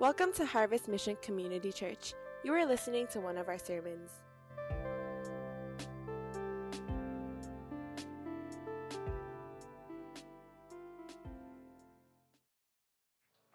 Welcome 0.00 0.32
to 0.34 0.46
Harvest 0.46 0.88
Mission 0.88 1.16
Community 1.22 1.70
Church. 1.70 2.14
You 2.42 2.54
are 2.54 2.66
listening 2.66 3.06
to 3.08 3.20
one 3.20 3.36
of 3.36 3.48
our 3.48 3.58
sermons. 3.58 4.10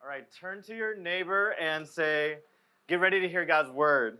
All 0.01 0.07
right, 0.07 0.25
turn 0.39 0.61
to 0.63 0.75
your 0.75 0.95
neighbor 0.95 1.55
and 1.59 1.85
say, 1.85 2.37
Get 2.87 3.01
ready 3.01 3.19
to 3.19 3.27
hear 3.27 3.43
God's 3.43 3.71
word. 3.71 4.19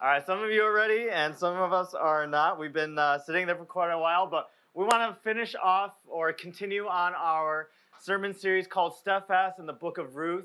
All 0.00 0.08
right, 0.08 0.24
some 0.24 0.42
of 0.42 0.50
you 0.50 0.62
are 0.62 0.72
ready, 0.72 1.08
and 1.10 1.34
some 1.34 1.56
of 1.56 1.72
us 1.72 1.92
are 1.92 2.26
not. 2.26 2.58
We've 2.58 2.72
been 2.72 2.98
uh, 2.98 3.18
sitting 3.18 3.46
there 3.46 3.56
for 3.56 3.64
quite 3.64 3.90
a 3.90 3.98
while, 3.98 4.26
but 4.26 4.48
we 4.76 4.84
want 4.84 5.10
to 5.10 5.18
finish 5.22 5.54
off 5.62 5.94
or 6.06 6.30
continue 6.34 6.86
on 6.86 7.14
our 7.14 7.68
sermon 7.98 8.34
series 8.34 8.66
called 8.66 8.94
Steadfast 8.94 9.58
in 9.58 9.64
the 9.64 9.72
book 9.72 9.96
of 9.96 10.16
Ruth. 10.16 10.44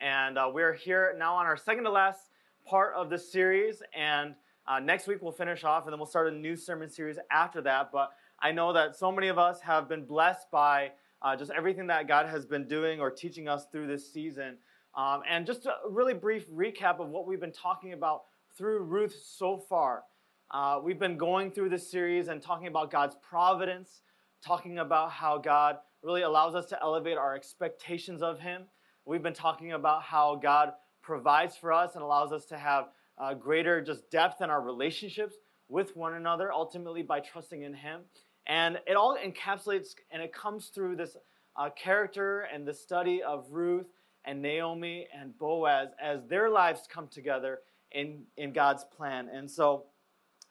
And 0.00 0.38
uh, 0.38 0.48
we're 0.54 0.72
here 0.72 1.16
now 1.18 1.34
on 1.34 1.46
our 1.46 1.56
second 1.56 1.82
to 1.82 1.90
last 1.90 2.30
part 2.64 2.94
of 2.94 3.10
this 3.10 3.32
series. 3.32 3.82
And 3.92 4.36
uh, 4.68 4.78
next 4.78 5.08
week 5.08 5.20
we'll 5.20 5.32
finish 5.32 5.64
off, 5.64 5.82
and 5.82 5.92
then 5.92 5.98
we'll 5.98 6.06
start 6.06 6.32
a 6.32 6.36
new 6.36 6.54
sermon 6.54 6.88
series 6.88 7.18
after 7.32 7.60
that. 7.62 7.90
But 7.90 8.12
I 8.38 8.52
know 8.52 8.72
that 8.72 8.94
so 8.94 9.10
many 9.10 9.26
of 9.26 9.36
us 9.36 9.60
have 9.62 9.88
been 9.88 10.04
blessed 10.04 10.48
by 10.52 10.92
uh, 11.20 11.34
just 11.34 11.50
everything 11.50 11.88
that 11.88 12.06
God 12.06 12.26
has 12.26 12.46
been 12.46 12.68
doing 12.68 13.00
or 13.00 13.10
teaching 13.10 13.48
us 13.48 13.66
through 13.72 13.88
this 13.88 14.12
season. 14.12 14.58
Um, 14.94 15.22
and 15.28 15.44
just 15.44 15.66
a 15.66 15.74
really 15.90 16.14
brief 16.14 16.48
recap 16.48 17.00
of 17.00 17.08
what 17.08 17.26
we've 17.26 17.40
been 17.40 17.50
talking 17.50 17.94
about 17.94 18.22
through 18.56 18.84
Ruth 18.84 19.16
so 19.24 19.58
far. 19.58 20.04
Uh, 20.52 20.78
we've 20.84 20.98
been 20.98 21.16
going 21.16 21.50
through 21.50 21.70
this 21.70 21.90
series 21.90 22.28
and 22.28 22.42
talking 22.42 22.66
about 22.66 22.90
God's 22.90 23.16
providence, 23.22 24.02
talking 24.44 24.80
about 24.80 25.10
how 25.10 25.38
God 25.38 25.78
really 26.02 26.22
allows 26.22 26.54
us 26.54 26.66
to 26.66 26.82
elevate 26.82 27.16
our 27.16 27.34
expectations 27.34 28.20
of 28.20 28.38
Him. 28.38 28.64
We've 29.06 29.22
been 29.22 29.32
talking 29.32 29.72
about 29.72 30.02
how 30.02 30.36
God 30.36 30.74
provides 31.00 31.56
for 31.56 31.72
us 31.72 31.94
and 31.94 32.04
allows 32.04 32.32
us 32.32 32.44
to 32.46 32.58
have 32.58 32.88
uh, 33.16 33.32
greater 33.32 33.80
just 33.80 34.10
depth 34.10 34.42
in 34.42 34.50
our 34.50 34.60
relationships 34.60 35.36
with 35.68 35.96
one 35.96 36.12
another, 36.12 36.52
ultimately 36.52 37.00
by 37.00 37.20
trusting 37.20 37.62
in 37.62 37.72
Him. 37.72 38.02
And 38.46 38.78
it 38.86 38.94
all 38.94 39.16
encapsulates 39.16 39.94
and 40.10 40.22
it 40.22 40.34
comes 40.34 40.66
through 40.66 40.96
this 40.96 41.16
uh, 41.56 41.70
character 41.70 42.46
and 42.52 42.68
the 42.68 42.74
study 42.74 43.22
of 43.22 43.46
Ruth 43.50 43.86
and 44.26 44.42
Naomi 44.42 45.08
and 45.18 45.36
Boaz 45.38 45.88
as 45.98 46.26
their 46.26 46.50
lives 46.50 46.82
come 46.92 47.08
together 47.08 47.60
in, 47.90 48.24
in 48.36 48.52
God's 48.52 48.84
plan. 48.84 49.30
And 49.32 49.50
so, 49.50 49.84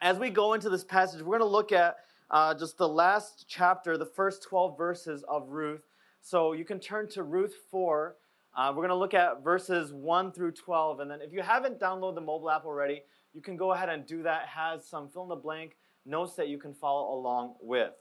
as 0.02 0.18
we 0.18 0.30
go 0.30 0.52
into 0.52 0.68
this 0.68 0.82
passage, 0.82 1.22
we're 1.22 1.38
going 1.38 1.48
to 1.48 1.56
look 1.56 1.70
at 1.70 1.96
uh, 2.30 2.52
just 2.54 2.76
the 2.76 2.88
last 2.88 3.46
chapter, 3.48 3.96
the 3.96 4.04
first 4.04 4.42
12 4.42 4.76
verses 4.76 5.24
of 5.28 5.48
Ruth. 5.48 5.82
So, 6.20 6.52
you 6.52 6.64
can 6.64 6.80
turn 6.80 7.08
to 7.10 7.22
Ruth 7.22 7.54
4. 7.70 8.16
Uh, 8.54 8.68
we're 8.70 8.82
going 8.82 8.88
to 8.88 8.96
look 8.96 9.14
at 9.14 9.42
verses 9.44 9.92
1 9.92 10.32
through 10.32 10.52
12. 10.52 11.00
And 11.00 11.10
then, 11.10 11.20
if 11.22 11.32
you 11.32 11.40
haven't 11.40 11.78
downloaded 11.78 12.16
the 12.16 12.20
mobile 12.20 12.50
app 12.50 12.64
already, 12.64 13.02
you 13.32 13.40
can 13.40 13.56
go 13.56 13.72
ahead 13.72 13.88
and 13.88 14.04
do 14.04 14.24
that. 14.24 14.42
It 14.42 14.48
has 14.48 14.86
some 14.86 15.08
fill 15.08 15.22
in 15.22 15.28
the 15.28 15.36
blank 15.36 15.76
notes 16.04 16.34
that 16.34 16.48
you 16.48 16.58
can 16.58 16.74
follow 16.74 17.14
along 17.14 17.54
with. 17.60 17.92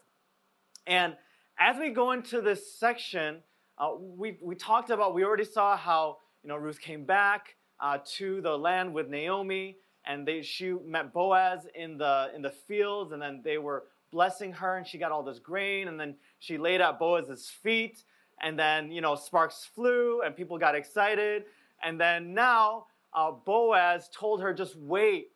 And 0.87 1.15
as 1.59 1.77
we 1.77 1.91
go 1.91 2.11
into 2.11 2.41
this 2.41 2.75
section, 2.79 3.41
uh, 3.77 3.91
we, 3.99 4.39
we 4.41 4.55
talked 4.55 4.89
about, 4.89 5.13
we 5.13 5.23
already 5.23 5.45
saw 5.45 5.77
how 5.77 6.17
you 6.43 6.47
know, 6.47 6.57
Ruth 6.57 6.81
came 6.81 7.05
back 7.05 7.55
uh, 7.79 7.99
to 8.17 8.41
the 8.41 8.57
land 8.57 8.93
with 8.93 9.07
Naomi, 9.07 9.77
and 10.05 10.27
they, 10.27 10.41
she 10.41 10.73
met 10.85 11.13
Boaz 11.13 11.67
in 11.75 11.97
the, 11.97 12.31
in 12.35 12.41
the 12.41 12.49
fields, 12.49 13.11
and 13.11 13.21
then 13.21 13.41
they 13.43 13.57
were 13.57 13.85
blessing 14.11 14.51
her, 14.53 14.77
and 14.77 14.85
she 14.85 14.97
got 14.97 15.11
all 15.11 15.23
this 15.23 15.39
grain, 15.39 15.87
and 15.87 15.99
then 15.99 16.15
she 16.39 16.57
laid 16.57 16.81
at 16.81 16.99
Boaz's 16.99 17.49
feet, 17.49 18.03
and 18.41 18.57
then, 18.57 18.91
you 18.91 19.01
know, 19.01 19.15
sparks 19.15 19.69
flew, 19.73 20.21
and 20.21 20.35
people 20.35 20.57
got 20.57 20.75
excited, 20.75 21.45
and 21.83 21.99
then 21.99 22.33
now 22.33 22.87
uh, 23.13 23.31
Boaz 23.31 24.09
told 24.13 24.41
her, 24.41 24.53
just 24.53 24.75
wait, 24.75 25.29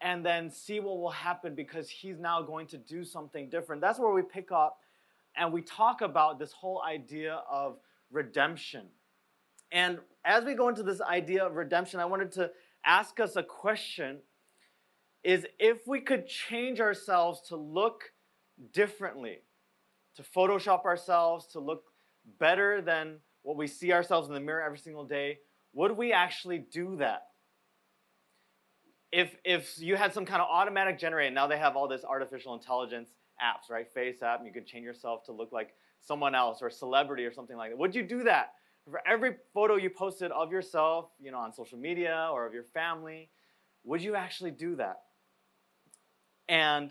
and 0.00 0.24
then 0.24 0.50
see 0.50 0.80
what 0.80 0.98
will 0.98 1.10
happen 1.10 1.54
because 1.54 1.88
he's 1.90 2.18
now 2.18 2.40
going 2.42 2.66
to 2.68 2.78
do 2.78 3.04
something 3.04 3.48
different. 3.48 3.80
That's 3.82 3.98
where 3.98 4.12
we 4.12 4.22
pick 4.22 4.52
up 4.52 4.80
and 5.36 5.52
we 5.52 5.62
talk 5.62 6.02
about 6.02 6.38
this 6.38 6.52
whole 6.52 6.82
idea 6.82 7.42
of 7.50 7.78
redemption. 8.10 8.86
And 9.72 9.98
as 10.24 10.44
we 10.44 10.54
go 10.54 10.68
into 10.68 10.82
this 10.82 11.00
idea 11.00 11.44
of 11.44 11.54
redemption, 11.54 12.00
I 12.00 12.04
wanted 12.04 12.32
to 12.32 12.50
ask 12.84 13.20
us 13.20 13.36
a 13.36 13.42
question 13.42 14.18
is 15.24 15.46
if 15.58 15.86
we 15.86 16.00
could 16.00 16.26
change 16.26 16.80
ourselves 16.80 17.40
to 17.48 17.56
look 17.56 18.04
differently, 18.72 19.38
to 20.16 20.22
Photoshop 20.22 20.84
ourselves, 20.84 21.46
to 21.48 21.60
look 21.60 21.84
better 22.38 22.80
than 22.80 23.16
what 23.42 23.56
we 23.56 23.66
see 23.66 23.92
ourselves 23.92 24.28
in 24.28 24.34
the 24.34 24.40
mirror 24.40 24.62
every 24.62 24.78
single 24.78 25.04
day, 25.04 25.38
would 25.72 25.92
we 25.92 26.12
actually 26.12 26.58
do 26.58 26.96
that? 26.96 27.22
If, 29.10 29.34
if 29.44 29.78
you 29.78 29.96
had 29.96 30.12
some 30.12 30.26
kind 30.26 30.42
of 30.42 30.48
automatic 30.50 30.98
generator, 30.98 31.34
now 31.34 31.46
they 31.46 31.58
have 31.58 31.76
all 31.76 31.88
this 31.88 32.04
artificial 32.04 32.54
intelligence 32.54 33.10
apps, 33.42 33.70
right? 33.70 33.90
Face 33.92 34.22
app, 34.22 34.38
and 34.38 34.46
you 34.46 34.52
can 34.52 34.66
change 34.66 34.84
yourself 34.84 35.24
to 35.24 35.32
look 35.32 35.52
like 35.52 35.74
someone 36.00 36.34
else 36.34 36.60
or 36.60 36.66
a 36.66 36.72
celebrity 36.72 37.24
or 37.24 37.32
something 37.32 37.56
like 37.56 37.70
that. 37.70 37.78
Would 37.78 37.94
you 37.94 38.02
do 38.02 38.24
that? 38.24 38.52
For 38.90 39.00
every 39.06 39.36
photo 39.52 39.76
you 39.76 39.90
posted 39.90 40.30
of 40.32 40.50
yourself, 40.50 41.10
you 41.20 41.30
know, 41.30 41.38
on 41.38 41.52
social 41.52 41.78
media 41.78 42.28
or 42.32 42.46
of 42.46 42.54
your 42.54 42.64
family, 42.64 43.30
would 43.84 44.02
you 44.02 44.14
actually 44.14 44.50
do 44.50 44.76
that? 44.76 45.00
And 46.48 46.90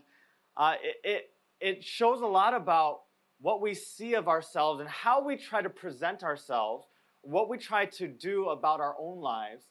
uh, 0.55 0.75
it, 0.83 0.95
it, 1.03 1.29
it 1.59 1.83
shows 1.83 2.21
a 2.21 2.25
lot 2.25 2.53
about 2.53 3.01
what 3.39 3.61
we 3.61 3.73
see 3.73 4.13
of 4.13 4.27
ourselves 4.27 4.79
and 4.79 4.89
how 4.89 5.23
we 5.23 5.37
try 5.37 5.61
to 5.61 5.69
present 5.69 6.23
ourselves, 6.23 6.87
what 7.21 7.49
we 7.49 7.57
try 7.57 7.85
to 7.85 8.07
do 8.07 8.49
about 8.49 8.79
our 8.79 8.95
own 8.99 9.19
lives 9.19 9.65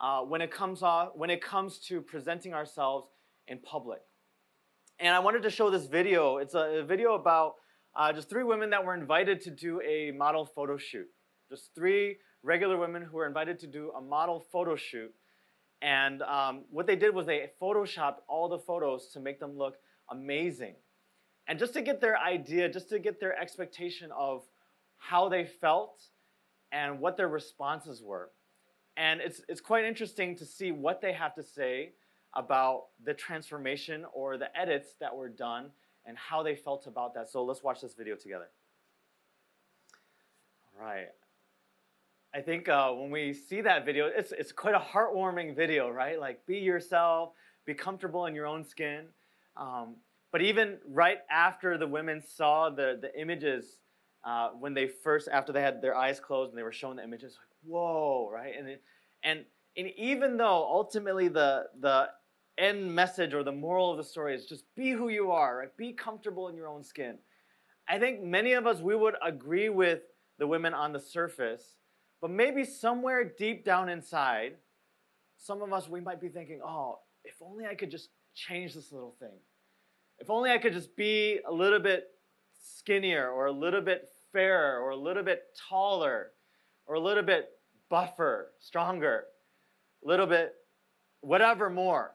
uh, 0.00 0.20
when, 0.20 0.40
it 0.40 0.50
comes 0.50 0.82
off, 0.82 1.10
when 1.14 1.30
it 1.30 1.42
comes 1.42 1.78
to 1.78 2.00
presenting 2.00 2.54
ourselves 2.54 3.08
in 3.48 3.58
public. 3.58 4.00
And 4.98 5.14
I 5.14 5.18
wanted 5.18 5.42
to 5.42 5.50
show 5.50 5.70
this 5.70 5.86
video. 5.86 6.38
It's 6.38 6.54
a, 6.54 6.80
a 6.80 6.84
video 6.84 7.14
about 7.14 7.54
uh, 7.96 8.12
just 8.12 8.28
three 8.28 8.44
women 8.44 8.70
that 8.70 8.84
were 8.84 8.94
invited 8.94 9.40
to 9.42 9.50
do 9.50 9.80
a 9.80 10.12
model 10.12 10.44
photo 10.44 10.76
shoot 10.76 11.06
just 11.50 11.74
three 11.74 12.16
regular 12.42 12.78
women 12.78 13.02
who 13.02 13.16
were 13.16 13.26
invited 13.26 13.58
to 13.58 13.66
do 13.66 13.90
a 13.96 14.00
model 14.00 14.40
photo 14.52 14.76
shoot. 14.76 15.12
And 15.82 16.22
um, 16.22 16.64
what 16.70 16.86
they 16.86 16.96
did 16.96 17.14
was 17.14 17.26
they 17.26 17.50
photoshopped 17.60 18.18
all 18.28 18.48
the 18.48 18.58
photos 18.58 19.08
to 19.14 19.20
make 19.20 19.40
them 19.40 19.56
look 19.56 19.76
amazing. 20.10 20.74
And 21.48 21.58
just 21.58 21.72
to 21.74 21.82
get 21.82 22.00
their 22.00 22.18
idea, 22.18 22.68
just 22.68 22.88
to 22.90 22.98
get 22.98 23.18
their 23.18 23.38
expectation 23.38 24.10
of 24.16 24.44
how 24.98 25.28
they 25.28 25.44
felt 25.44 26.00
and 26.70 27.00
what 27.00 27.16
their 27.16 27.28
responses 27.28 28.02
were. 28.02 28.30
And 28.96 29.20
it's, 29.20 29.40
it's 29.48 29.60
quite 29.60 29.84
interesting 29.84 30.36
to 30.36 30.44
see 30.44 30.72
what 30.72 31.00
they 31.00 31.12
have 31.12 31.34
to 31.34 31.42
say 31.42 31.92
about 32.34 32.84
the 33.04 33.14
transformation 33.14 34.04
or 34.14 34.36
the 34.36 34.56
edits 34.56 34.94
that 35.00 35.16
were 35.16 35.28
done 35.28 35.70
and 36.06 36.16
how 36.16 36.42
they 36.42 36.54
felt 36.54 36.86
about 36.86 37.14
that. 37.14 37.30
So 37.30 37.42
let's 37.42 37.62
watch 37.62 37.80
this 37.80 37.94
video 37.94 38.14
together. 38.14 38.48
All 40.78 40.86
right. 40.86 41.08
I 42.32 42.40
think 42.40 42.68
uh, 42.68 42.90
when 42.92 43.10
we 43.10 43.32
see 43.32 43.60
that 43.62 43.84
video, 43.84 44.06
it's, 44.06 44.30
it's 44.32 44.52
quite 44.52 44.74
a 44.74 44.78
heartwarming 44.78 45.56
video, 45.56 45.90
right? 45.90 46.18
Like, 46.18 46.46
be 46.46 46.58
yourself, 46.58 47.30
be 47.66 47.74
comfortable 47.74 48.26
in 48.26 48.34
your 48.36 48.46
own 48.46 48.64
skin. 48.64 49.06
Um, 49.56 49.96
but 50.30 50.40
even 50.40 50.78
right 50.88 51.18
after 51.28 51.76
the 51.76 51.88
women 51.88 52.22
saw 52.22 52.70
the, 52.70 52.98
the 53.00 53.20
images, 53.20 53.78
uh, 54.24 54.50
when 54.50 54.74
they 54.74 54.86
first, 54.86 55.28
after 55.28 55.52
they 55.52 55.60
had 55.60 55.82
their 55.82 55.96
eyes 55.96 56.20
closed 56.20 56.50
and 56.50 56.58
they 56.58 56.62
were 56.62 56.70
shown 56.72 56.96
the 56.96 57.02
images, 57.02 57.36
like, 57.36 57.48
whoa, 57.64 58.30
right? 58.32 58.54
And, 58.56 58.68
it, 58.68 58.82
and, 59.24 59.44
and 59.76 59.88
even 59.96 60.36
though 60.36 60.64
ultimately 60.64 61.26
the, 61.26 61.64
the 61.80 62.10
end 62.58 62.94
message 62.94 63.34
or 63.34 63.42
the 63.42 63.50
moral 63.50 63.90
of 63.90 63.96
the 63.96 64.04
story 64.04 64.36
is 64.36 64.46
just 64.46 64.64
be 64.76 64.90
who 64.90 65.08
you 65.08 65.32
are, 65.32 65.58
right? 65.58 65.76
Be 65.76 65.92
comfortable 65.92 66.48
in 66.48 66.54
your 66.54 66.68
own 66.68 66.84
skin. 66.84 67.18
I 67.88 67.98
think 67.98 68.22
many 68.22 68.52
of 68.52 68.68
us, 68.68 68.80
we 68.80 68.94
would 68.94 69.16
agree 69.20 69.68
with 69.68 70.02
the 70.38 70.46
women 70.46 70.74
on 70.74 70.92
the 70.92 71.00
surface 71.00 71.74
but 72.20 72.30
maybe 72.30 72.64
somewhere 72.64 73.32
deep 73.38 73.64
down 73.64 73.88
inside, 73.88 74.56
some 75.36 75.62
of 75.62 75.72
us, 75.72 75.88
we 75.88 76.00
might 76.00 76.20
be 76.20 76.28
thinking, 76.28 76.60
oh, 76.64 76.98
if 77.24 77.34
only 77.42 77.66
I 77.66 77.74
could 77.74 77.90
just 77.90 78.10
change 78.34 78.74
this 78.74 78.92
little 78.92 79.14
thing. 79.18 79.38
If 80.18 80.28
only 80.28 80.50
I 80.50 80.58
could 80.58 80.74
just 80.74 80.94
be 80.96 81.40
a 81.48 81.52
little 81.52 81.80
bit 81.80 82.08
skinnier 82.62 83.30
or 83.30 83.46
a 83.46 83.52
little 83.52 83.80
bit 83.80 84.08
fairer 84.32 84.80
or 84.80 84.90
a 84.90 84.96
little 84.96 85.22
bit 85.22 85.44
taller 85.68 86.32
or 86.86 86.96
a 86.96 87.00
little 87.00 87.22
bit 87.22 87.48
buffer, 87.88 88.52
stronger, 88.58 89.24
a 90.04 90.08
little 90.08 90.26
bit 90.26 90.54
whatever 91.22 91.70
more. 91.70 92.12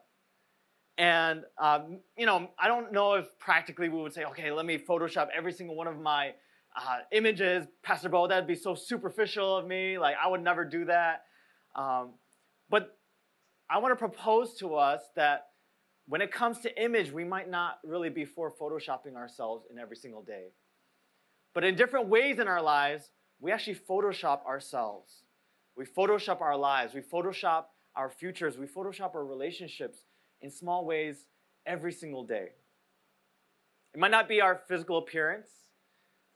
And, 0.98 1.42
um, 1.58 2.00
you 2.16 2.26
know, 2.26 2.50
I 2.58 2.68
don't 2.68 2.92
know 2.92 3.14
if 3.14 3.26
practically 3.38 3.88
we 3.88 4.00
would 4.00 4.14
say, 4.14 4.24
okay, 4.24 4.50
let 4.50 4.64
me 4.64 4.78
Photoshop 4.78 5.28
every 5.36 5.52
single 5.52 5.76
one 5.76 5.86
of 5.86 6.00
my 6.00 6.32
uh, 6.76 6.98
images, 7.12 7.66
Pastor 7.82 8.08
Bo, 8.08 8.28
that'd 8.28 8.46
be 8.46 8.54
so 8.54 8.74
superficial 8.74 9.56
of 9.56 9.66
me. 9.66 9.98
Like, 9.98 10.16
I 10.22 10.28
would 10.28 10.42
never 10.42 10.64
do 10.64 10.84
that. 10.84 11.22
Um, 11.74 12.10
but 12.68 12.96
I 13.68 13.78
want 13.78 13.92
to 13.92 13.96
propose 13.96 14.54
to 14.58 14.74
us 14.74 15.00
that 15.16 15.46
when 16.06 16.20
it 16.20 16.30
comes 16.30 16.60
to 16.60 16.82
image, 16.82 17.10
we 17.10 17.24
might 17.24 17.50
not 17.50 17.78
really 17.84 18.10
be 18.10 18.24
for 18.24 18.52
photoshopping 18.52 19.16
ourselves 19.16 19.64
in 19.70 19.78
every 19.78 19.96
single 19.96 20.22
day. 20.22 20.48
But 21.54 21.64
in 21.64 21.74
different 21.74 22.08
ways 22.08 22.38
in 22.38 22.46
our 22.46 22.62
lives, 22.62 23.10
we 23.40 23.50
actually 23.50 23.78
Photoshop 23.88 24.44
ourselves. 24.46 25.22
We 25.76 25.84
Photoshop 25.84 26.40
our 26.40 26.56
lives. 26.56 26.94
We 26.94 27.00
Photoshop 27.00 27.64
our 27.96 28.10
futures. 28.10 28.56
We 28.56 28.66
Photoshop 28.66 29.14
our 29.14 29.24
relationships 29.24 29.98
in 30.42 30.50
small 30.50 30.84
ways 30.84 31.26
every 31.64 31.92
single 31.92 32.24
day. 32.24 32.50
It 33.94 33.98
might 33.98 34.10
not 34.10 34.28
be 34.28 34.40
our 34.40 34.60
physical 34.68 34.98
appearance, 34.98 35.48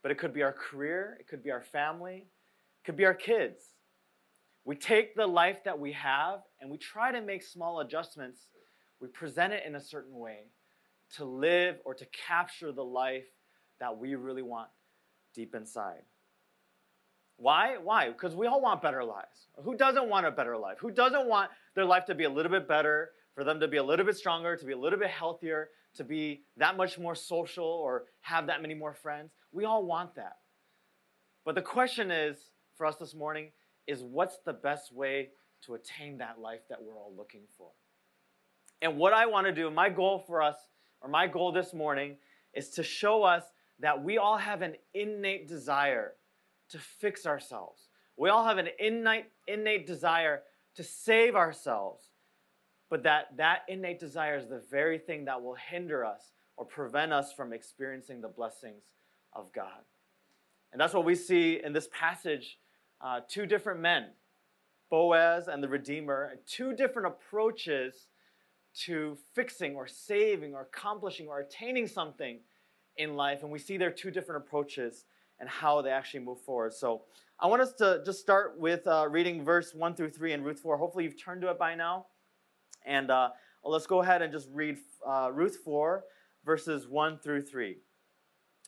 but 0.02 0.10
it 0.10 0.18
could 0.18 0.32
be 0.32 0.42
our 0.42 0.52
career, 0.52 1.16
it 1.20 1.28
could 1.28 1.42
be 1.42 1.50
our 1.50 1.62
family, 1.62 2.26
it 2.26 2.84
could 2.84 2.96
be 2.96 3.04
our 3.04 3.14
kids. 3.14 3.62
We 4.64 4.76
take 4.76 5.14
the 5.14 5.26
life 5.26 5.64
that 5.64 5.78
we 5.78 5.92
have 5.92 6.40
and 6.60 6.70
we 6.70 6.78
try 6.78 7.12
to 7.12 7.20
make 7.20 7.42
small 7.42 7.80
adjustments. 7.80 8.46
We 9.00 9.08
present 9.08 9.52
it 9.52 9.64
in 9.66 9.74
a 9.74 9.80
certain 9.80 10.18
way 10.18 10.50
to 11.16 11.24
live 11.24 11.76
or 11.84 11.94
to 11.94 12.06
capture 12.06 12.70
the 12.72 12.84
life 12.84 13.24
that 13.80 13.98
we 13.98 14.14
really 14.14 14.42
want 14.42 14.68
deep 15.34 15.54
inside. 15.54 16.02
Why? 17.36 17.78
Why? 17.82 18.08
Because 18.08 18.36
we 18.36 18.46
all 18.46 18.60
want 18.60 18.82
better 18.82 19.02
lives. 19.02 19.48
Who 19.64 19.74
doesn't 19.74 20.08
want 20.08 20.26
a 20.26 20.30
better 20.30 20.58
life? 20.58 20.76
Who 20.80 20.90
doesn't 20.90 21.26
want 21.26 21.50
their 21.74 21.86
life 21.86 22.04
to 22.06 22.14
be 22.14 22.24
a 22.24 22.30
little 22.30 22.52
bit 22.52 22.68
better, 22.68 23.12
for 23.34 23.44
them 23.44 23.60
to 23.60 23.68
be 23.68 23.78
a 23.78 23.82
little 23.82 24.04
bit 24.04 24.16
stronger, 24.16 24.56
to 24.56 24.64
be 24.66 24.72
a 24.72 24.78
little 24.78 24.98
bit 24.98 25.08
healthier, 25.08 25.70
to 25.96 26.04
be 26.04 26.42
that 26.56 26.76
much 26.76 26.98
more 26.98 27.14
social 27.14 27.64
or 27.64 28.04
have 28.20 28.46
that 28.46 28.62
many 28.62 28.74
more 28.74 28.94
friends? 28.94 29.32
We 29.52 29.64
all 29.64 29.84
want 29.84 30.14
that. 30.16 30.36
But 31.44 31.54
the 31.54 31.62
question 31.62 32.10
is 32.10 32.36
for 32.76 32.86
us 32.86 32.96
this 32.96 33.14
morning 33.14 33.50
is 33.86 34.02
what's 34.02 34.38
the 34.44 34.52
best 34.52 34.92
way 34.92 35.30
to 35.62 35.74
attain 35.74 36.18
that 36.18 36.38
life 36.40 36.60
that 36.68 36.82
we're 36.82 36.96
all 36.96 37.12
looking 37.16 37.42
for? 37.56 37.70
And 38.82 38.96
what 38.96 39.12
I 39.12 39.26
want 39.26 39.46
to 39.46 39.52
do, 39.52 39.70
my 39.70 39.88
goal 39.90 40.24
for 40.26 40.42
us, 40.42 40.56
or 41.00 41.08
my 41.08 41.26
goal 41.26 41.52
this 41.52 41.74
morning, 41.74 42.16
is 42.54 42.70
to 42.70 42.82
show 42.82 43.22
us 43.22 43.44
that 43.80 44.02
we 44.02 44.18
all 44.18 44.38
have 44.38 44.62
an 44.62 44.74
innate 44.94 45.48
desire 45.48 46.12
to 46.70 46.78
fix 46.78 47.26
ourselves. 47.26 47.88
We 48.16 48.28
all 48.28 48.44
have 48.44 48.58
an 48.58 48.68
innate, 48.78 49.26
innate 49.46 49.86
desire 49.86 50.42
to 50.76 50.82
save 50.82 51.34
ourselves. 51.34 52.09
But 52.90 53.04
that, 53.04 53.36
that 53.36 53.60
innate 53.68 54.00
desire 54.00 54.36
is 54.36 54.48
the 54.48 54.62
very 54.70 54.98
thing 54.98 55.24
that 55.26 55.40
will 55.40 55.54
hinder 55.54 56.04
us 56.04 56.32
or 56.56 56.66
prevent 56.66 57.12
us 57.12 57.32
from 57.32 57.52
experiencing 57.52 58.20
the 58.20 58.28
blessings 58.28 58.82
of 59.32 59.52
God. 59.52 59.84
And 60.72 60.80
that's 60.80 60.92
what 60.92 61.04
we 61.04 61.14
see 61.14 61.60
in 61.62 61.72
this 61.72 61.88
passage 61.92 62.58
uh, 63.00 63.20
two 63.28 63.46
different 63.46 63.80
men, 63.80 64.08
Boaz 64.90 65.48
and 65.48 65.62
the 65.62 65.68
Redeemer, 65.68 66.34
two 66.46 66.74
different 66.74 67.08
approaches 67.08 68.08
to 68.74 69.16
fixing 69.34 69.74
or 69.74 69.86
saving 69.86 70.54
or 70.54 70.62
accomplishing 70.62 71.26
or 71.26 71.40
attaining 71.40 71.86
something 71.86 72.40
in 72.98 73.16
life. 73.16 73.42
And 73.42 73.50
we 73.50 73.58
see 73.58 73.78
their 73.78 73.90
two 73.90 74.10
different 74.10 74.44
approaches 74.44 75.06
and 75.38 75.48
how 75.48 75.80
they 75.80 75.90
actually 75.90 76.20
move 76.20 76.40
forward. 76.42 76.74
So 76.74 77.02
I 77.38 77.46
want 77.46 77.62
us 77.62 77.72
to 77.74 78.02
just 78.04 78.20
start 78.20 78.58
with 78.58 78.86
uh, 78.86 79.08
reading 79.08 79.44
verse 79.44 79.74
1 79.74 79.94
through 79.94 80.10
3 80.10 80.34
in 80.34 80.44
Ruth 80.44 80.60
4. 80.60 80.76
Hopefully 80.76 81.04
you've 81.04 81.22
turned 81.22 81.40
to 81.40 81.48
it 81.48 81.58
by 81.58 81.74
now. 81.74 82.06
And 82.86 83.10
uh, 83.10 83.30
let's 83.64 83.86
go 83.86 84.02
ahead 84.02 84.22
and 84.22 84.32
just 84.32 84.48
read 84.52 84.78
uh, 85.06 85.30
Ruth 85.32 85.58
4, 85.64 86.04
verses 86.44 86.88
1 86.88 87.18
through 87.18 87.42
3. 87.42 87.76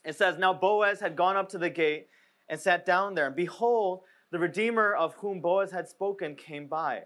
It 0.04 0.16
says, 0.16 0.38
Now 0.38 0.52
Boaz 0.52 1.00
had 1.00 1.16
gone 1.16 1.36
up 1.36 1.48
to 1.50 1.58
the 1.58 1.70
gate 1.70 2.08
and 2.48 2.60
sat 2.60 2.84
down 2.84 3.14
there. 3.14 3.26
And 3.26 3.36
behold, 3.36 4.00
the 4.30 4.38
Redeemer 4.38 4.94
of 4.94 5.14
whom 5.14 5.40
Boaz 5.40 5.70
had 5.70 5.88
spoken 5.88 6.34
came 6.34 6.66
by. 6.66 7.02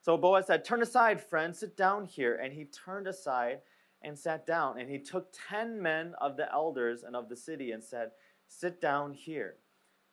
So 0.00 0.16
Boaz 0.16 0.46
said, 0.46 0.64
Turn 0.64 0.82
aside, 0.82 1.20
friend, 1.20 1.54
sit 1.54 1.76
down 1.76 2.06
here. 2.06 2.36
And 2.42 2.52
he 2.52 2.66
turned 2.66 3.06
aside 3.06 3.60
and 4.02 4.18
sat 4.18 4.46
down. 4.46 4.78
And 4.78 4.90
he 4.90 4.98
took 4.98 5.34
ten 5.48 5.82
men 5.82 6.14
of 6.20 6.36
the 6.36 6.50
elders 6.52 7.02
and 7.02 7.16
of 7.16 7.28
the 7.28 7.36
city 7.36 7.72
and 7.72 7.82
said, 7.82 8.10
Sit 8.48 8.80
down 8.80 9.12
here. 9.14 9.56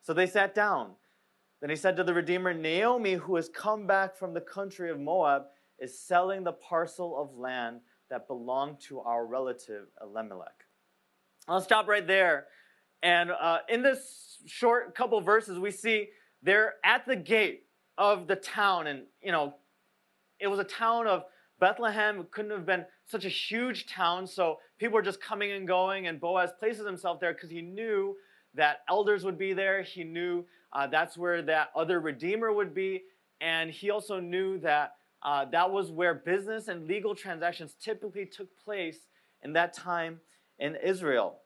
So 0.02 0.12
they 0.12 0.26
sat 0.26 0.54
down. 0.54 0.92
Then 1.60 1.70
he 1.70 1.76
said 1.76 1.96
to 1.96 2.04
the 2.04 2.12
Redeemer, 2.12 2.52
Naomi, 2.52 3.14
who 3.14 3.36
has 3.36 3.48
come 3.48 3.86
back 3.86 4.16
from 4.16 4.34
the 4.34 4.40
country 4.40 4.90
of 4.90 5.00
Moab, 5.00 5.44
is 5.78 5.98
selling 5.98 6.44
the 6.44 6.52
parcel 6.52 7.20
of 7.20 7.36
land 7.36 7.80
that 8.10 8.28
belonged 8.28 8.80
to 8.80 9.00
our 9.00 9.26
relative 9.26 9.86
Elimelech. 10.00 10.64
I'll 11.48 11.60
stop 11.60 11.88
right 11.88 12.06
there. 12.06 12.46
And 13.02 13.30
uh, 13.30 13.58
in 13.68 13.82
this 13.82 14.38
short 14.46 14.94
couple 14.94 15.20
verses, 15.20 15.58
we 15.58 15.70
see 15.70 16.08
they're 16.42 16.74
at 16.84 17.06
the 17.06 17.16
gate 17.16 17.64
of 17.98 18.26
the 18.26 18.36
town. 18.36 18.86
And, 18.86 19.02
you 19.22 19.32
know, 19.32 19.54
it 20.40 20.46
was 20.46 20.58
a 20.58 20.64
town 20.64 21.06
of 21.06 21.24
Bethlehem. 21.60 22.20
It 22.20 22.30
couldn't 22.30 22.50
have 22.50 22.66
been 22.66 22.84
such 23.06 23.24
a 23.24 23.28
huge 23.28 23.86
town. 23.86 24.26
So 24.26 24.58
people 24.78 24.94
were 24.94 25.02
just 25.02 25.20
coming 25.20 25.52
and 25.52 25.66
going. 25.66 26.06
And 26.06 26.20
Boaz 26.20 26.50
places 26.58 26.86
himself 26.86 27.20
there 27.20 27.34
because 27.34 27.50
he 27.50 27.60
knew 27.60 28.16
that 28.54 28.78
elders 28.88 29.24
would 29.24 29.38
be 29.38 29.52
there. 29.52 29.82
He 29.82 30.04
knew 30.04 30.44
uh, 30.72 30.86
that's 30.86 31.18
where 31.18 31.42
that 31.42 31.70
other 31.76 32.00
redeemer 32.00 32.52
would 32.52 32.74
be. 32.74 33.02
And 33.40 33.70
he 33.70 33.90
also 33.90 34.20
knew 34.20 34.58
that 34.60 34.94
uh, 35.24 35.46
that 35.52 35.70
was 35.70 35.90
where 35.90 36.14
business 36.14 36.68
and 36.68 36.86
legal 36.86 37.14
transactions 37.14 37.74
typically 37.82 38.26
took 38.26 38.48
place 38.64 38.98
in 39.42 39.54
that 39.54 39.72
time 39.72 40.20
in 40.58 40.76
Israel. 40.76 41.38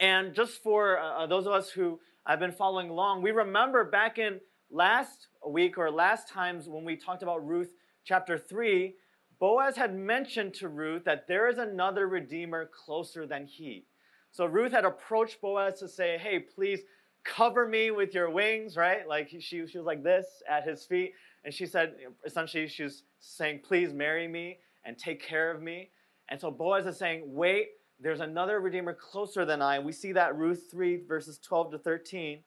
And 0.00 0.34
just 0.34 0.62
for 0.62 0.98
uh, 0.98 1.26
those 1.26 1.46
of 1.46 1.52
us 1.52 1.70
who 1.70 2.00
have 2.26 2.40
been 2.40 2.52
following 2.52 2.88
along, 2.88 3.22
we 3.22 3.30
remember 3.30 3.84
back 3.84 4.18
in 4.18 4.40
last 4.70 5.28
week 5.46 5.76
or 5.76 5.90
last 5.90 6.28
times 6.28 6.68
when 6.68 6.84
we 6.84 6.96
talked 6.96 7.22
about 7.22 7.46
Ruth 7.46 7.72
chapter 8.04 8.38
3, 8.38 8.94
Boaz 9.38 9.76
had 9.76 9.94
mentioned 9.94 10.54
to 10.54 10.68
Ruth 10.68 11.04
that 11.04 11.26
there 11.28 11.48
is 11.48 11.58
another 11.58 12.06
redeemer 12.08 12.70
closer 12.84 13.26
than 13.26 13.46
he. 13.46 13.84
So 14.30 14.46
Ruth 14.46 14.72
had 14.72 14.84
approached 14.84 15.40
Boaz 15.40 15.80
to 15.80 15.88
say, 15.88 16.16
Hey, 16.16 16.38
please 16.38 16.80
cover 17.24 17.68
me 17.68 17.90
with 17.90 18.14
your 18.14 18.30
wings, 18.30 18.76
right? 18.76 19.06
Like 19.06 19.28
she, 19.28 19.66
she 19.66 19.76
was 19.76 19.86
like 19.86 20.02
this 20.02 20.26
at 20.48 20.66
his 20.66 20.84
feet. 20.84 21.12
And 21.44 21.52
she 21.52 21.66
said, 21.66 21.94
essentially, 22.24 22.68
she's 22.68 23.04
saying, 23.20 23.60
Please 23.64 23.92
marry 23.92 24.28
me 24.28 24.58
and 24.84 24.96
take 24.96 25.22
care 25.22 25.50
of 25.50 25.62
me. 25.62 25.90
And 26.28 26.40
so 26.40 26.50
Boaz 26.50 26.86
is 26.86 26.98
saying, 26.98 27.22
Wait, 27.26 27.68
there's 28.00 28.20
another 28.20 28.60
Redeemer 28.60 28.94
closer 28.94 29.44
than 29.44 29.62
I. 29.62 29.76
And 29.76 29.84
we 29.84 29.92
see 29.92 30.12
that 30.12 30.36
Ruth 30.36 30.68
3, 30.70 31.04
verses 31.06 31.38
12 31.38 31.72
to 31.72 31.78
13. 31.78 32.40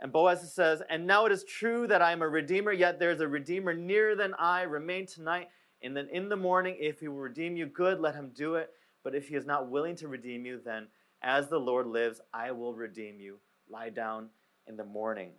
And 0.00 0.12
Boaz 0.12 0.52
says, 0.52 0.82
And 0.88 1.06
now 1.06 1.26
it 1.26 1.32
is 1.32 1.44
true 1.44 1.86
that 1.86 2.02
I 2.02 2.12
am 2.12 2.22
a 2.22 2.28
Redeemer, 2.28 2.72
yet 2.72 2.98
there 2.98 3.10
is 3.10 3.20
a 3.20 3.28
Redeemer 3.28 3.74
nearer 3.74 4.14
than 4.14 4.34
I. 4.34 4.62
Remain 4.62 5.06
tonight. 5.06 5.48
And 5.82 5.96
then 5.96 6.08
in 6.10 6.28
the 6.28 6.36
morning, 6.36 6.76
if 6.78 7.00
he 7.00 7.08
will 7.08 7.18
redeem 7.18 7.56
you, 7.56 7.66
good, 7.66 8.00
let 8.00 8.14
him 8.14 8.30
do 8.34 8.54
it. 8.54 8.70
But 9.02 9.14
if 9.14 9.28
he 9.28 9.34
is 9.34 9.44
not 9.44 9.68
willing 9.68 9.96
to 9.96 10.08
redeem 10.08 10.46
you, 10.46 10.60
then 10.64 10.88
as 11.22 11.48
the 11.48 11.58
Lord 11.58 11.86
lives, 11.86 12.20
I 12.32 12.52
will 12.52 12.74
redeem 12.74 13.20
you. 13.20 13.38
Lie 13.68 13.90
down 13.90 14.30
in 14.66 14.76
the 14.76 14.84
morning. 14.84 15.32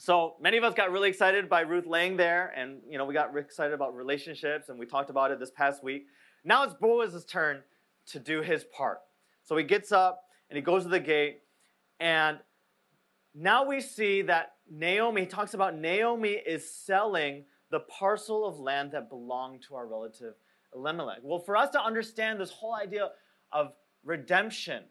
So 0.00 0.36
many 0.40 0.56
of 0.56 0.62
us 0.62 0.74
got 0.74 0.92
really 0.92 1.08
excited 1.08 1.48
by 1.48 1.62
Ruth 1.62 1.84
laying 1.84 2.16
there, 2.16 2.52
and 2.56 2.78
you 2.88 2.98
know 2.98 3.04
we 3.04 3.14
got 3.14 3.36
excited 3.36 3.74
about 3.74 3.96
relationships, 3.96 4.68
and 4.68 4.78
we 4.78 4.86
talked 4.86 5.10
about 5.10 5.32
it 5.32 5.40
this 5.40 5.50
past 5.50 5.82
week. 5.82 6.06
Now 6.44 6.62
it's 6.62 6.72
Boaz's 6.72 7.24
turn 7.24 7.62
to 8.06 8.20
do 8.20 8.40
his 8.40 8.64
part. 8.64 9.00
So 9.42 9.56
he 9.56 9.64
gets 9.64 9.90
up 9.90 10.22
and 10.48 10.56
he 10.56 10.62
goes 10.62 10.84
to 10.84 10.88
the 10.88 11.00
gate, 11.00 11.40
and 11.98 12.38
now 13.34 13.66
we 13.66 13.80
see 13.80 14.22
that 14.22 14.52
Naomi, 14.70 15.22
he 15.22 15.26
talks 15.26 15.54
about 15.54 15.76
Naomi 15.76 16.30
is 16.30 16.70
selling 16.70 17.44
the 17.70 17.80
parcel 17.80 18.46
of 18.46 18.60
land 18.60 18.92
that 18.92 19.10
belonged 19.10 19.62
to 19.68 19.74
our 19.74 19.86
relative 19.86 20.34
Elimelech. 20.74 21.18
Well, 21.22 21.40
for 21.40 21.56
us 21.56 21.70
to 21.70 21.82
understand 21.82 22.40
this 22.40 22.50
whole 22.50 22.74
idea 22.74 23.10
of 23.50 23.72
redemption, 24.04 24.84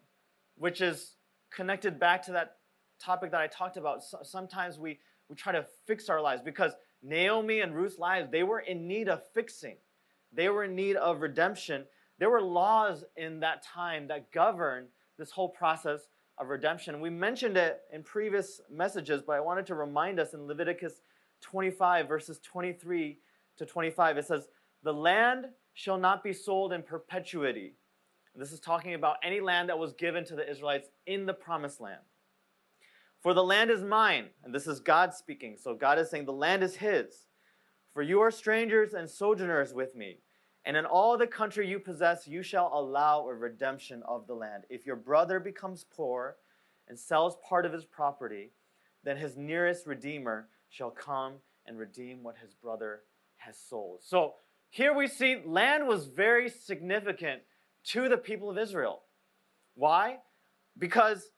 which 0.56 0.82
is 0.82 1.14
connected 1.50 1.98
back 1.98 2.22
to 2.24 2.32
that 2.32 2.57
topic 2.98 3.30
that 3.30 3.40
I 3.40 3.46
talked 3.46 3.76
about, 3.76 4.02
sometimes 4.22 4.78
we, 4.78 4.98
we 5.28 5.36
try 5.36 5.52
to 5.52 5.66
fix 5.86 6.08
our 6.08 6.20
lives 6.20 6.42
because 6.42 6.72
Naomi 7.02 7.60
and 7.60 7.74
Ruth's 7.74 7.98
lives, 7.98 8.28
they 8.30 8.42
were 8.42 8.60
in 8.60 8.86
need 8.86 9.08
of 9.08 9.22
fixing. 9.32 9.76
They 10.32 10.48
were 10.48 10.64
in 10.64 10.74
need 10.74 10.96
of 10.96 11.20
redemption. 11.20 11.84
There 12.18 12.30
were 12.30 12.42
laws 12.42 13.04
in 13.16 13.40
that 13.40 13.62
time 13.62 14.08
that 14.08 14.32
governed 14.32 14.88
this 15.18 15.30
whole 15.30 15.48
process 15.48 16.08
of 16.38 16.48
redemption. 16.48 17.00
We 17.00 17.10
mentioned 17.10 17.56
it 17.56 17.80
in 17.92 18.02
previous 18.02 18.60
messages, 18.70 19.22
but 19.26 19.34
I 19.34 19.40
wanted 19.40 19.66
to 19.66 19.74
remind 19.74 20.20
us 20.20 20.34
in 20.34 20.46
Leviticus 20.46 21.00
25, 21.40 22.08
verses 22.08 22.40
23 22.42 23.18
to 23.58 23.66
25. 23.66 24.18
It 24.18 24.26
says, 24.26 24.48
The 24.82 24.92
land 24.92 25.46
shall 25.74 25.98
not 25.98 26.22
be 26.22 26.32
sold 26.32 26.72
in 26.72 26.82
perpetuity. 26.82 27.74
This 28.34 28.52
is 28.52 28.60
talking 28.60 28.94
about 28.94 29.16
any 29.24 29.40
land 29.40 29.68
that 29.68 29.78
was 29.78 29.92
given 29.94 30.24
to 30.26 30.36
the 30.36 30.48
Israelites 30.48 30.88
in 31.06 31.26
the 31.26 31.34
promised 31.34 31.80
land. 31.80 32.00
For 33.20 33.34
the 33.34 33.42
land 33.42 33.70
is 33.70 33.82
mine, 33.82 34.28
and 34.44 34.54
this 34.54 34.66
is 34.66 34.80
God 34.80 35.12
speaking. 35.12 35.56
So 35.60 35.74
God 35.74 35.98
is 35.98 36.10
saying, 36.10 36.26
The 36.26 36.32
land 36.32 36.62
is 36.62 36.76
His. 36.76 37.26
For 37.92 38.02
you 38.02 38.20
are 38.20 38.30
strangers 38.30 38.94
and 38.94 39.10
sojourners 39.10 39.74
with 39.74 39.96
me. 39.96 40.18
And 40.64 40.76
in 40.76 40.84
all 40.84 41.16
the 41.16 41.26
country 41.26 41.66
you 41.66 41.78
possess, 41.78 42.28
you 42.28 42.42
shall 42.42 42.70
allow 42.72 43.26
a 43.26 43.34
redemption 43.34 44.02
of 44.06 44.26
the 44.26 44.34
land. 44.34 44.64
If 44.68 44.86
your 44.86 44.96
brother 44.96 45.40
becomes 45.40 45.84
poor 45.84 46.36
and 46.88 46.98
sells 46.98 47.36
part 47.48 47.64
of 47.66 47.72
his 47.72 47.84
property, 47.84 48.52
then 49.02 49.16
his 49.16 49.36
nearest 49.36 49.86
redeemer 49.86 50.48
shall 50.68 50.90
come 50.90 51.34
and 51.66 51.78
redeem 51.78 52.22
what 52.22 52.36
his 52.36 52.54
brother 52.54 53.00
has 53.36 53.56
sold. 53.56 54.00
So 54.02 54.34
here 54.70 54.94
we 54.94 55.06
see 55.06 55.42
land 55.44 55.86
was 55.86 56.06
very 56.06 56.48
significant 56.48 57.42
to 57.84 58.08
the 58.08 58.18
people 58.18 58.50
of 58.50 58.58
Israel. 58.58 59.00
Why? 59.74 60.18
Because 60.76 61.30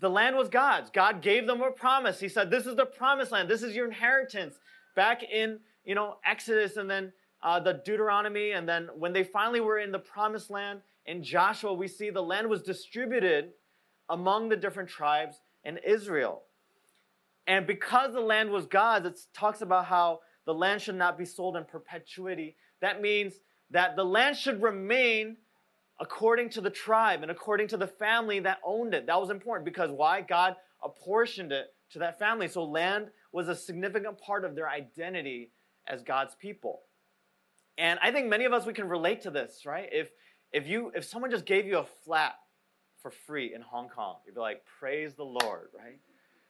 the 0.00 0.10
land 0.10 0.36
was 0.36 0.48
God's. 0.48 0.90
God 0.90 1.22
gave 1.22 1.46
them 1.46 1.60
a 1.60 1.70
promise. 1.70 2.20
He 2.20 2.28
said, 2.28 2.50
This 2.50 2.66
is 2.66 2.76
the 2.76 2.86
promised 2.86 3.32
land. 3.32 3.48
This 3.48 3.62
is 3.62 3.74
your 3.74 3.86
inheritance. 3.86 4.56
Back 4.94 5.22
in, 5.22 5.60
you 5.84 5.94
know, 5.94 6.16
Exodus 6.24 6.76
and 6.76 6.90
then 6.90 7.12
uh, 7.42 7.60
the 7.60 7.80
Deuteronomy. 7.84 8.52
And 8.52 8.68
then 8.68 8.88
when 8.96 9.12
they 9.12 9.24
finally 9.24 9.60
were 9.60 9.78
in 9.78 9.92
the 9.92 9.98
promised 9.98 10.50
land 10.50 10.80
in 11.06 11.22
Joshua, 11.22 11.72
we 11.72 11.88
see 11.88 12.10
the 12.10 12.22
land 12.22 12.48
was 12.48 12.62
distributed 12.62 13.50
among 14.08 14.48
the 14.48 14.56
different 14.56 14.88
tribes 14.88 15.36
in 15.64 15.78
Israel. 15.78 16.42
And 17.46 17.66
because 17.66 18.12
the 18.12 18.20
land 18.20 18.50
was 18.50 18.66
God's, 18.66 19.06
it 19.06 19.18
talks 19.34 19.62
about 19.62 19.86
how 19.86 20.20
the 20.44 20.54
land 20.54 20.82
should 20.82 20.96
not 20.96 21.18
be 21.18 21.24
sold 21.24 21.56
in 21.56 21.64
perpetuity. 21.64 22.56
That 22.80 23.00
means 23.00 23.34
that 23.70 23.96
the 23.96 24.04
land 24.04 24.36
should 24.36 24.62
remain 24.62 25.36
according 26.00 26.50
to 26.50 26.60
the 26.60 26.70
tribe 26.70 27.22
and 27.22 27.30
according 27.30 27.68
to 27.68 27.76
the 27.76 27.86
family 27.86 28.40
that 28.40 28.58
owned 28.64 28.94
it. 28.94 29.06
That 29.06 29.20
was 29.20 29.30
important 29.30 29.64
because 29.64 29.90
why? 29.90 30.20
God 30.20 30.56
apportioned 30.82 31.52
it 31.52 31.66
to 31.92 31.98
that 32.00 32.18
family. 32.18 32.48
So 32.48 32.64
land 32.64 33.08
was 33.32 33.48
a 33.48 33.54
significant 33.54 34.18
part 34.18 34.44
of 34.44 34.54
their 34.54 34.68
identity 34.68 35.52
as 35.86 36.02
God's 36.02 36.34
people. 36.34 36.82
And 37.76 37.98
I 38.02 38.12
think 38.12 38.28
many 38.28 38.44
of 38.44 38.52
us 38.52 38.66
we 38.66 38.72
can 38.72 38.88
relate 38.88 39.22
to 39.22 39.30
this, 39.30 39.62
right? 39.64 39.88
If 39.92 40.10
if 40.52 40.66
you 40.66 40.90
if 40.94 41.04
someone 41.04 41.30
just 41.30 41.46
gave 41.46 41.66
you 41.66 41.78
a 41.78 41.86
flat 42.04 42.34
for 43.00 43.10
free 43.10 43.54
in 43.54 43.60
Hong 43.60 43.88
Kong, 43.88 44.16
you'd 44.26 44.34
be 44.34 44.40
like, 44.40 44.62
"Praise 44.80 45.14
the 45.14 45.24
Lord," 45.24 45.68
right? 45.78 46.00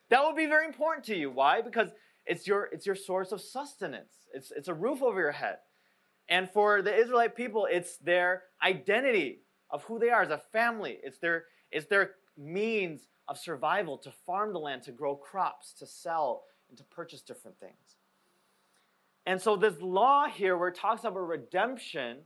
That 0.08 0.24
would 0.24 0.36
be 0.36 0.46
very 0.46 0.66
important 0.66 1.04
to 1.06 1.16
you. 1.16 1.30
Why? 1.30 1.60
Because 1.60 1.90
it's 2.24 2.46
your 2.46 2.64
it's 2.72 2.86
your 2.86 2.94
source 2.94 3.32
of 3.32 3.40
sustenance. 3.40 4.14
It's 4.32 4.50
it's 4.50 4.68
a 4.68 4.74
roof 4.74 5.02
over 5.02 5.20
your 5.20 5.32
head. 5.32 5.58
And 6.28 6.50
for 6.50 6.82
the 6.82 6.94
Israelite 6.94 7.34
people, 7.34 7.66
it's 7.70 7.96
their 7.98 8.44
identity 8.62 9.40
of 9.70 9.82
who 9.84 9.98
they 9.98 10.10
are 10.10 10.22
as 10.22 10.30
a 10.30 10.42
family. 10.52 10.98
It's 11.02 11.18
their, 11.18 11.44
it's 11.70 11.86
their 11.86 12.12
means 12.36 13.08
of 13.28 13.38
survival 13.38 13.98
to 13.98 14.10
farm 14.26 14.52
the 14.52 14.58
land, 14.58 14.82
to 14.84 14.92
grow 14.92 15.14
crops, 15.14 15.72
to 15.74 15.86
sell, 15.86 16.44
and 16.68 16.78
to 16.78 16.84
purchase 16.84 17.22
different 17.22 17.58
things. 17.58 17.96
And 19.26 19.40
so, 19.40 19.56
this 19.56 19.80
law 19.80 20.26
here, 20.26 20.56
where 20.56 20.68
it 20.68 20.74
talks 20.74 21.04
about 21.04 21.18
redemption, 21.18 22.18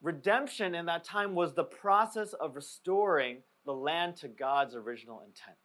redemption 0.00 0.74
in 0.74 0.86
that 0.86 1.04
time 1.04 1.34
was 1.34 1.54
the 1.54 1.64
process 1.64 2.32
of 2.32 2.56
restoring 2.56 3.38
the 3.66 3.74
land 3.74 4.16
to 4.16 4.28
God's 4.28 4.74
original 4.74 5.20
intent. 5.20 5.58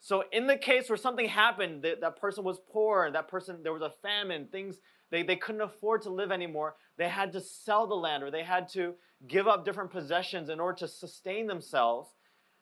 So, 0.00 0.24
in 0.32 0.46
the 0.46 0.56
case 0.56 0.88
where 0.88 0.96
something 0.96 1.28
happened, 1.28 1.82
that, 1.82 2.00
that 2.00 2.18
person 2.18 2.44
was 2.44 2.58
poor, 2.70 3.10
that 3.10 3.28
person, 3.28 3.62
there 3.62 3.74
was 3.74 3.82
a 3.82 3.92
famine, 4.02 4.48
things 4.50 4.76
they, 5.10 5.22
they 5.22 5.36
couldn't 5.36 5.60
afford 5.60 6.02
to 6.02 6.10
live 6.10 6.30
anymore. 6.30 6.76
They 6.96 7.08
had 7.08 7.32
to 7.32 7.40
sell 7.40 7.86
the 7.86 7.94
land 7.94 8.22
or 8.22 8.30
they 8.30 8.42
had 8.42 8.68
to 8.70 8.94
give 9.26 9.48
up 9.48 9.64
different 9.64 9.90
possessions 9.90 10.48
in 10.48 10.60
order 10.60 10.78
to 10.78 10.88
sustain 10.88 11.46
themselves. 11.46 12.10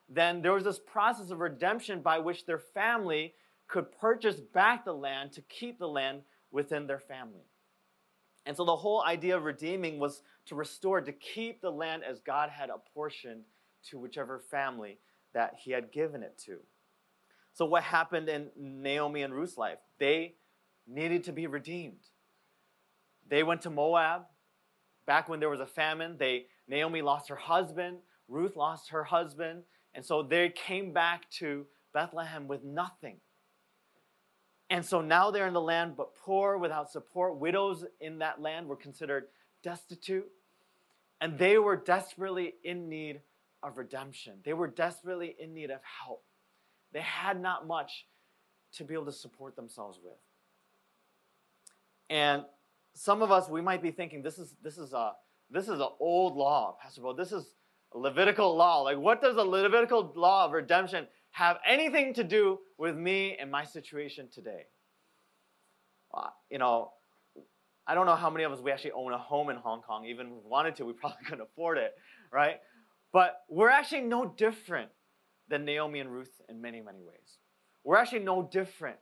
Then 0.09 0.43
there 0.43 0.53
was 0.53 0.65
this 0.65 0.79
process 0.79 1.31
of 1.31 1.41
redemption 1.41 2.00
by 2.00 2.19
which 2.19 2.47
their 2.47 2.59
family 2.59 3.35
could 3.69 3.91
purchase 4.00 4.41
back 4.41 4.85
the 4.85 4.93
land 4.93 5.33
to 5.33 5.43
keep 5.43 5.79
the 5.79 5.88
land 5.88 6.23
within 6.53 6.87
their 6.87 7.00
family. 7.00 7.45
And 8.47 8.57
so 8.57 8.65
the 8.65 8.76
whole 8.76 9.03
idea 9.03 9.37
of 9.37 9.43
redeeming 9.43 9.99
was 9.99 10.23
to 10.47 10.55
restore, 10.55 11.00
to 11.00 11.12
keep 11.12 11.61
the 11.61 11.71
land 11.71 12.05
as 12.09 12.21
God 12.21 12.49
had 12.49 12.71
apportioned 12.71 13.43
to 13.91 13.99
whichever 13.99 14.38
family 14.38 14.99
that 15.35 15.55
He 15.59 15.73
had 15.73 15.91
given 15.91 16.23
it 16.23 16.38
to. 16.47 16.59
So, 17.53 17.65
what 17.65 17.83
happened 17.83 18.29
in 18.29 18.50
Naomi 18.57 19.23
and 19.23 19.35
Ruth's 19.35 19.59
life? 19.59 19.79
They 19.99 20.35
needed 20.87 21.25
to 21.25 21.33
be 21.33 21.47
redeemed. 21.47 22.05
They 23.28 23.42
went 23.42 23.62
to 23.62 23.71
Moab 23.71 24.23
back 25.06 25.28
when 25.28 25.40
there 25.40 25.50
was 25.50 25.61
a 25.61 25.66
famine. 25.66 26.16
They 26.18 26.47
Naomi 26.68 27.02
lost 27.02 27.28
her 27.28 27.37
husband, 27.37 27.99
Ruth 28.28 28.56
lost 28.56 28.90
her 28.90 29.04
husband, 29.04 29.62
and 29.95 30.04
so 30.04 30.23
they 30.23 30.49
came 30.50 30.92
back 30.92 31.30
to 31.33 31.66
Bethlehem 31.92 32.49
with 32.49 32.64
nothing. 32.64 33.18
And 34.68 34.85
so 34.85 35.00
now 35.00 35.30
they're 35.30 35.47
in 35.47 35.54
the 35.54 35.61
land, 35.61 35.97
but 35.97 36.14
poor, 36.16 36.59
without 36.59 36.90
support. 36.90 37.37
Widows 37.37 37.85
in 38.00 38.18
that 38.18 38.40
land 38.42 38.66
were 38.66 38.76
considered 38.76 39.28
destitute. 39.62 40.26
And 41.21 41.38
they 41.38 41.56
were 41.56 41.76
desperately 41.76 42.54
in 42.64 42.88
need 42.88 43.21
of 43.62 43.78
redemption. 43.78 44.35
They 44.45 44.52
were 44.52 44.66
desperately 44.66 45.37
in 45.38 45.54
need 45.54 45.71
of 45.71 45.80
help. 46.04 46.25
They 46.92 47.00
had 47.00 47.40
not 47.40 47.66
much 47.66 48.06
to 48.73 48.85
be 48.85 48.95
able 48.95 49.06
to 49.06 49.12
support 49.12 49.56
themselves 49.56 50.00
with. 50.02 50.18
And 52.11 52.45
some 52.97 53.21
of 53.21 53.31
us 53.31 53.49
we 53.49 53.61
might 53.61 53.83
be 53.83 53.91
thinking 53.91 54.23
this 54.23 54.38
is 54.38 54.55
this 54.62 54.79
is 54.79 54.93
a 54.93 55.12
this 55.50 55.65
is 55.65 55.81
an 55.81 55.88
old 56.00 56.35
law, 56.35 56.76
Pastor 56.83 57.03
Bo. 57.03 57.12
This 57.12 57.31
is 57.31 57.45
Levitical 57.95 58.57
law. 58.57 58.81
Like, 58.81 58.99
what 58.99 59.23
does 59.23 59.37
a 59.37 59.43
Levitical 59.43 60.12
law 60.17 60.47
of 60.47 60.53
redemption 60.53 61.07
have 61.31 61.59
anything 61.67 62.15
to 62.15 62.25
do 62.25 62.59
with 62.79 62.97
me 62.97 63.37
and 63.41 63.50
my 63.50 63.65
situation 63.65 64.29
today? 64.33 64.65
Uh, 66.12 66.31
you 66.50 66.59
know, 66.59 66.91
I 67.87 67.95
don't 67.95 68.07
know 68.07 68.17
how 68.17 68.29
many 68.29 68.45
of 68.45 68.53
us 68.53 68.61
we 68.61 68.73
actually 68.73 68.93
own 68.93 69.12
a 69.12 69.19
home 69.19 69.50
in 69.50 69.57
Hong 69.57 69.83
Kong. 69.83 70.05
Even 70.07 70.26
if 70.26 70.33
we 70.33 70.38
wanted 70.45 70.75
to, 70.76 70.85
we 70.85 70.93
probably 70.95 71.25
couldn't 71.25 71.43
afford 71.43 71.79
it, 71.79 71.95
right? 72.33 72.57
But 73.12 73.43
we're 73.49 73.71
actually 73.71 74.03
no 74.03 74.35
different 74.37 74.91
than 75.49 75.65
Naomi 75.65 76.00
and 76.00 76.11
Ruth 76.11 76.41
in 76.49 76.61
many, 76.61 76.81
many 76.81 77.03
ways. 77.03 77.38
We're 77.85 77.97
actually 77.97 78.25
no 78.25 78.43
different 78.43 78.97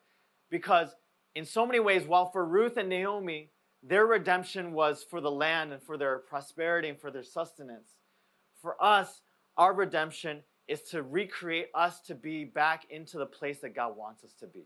because, 0.50 0.94
in 1.34 1.46
so 1.46 1.64
many 1.64 1.80
ways, 1.80 2.06
while 2.06 2.30
for 2.30 2.44
Ruth 2.44 2.76
and 2.76 2.90
Naomi, 2.90 3.50
their 3.86 4.06
redemption 4.06 4.72
was 4.72 5.04
for 5.08 5.20
the 5.20 5.30
land 5.30 5.72
and 5.72 5.82
for 5.82 5.96
their 5.98 6.18
prosperity 6.18 6.88
and 6.88 6.98
for 6.98 7.10
their 7.10 7.22
sustenance. 7.22 7.90
For 8.62 8.82
us, 8.82 9.20
our 9.56 9.74
redemption 9.74 10.42
is 10.66 10.82
to 10.82 11.02
recreate 11.02 11.68
us 11.74 12.00
to 12.00 12.14
be 12.14 12.44
back 12.44 12.86
into 12.88 13.18
the 13.18 13.26
place 13.26 13.58
that 13.60 13.74
God 13.74 13.96
wants 13.96 14.24
us 14.24 14.32
to 14.40 14.46
be. 14.46 14.64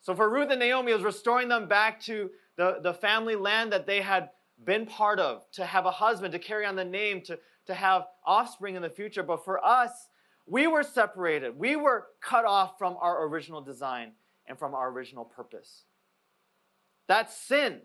So 0.00 0.14
for 0.14 0.30
Ruth 0.30 0.50
and 0.50 0.60
Naomi, 0.60 0.92
it 0.92 0.94
was 0.94 1.02
restoring 1.02 1.48
them 1.48 1.66
back 1.66 2.00
to 2.02 2.30
the, 2.56 2.78
the 2.80 2.94
family 2.94 3.34
land 3.34 3.72
that 3.72 3.86
they 3.86 4.00
had 4.00 4.30
been 4.64 4.86
part 4.86 5.18
of, 5.18 5.50
to 5.52 5.66
have 5.66 5.84
a 5.84 5.90
husband, 5.90 6.32
to 6.32 6.38
carry 6.38 6.64
on 6.64 6.76
the 6.76 6.84
name, 6.84 7.22
to, 7.22 7.38
to 7.66 7.74
have 7.74 8.04
offspring 8.24 8.76
in 8.76 8.82
the 8.82 8.88
future. 8.88 9.24
But 9.24 9.44
for 9.44 9.64
us, 9.66 9.90
we 10.46 10.68
were 10.68 10.84
separated. 10.84 11.58
We 11.58 11.74
were 11.74 12.06
cut 12.22 12.44
off 12.44 12.78
from 12.78 12.96
our 13.00 13.26
original 13.26 13.60
design 13.60 14.12
and 14.46 14.56
from 14.56 14.74
our 14.74 14.90
original 14.90 15.24
purpose. 15.24 15.82
That's 17.08 17.36
sin. 17.36 17.80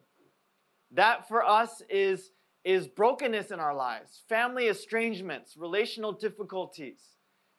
That 0.92 1.28
for 1.28 1.44
us 1.46 1.82
is, 1.90 2.32
is 2.64 2.88
brokenness 2.88 3.52
in 3.52 3.60
our 3.60 3.74
lives, 3.74 4.24
family 4.28 4.68
estrangements, 4.68 5.56
relational 5.56 6.12
difficulties, 6.12 7.02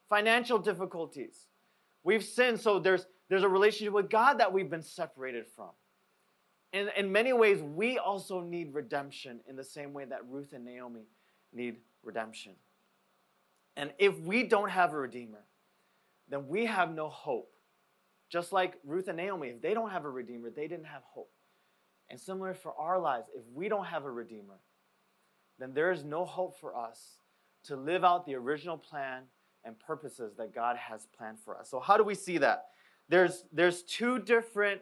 financial 0.08 0.58
difficulties. 0.58 1.48
We've 2.04 2.24
sinned, 2.24 2.60
so 2.60 2.78
there's, 2.78 3.06
there's 3.28 3.44
a 3.44 3.48
relationship 3.48 3.94
with 3.94 4.10
God 4.10 4.38
that 4.40 4.52
we've 4.52 4.68
been 4.68 4.82
separated 4.82 5.46
from. 5.54 5.70
In, 6.72 6.88
in 6.96 7.12
many 7.12 7.32
ways, 7.32 7.62
we 7.62 7.98
also 7.98 8.40
need 8.40 8.74
redemption 8.74 9.40
in 9.48 9.56
the 9.56 9.64
same 9.64 9.92
way 9.92 10.04
that 10.06 10.20
Ruth 10.28 10.52
and 10.52 10.64
Naomi 10.64 11.06
need 11.52 11.76
redemption. 12.02 12.52
And 13.76 13.92
if 13.98 14.18
we 14.20 14.42
don't 14.42 14.70
have 14.70 14.92
a 14.92 14.98
redeemer, 14.98 15.44
then 16.28 16.48
we 16.48 16.66
have 16.66 16.94
no 16.94 17.08
hope. 17.08 17.50
Just 18.28 18.52
like 18.52 18.78
Ruth 18.84 19.08
and 19.08 19.18
Naomi, 19.18 19.48
if 19.48 19.60
they 19.60 19.74
don't 19.74 19.90
have 19.90 20.04
a 20.04 20.10
redeemer, 20.10 20.50
they 20.50 20.66
didn't 20.66 20.86
have 20.86 21.02
hope. 21.04 21.30
And 22.10 22.20
similar 22.20 22.54
for 22.54 22.74
our 22.74 22.98
lives, 22.98 23.26
if 23.34 23.44
we 23.52 23.68
don't 23.68 23.86
have 23.86 24.04
a 24.04 24.10
Redeemer, 24.10 24.60
then 25.58 25.72
there 25.72 25.92
is 25.92 26.04
no 26.04 26.24
hope 26.24 26.58
for 26.58 26.76
us 26.76 27.18
to 27.64 27.76
live 27.76 28.04
out 28.04 28.26
the 28.26 28.34
original 28.34 28.76
plan 28.76 29.22
and 29.64 29.78
purposes 29.78 30.34
that 30.36 30.54
God 30.54 30.76
has 30.76 31.06
planned 31.16 31.38
for 31.38 31.56
us. 31.56 31.70
So, 31.70 31.80
how 31.80 31.96
do 31.96 32.02
we 32.02 32.14
see 32.14 32.38
that? 32.38 32.66
There's, 33.08 33.44
there's 33.52 33.82
two 33.82 34.18
different 34.18 34.80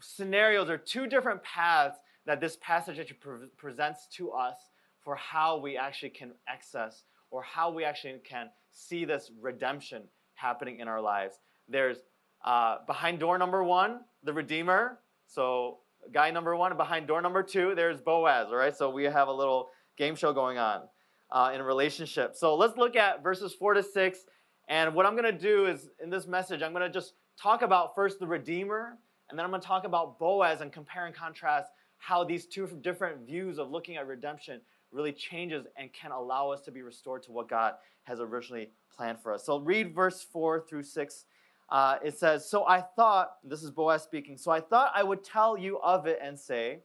scenarios 0.00 0.68
or 0.68 0.76
two 0.76 1.06
different 1.06 1.42
paths 1.42 1.98
that 2.26 2.40
this 2.40 2.56
passage 2.60 2.98
actually 2.98 3.16
pre- 3.16 3.46
presents 3.56 4.06
to 4.16 4.30
us 4.30 4.56
for 5.00 5.16
how 5.16 5.58
we 5.58 5.76
actually 5.76 6.10
can 6.10 6.32
access 6.48 7.04
or 7.30 7.42
how 7.42 7.70
we 7.70 7.84
actually 7.84 8.18
can 8.24 8.48
see 8.70 9.04
this 9.04 9.30
redemption 9.40 10.02
happening 10.34 10.80
in 10.80 10.88
our 10.88 11.00
lives. 11.00 11.36
There's 11.68 11.98
uh, 12.44 12.78
behind 12.86 13.20
door 13.20 13.38
number 13.38 13.62
one, 13.62 14.00
the 14.24 14.32
Redeemer. 14.32 14.98
So 15.26 15.78
guy 16.12 16.30
number 16.30 16.56
one, 16.56 16.76
behind 16.76 17.06
door 17.06 17.22
number 17.22 17.42
two, 17.42 17.74
there's 17.74 18.00
Boaz, 18.00 18.48
all 18.48 18.56
right? 18.56 18.76
So 18.76 18.90
we 18.90 19.04
have 19.04 19.28
a 19.28 19.32
little 19.32 19.70
game 19.96 20.14
show 20.14 20.32
going 20.32 20.58
on 20.58 20.82
uh, 21.30 21.52
in 21.54 21.60
a 21.60 21.64
relationship. 21.64 22.34
So 22.36 22.56
let's 22.56 22.76
look 22.76 22.96
at 22.96 23.22
verses 23.22 23.54
four 23.54 23.74
to 23.74 23.82
six. 23.82 24.20
And 24.68 24.94
what 24.94 25.06
I'm 25.06 25.16
going 25.16 25.32
to 25.32 25.38
do 25.38 25.66
is 25.66 25.88
in 26.02 26.10
this 26.10 26.26
message, 26.26 26.62
I'm 26.62 26.72
going 26.72 26.86
to 26.86 26.90
just 26.92 27.14
talk 27.40 27.62
about 27.62 27.94
first 27.94 28.18
the 28.18 28.26
Redeemer, 28.26 28.98
and 29.28 29.38
then 29.38 29.44
I'm 29.44 29.50
going 29.50 29.60
to 29.60 29.66
talk 29.66 29.84
about 29.84 30.18
Boaz 30.18 30.60
and 30.60 30.72
compare 30.72 31.06
and 31.06 31.14
contrast 31.14 31.70
how 31.98 32.24
these 32.24 32.46
two 32.46 32.66
different 32.82 33.26
views 33.26 33.58
of 33.58 33.70
looking 33.70 33.96
at 33.96 34.06
redemption 34.06 34.60
really 34.90 35.12
changes 35.12 35.66
and 35.76 35.92
can 35.92 36.10
allow 36.10 36.50
us 36.50 36.60
to 36.62 36.70
be 36.70 36.82
restored 36.82 37.22
to 37.24 37.32
what 37.32 37.48
God 37.48 37.74
has 38.04 38.20
originally 38.20 38.70
planned 38.94 39.20
for 39.20 39.32
us. 39.32 39.46
So 39.46 39.58
read 39.58 39.94
verse 39.94 40.26
4 40.32 40.66
through 40.68 40.82
6 40.82 41.24
uh, 41.68 41.98
it 42.04 42.16
says, 42.18 42.48
So 42.48 42.66
I 42.66 42.80
thought, 42.80 43.36
this 43.44 43.62
is 43.62 43.70
Boaz 43.70 44.02
speaking, 44.02 44.36
so 44.36 44.50
I 44.50 44.60
thought 44.60 44.92
I 44.94 45.02
would 45.02 45.24
tell 45.24 45.56
you 45.56 45.78
of 45.80 46.06
it 46.06 46.18
and 46.22 46.38
say, 46.38 46.80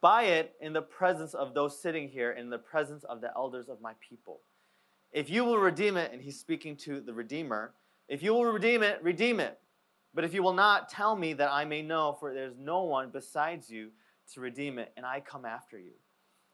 Buy 0.00 0.24
it 0.24 0.54
in 0.60 0.72
the 0.72 0.82
presence 0.82 1.34
of 1.34 1.54
those 1.54 1.80
sitting 1.80 2.08
here, 2.08 2.32
in 2.32 2.50
the 2.50 2.58
presence 2.58 3.02
of 3.04 3.20
the 3.20 3.30
elders 3.34 3.68
of 3.68 3.80
my 3.80 3.92
people. 4.06 4.40
If 5.12 5.30
you 5.30 5.44
will 5.44 5.58
redeem 5.58 5.96
it, 5.96 6.12
and 6.12 6.20
he's 6.20 6.38
speaking 6.38 6.76
to 6.78 7.00
the 7.00 7.14
Redeemer, 7.14 7.72
if 8.08 8.22
you 8.22 8.34
will 8.34 8.44
redeem 8.44 8.82
it, 8.82 9.02
redeem 9.02 9.40
it. 9.40 9.58
But 10.14 10.24
if 10.24 10.32
you 10.32 10.42
will 10.42 10.52
not, 10.52 10.88
tell 10.88 11.16
me 11.16 11.32
that 11.34 11.50
I 11.50 11.64
may 11.64 11.82
know, 11.82 12.16
for 12.18 12.32
there's 12.32 12.56
no 12.58 12.84
one 12.84 13.10
besides 13.10 13.70
you 13.70 13.90
to 14.32 14.40
redeem 14.40 14.78
it, 14.78 14.92
and 14.96 15.04
I 15.04 15.20
come 15.20 15.44
after 15.44 15.78
you. 15.78 15.92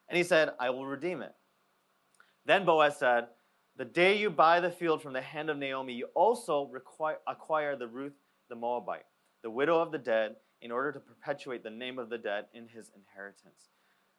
And 0.08 0.16
he 0.16 0.24
said, 0.24 0.50
I 0.58 0.70
will 0.70 0.86
redeem 0.86 1.22
it. 1.22 1.34
Then 2.44 2.64
Boaz 2.64 2.96
said, 2.98 3.28
The 3.76 3.84
day 3.86 4.18
you 4.18 4.28
buy 4.28 4.60
the 4.60 4.70
field 4.70 5.02
from 5.02 5.14
the 5.14 5.22
hand 5.22 5.48
of 5.48 5.56
Naomi, 5.56 5.94
you 5.94 6.08
also 6.14 6.66
require, 6.66 7.18
acquire 7.26 7.74
the 7.74 7.86
Ruth 7.86 8.12
the 8.48 8.56
Moabite, 8.56 9.06
the 9.42 9.50
widow 9.50 9.80
of 9.80 9.92
the 9.92 9.98
dead, 9.98 10.36
in 10.60 10.70
order 10.70 10.92
to 10.92 11.00
perpetuate 11.00 11.62
the 11.62 11.70
name 11.70 11.98
of 11.98 12.10
the 12.10 12.18
dead 12.18 12.46
in 12.52 12.68
his 12.68 12.90
inheritance. 12.94 13.70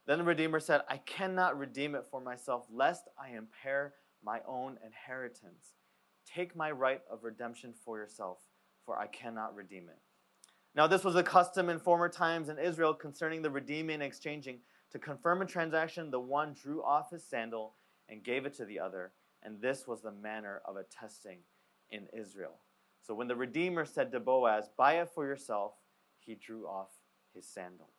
Then 0.06 0.18
the 0.18 0.24
Redeemer 0.24 0.58
said, 0.60 0.82
I 0.88 0.98
cannot 0.98 1.58
redeem 1.58 1.94
it 1.94 2.04
for 2.10 2.20
myself, 2.20 2.66
lest 2.70 3.04
I 3.18 3.36
impair 3.36 3.94
my 4.24 4.40
own 4.46 4.76
inheritance. 4.84 5.74
Take 6.26 6.56
my 6.56 6.70
right 6.70 7.00
of 7.10 7.22
redemption 7.22 7.72
for 7.84 7.96
yourself, 7.96 8.38
for 8.84 8.98
I 8.98 9.06
cannot 9.06 9.54
redeem 9.54 9.88
it. 9.88 9.98
Now, 10.74 10.88
this 10.88 11.04
was 11.04 11.14
a 11.14 11.22
custom 11.22 11.70
in 11.70 11.78
former 11.78 12.08
times 12.08 12.48
in 12.48 12.58
Israel 12.58 12.92
concerning 12.92 13.40
the 13.40 13.50
redeeming 13.50 13.94
and 13.94 14.02
exchanging. 14.02 14.58
To 14.90 14.98
confirm 14.98 15.42
a 15.42 15.46
transaction, 15.46 16.10
the 16.10 16.20
one 16.20 16.54
drew 16.54 16.82
off 16.82 17.10
his 17.10 17.24
sandal 17.24 17.76
and 18.08 18.24
gave 18.24 18.46
it 18.46 18.54
to 18.54 18.64
the 18.64 18.80
other, 18.80 19.12
and 19.44 19.60
this 19.60 19.86
was 19.86 20.02
the 20.02 20.12
manner 20.12 20.62
of 20.64 20.76
attesting 20.76 21.38
in 21.90 22.06
Israel. 22.12 22.58
So 23.02 23.14
when 23.14 23.28
the 23.28 23.36
Redeemer 23.36 23.84
said 23.84 24.10
to 24.12 24.20
Boaz, 24.20 24.70
Buy 24.76 24.94
it 24.94 25.10
for 25.14 25.26
yourself, 25.26 25.72
he 26.18 26.34
drew 26.34 26.66
off 26.66 26.88
his 27.34 27.46
sandal. 27.46 27.90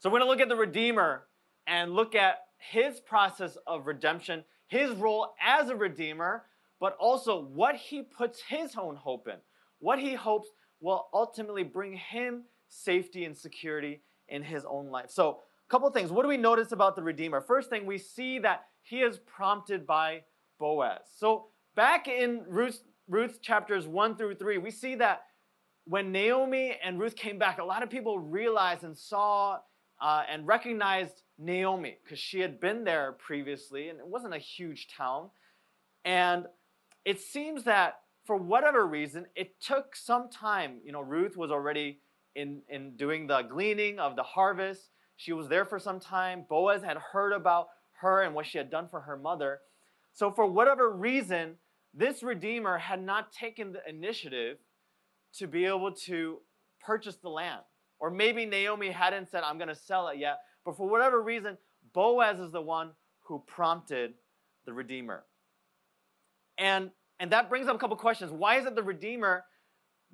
So 0.00 0.10
we're 0.10 0.18
going 0.18 0.26
to 0.26 0.30
look 0.30 0.40
at 0.40 0.48
the 0.48 0.56
Redeemer 0.56 1.24
and 1.66 1.94
look 1.94 2.14
at 2.14 2.40
his 2.58 3.00
process 3.00 3.56
of 3.66 3.86
redemption, 3.86 4.44
his 4.66 4.90
role 4.92 5.34
as 5.40 5.68
a 5.68 5.76
Redeemer, 5.76 6.44
but 6.80 6.96
also 6.98 7.44
what 7.44 7.76
he 7.76 8.02
puts 8.02 8.42
his 8.42 8.74
own 8.76 8.96
hope 8.96 9.28
in, 9.28 9.36
what 9.78 10.00
he 10.00 10.14
hopes 10.14 10.48
will 10.80 11.06
ultimately 11.14 11.62
bring 11.62 11.92
him 11.92 12.42
safety 12.68 13.24
and 13.24 13.36
security 13.36 14.00
in 14.28 14.42
his 14.42 14.64
own 14.64 14.88
life. 14.88 15.10
So, 15.10 15.38
a 15.68 15.70
couple 15.70 15.88
things. 15.90 16.10
What 16.10 16.22
do 16.22 16.28
we 16.28 16.36
notice 16.36 16.72
about 16.72 16.96
the 16.96 17.02
Redeemer? 17.02 17.40
First 17.40 17.70
thing, 17.70 17.86
we 17.86 17.98
see 17.98 18.40
that 18.40 18.64
he 18.82 19.00
is 19.00 19.18
prompted 19.18 19.86
by 19.86 20.22
Boaz. 20.62 21.00
So, 21.16 21.48
back 21.74 22.06
in 22.06 22.44
Ruth, 22.46 22.84
Ruth 23.08 23.42
chapters 23.42 23.88
1 23.88 24.16
through 24.16 24.36
3, 24.36 24.58
we 24.58 24.70
see 24.70 24.94
that 24.94 25.22
when 25.86 26.12
Naomi 26.12 26.76
and 26.84 27.00
Ruth 27.00 27.16
came 27.16 27.36
back, 27.36 27.58
a 27.58 27.64
lot 27.64 27.82
of 27.82 27.90
people 27.90 28.20
realized 28.20 28.84
and 28.84 28.96
saw 28.96 29.58
uh, 30.00 30.22
and 30.30 30.46
recognized 30.46 31.22
Naomi 31.36 31.96
because 32.04 32.20
she 32.20 32.38
had 32.38 32.60
been 32.60 32.84
there 32.84 33.16
previously 33.18 33.88
and 33.88 33.98
it 33.98 34.06
wasn't 34.06 34.34
a 34.34 34.38
huge 34.38 34.86
town. 34.96 35.30
And 36.04 36.46
it 37.04 37.20
seems 37.20 37.64
that 37.64 37.98
for 38.24 38.36
whatever 38.36 38.86
reason, 38.86 39.26
it 39.34 39.60
took 39.60 39.96
some 39.96 40.30
time. 40.30 40.78
You 40.84 40.92
know, 40.92 41.00
Ruth 41.00 41.36
was 41.36 41.50
already 41.50 41.98
in, 42.36 42.62
in 42.68 42.94
doing 42.96 43.26
the 43.26 43.42
gleaning 43.42 43.98
of 43.98 44.14
the 44.14 44.22
harvest. 44.22 44.90
She 45.16 45.32
was 45.32 45.48
there 45.48 45.64
for 45.64 45.80
some 45.80 45.98
time. 45.98 46.46
Boaz 46.48 46.84
had 46.84 46.98
heard 46.98 47.32
about 47.32 47.66
her 48.00 48.22
and 48.22 48.32
what 48.32 48.46
she 48.46 48.58
had 48.58 48.70
done 48.70 48.86
for 48.88 49.00
her 49.00 49.16
mother. 49.16 49.58
So, 50.12 50.30
for 50.30 50.46
whatever 50.46 50.90
reason, 50.90 51.56
this 51.94 52.22
Redeemer 52.22 52.78
had 52.78 53.02
not 53.02 53.32
taken 53.32 53.72
the 53.72 53.80
initiative 53.88 54.58
to 55.38 55.46
be 55.46 55.64
able 55.64 55.92
to 55.92 56.38
purchase 56.80 57.16
the 57.16 57.28
land. 57.28 57.60
Or 57.98 58.10
maybe 58.10 58.44
Naomi 58.44 58.90
hadn't 58.90 59.30
said, 59.30 59.42
I'm 59.44 59.58
going 59.58 59.68
to 59.68 59.74
sell 59.74 60.08
it 60.08 60.18
yet. 60.18 60.40
But 60.64 60.76
for 60.76 60.88
whatever 60.88 61.22
reason, 61.22 61.56
Boaz 61.94 62.40
is 62.40 62.50
the 62.50 62.60
one 62.60 62.90
who 63.20 63.42
prompted 63.46 64.14
the 64.66 64.72
Redeemer. 64.72 65.24
And, 66.58 66.90
and 67.20 67.30
that 67.32 67.48
brings 67.48 67.68
up 67.68 67.76
a 67.76 67.78
couple 67.78 67.96
questions. 67.96 68.32
Why 68.32 68.58
is 68.58 68.66
it 68.66 68.74
the 68.74 68.82
Redeemer 68.82 69.44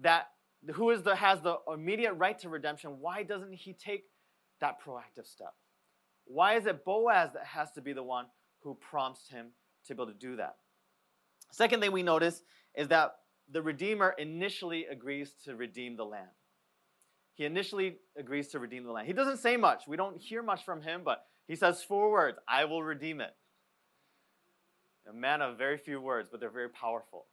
that 0.00 0.28
who 0.74 0.90
is 0.90 1.02
the, 1.02 1.16
has 1.16 1.40
the 1.40 1.56
immediate 1.72 2.12
right 2.14 2.38
to 2.40 2.48
redemption? 2.48 2.98
Why 3.00 3.22
doesn't 3.22 3.52
he 3.52 3.72
take 3.72 4.04
that 4.60 4.76
proactive 4.84 5.26
step? 5.26 5.54
Why 6.24 6.56
is 6.56 6.66
it 6.66 6.84
Boaz 6.84 7.30
that 7.34 7.44
has 7.44 7.72
to 7.72 7.80
be 7.80 7.92
the 7.92 8.02
one 8.02 8.26
who 8.62 8.76
prompts 8.80 9.28
him 9.28 9.48
to 9.88 9.94
be 9.94 10.02
able 10.02 10.12
to 10.12 10.18
do 10.18 10.36
that? 10.36 10.56
Second 11.50 11.80
thing 11.80 11.92
we 11.92 12.02
notice 12.02 12.42
is 12.74 12.88
that 12.88 13.16
the 13.50 13.62
Redeemer 13.62 14.14
initially 14.18 14.86
agrees 14.86 15.32
to 15.44 15.56
redeem 15.56 15.96
the 15.96 16.04
land. 16.04 16.28
He 17.34 17.44
initially 17.44 17.98
agrees 18.16 18.48
to 18.48 18.58
redeem 18.58 18.84
the 18.84 18.92
land. 18.92 19.06
He 19.06 19.12
doesn't 19.12 19.38
say 19.38 19.56
much. 19.56 19.86
We 19.86 19.96
don't 19.96 20.18
hear 20.20 20.42
much 20.42 20.64
from 20.64 20.82
him, 20.82 21.02
but 21.04 21.24
he 21.46 21.56
says 21.56 21.82
four 21.82 22.10
words 22.10 22.38
I 22.46 22.64
will 22.64 22.82
redeem 22.82 23.20
it. 23.20 23.34
A 25.08 25.12
man 25.12 25.40
of 25.40 25.56
very 25.56 25.78
few 25.78 26.00
words, 26.00 26.28
but 26.30 26.40
they're 26.40 26.50
very 26.50 26.68
powerful. 26.68 27.26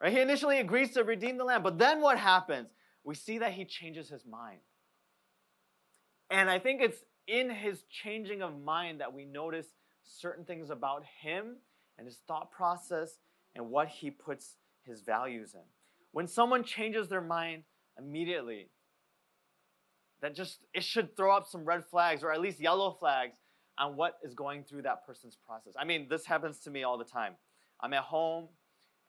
Right? 0.00 0.12
He 0.12 0.20
initially 0.20 0.58
agrees 0.58 0.92
to 0.92 1.04
redeem 1.04 1.36
the 1.36 1.44
land, 1.44 1.62
but 1.62 1.78
then 1.78 2.00
what 2.00 2.18
happens? 2.18 2.68
We 3.04 3.14
see 3.14 3.38
that 3.38 3.52
he 3.52 3.64
changes 3.64 4.08
his 4.08 4.24
mind. 4.24 4.60
And 6.30 6.48
I 6.48 6.58
think 6.58 6.80
it's 6.80 7.02
in 7.26 7.50
his 7.50 7.82
changing 7.90 8.42
of 8.42 8.58
mind 8.58 9.00
that 9.00 9.12
we 9.12 9.24
notice 9.24 9.66
certain 10.18 10.44
things 10.44 10.70
about 10.70 11.04
him 11.20 11.56
and 11.98 12.06
his 12.06 12.18
thought 12.26 12.50
process 12.50 13.18
and 13.54 13.70
what 13.70 13.88
he 13.88 14.10
puts 14.10 14.56
his 14.82 15.02
values 15.02 15.54
in. 15.54 15.60
When 16.12 16.26
someone 16.26 16.64
changes 16.64 17.08
their 17.08 17.20
mind 17.20 17.64
immediately, 17.98 18.70
that 20.22 20.34
just 20.34 20.58
it 20.74 20.84
should 20.84 21.16
throw 21.16 21.34
up 21.34 21.46
some 21.46 21.64
red 21.64 21.84
flags 21.84 22.22
or 22.22 22.32
at 22.32 22.40
least 22.40 22.60
yellow 22.60 22.96
flags 22.98 23.36
on 23.78 23.96
what 23.96 24.18
is 24.22 24.34
going 24.34 24.64
through 24.64 24.82
that 24.82 25.06
person's 25.06 25.36
process. 25.46 25.72
I 25.78 25.84
mean, 25.84 26.06
this 26.08 26.26
happens 26.26 26.58
to 26.60 26.70
me 26.70 26.82
all 26.82 26.98
the 26.98 27.04
time. 27.04 27.34
I'm 27.80 27.94
at 27.94 28.02
home, 28.02 28.48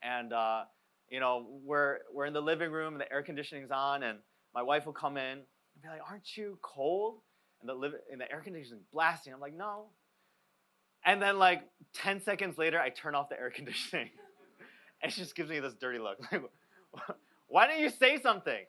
and 0.02 0.32
uh, 0.32 0.62
you 1.10 1.20
know 1.20 1.46
we're 1.64 1.98
we're 2.12 2.26
in 2.26 2.32
the 2.32 2.40
living 2.40 2.70
room, 2.70 2.94
and 2.94 3.00
the 3.00 3.12
air 3.12 3.22
conditioning's 3.22 3.70
on, 3.70 4.02
and 4.02 4.18
my 4.54 4.62
wife 4.62 4.86
will 4.86 4.94
come 4.94 5.16
in 5.16 5.38
and 5.38 5.82
be 5.82 5.88
like, 5.88 6.00
"Aren't 6.08 6.36
you 6.36 6.58
cold?" 6.62 7.20
And 7.60 7.68
the 7.68 7.74
live 7.74 7.92
and 8.10 8.20
the 8.20 8.30
air 8.32 8.40
conditioning 8.40 8.80
blasting. 8.92 9.32
I'm 9.32 9.40
like, 9.40 9.54
"No." 9.54 9.90
And 11.04 11.20
then 11.20 11.38
like 11.38 11.62
10 11.94 12.22
seconds 12.22 12.58
later, 12.58 12.80
I 12.80 12.90
turn 12.90 13.14
off 13.14 13.28
the 13.28 13.38
air 13.38 13.50
conditioning. 13.50 14.10
and 15.02 15.12
she 15.12 15.20
just 15.20 15.34
gives 15.34 15.50
me 15.50 15.60
this 15.60 15.74
dirty 15.74 15.98
look. 15.98 16.18
Like, 16.32 17.16
why 17.48 17.66
didn't 17.66 17.82
you 17.82 17.90
say 17.90 18.20
something? 18.20 18.64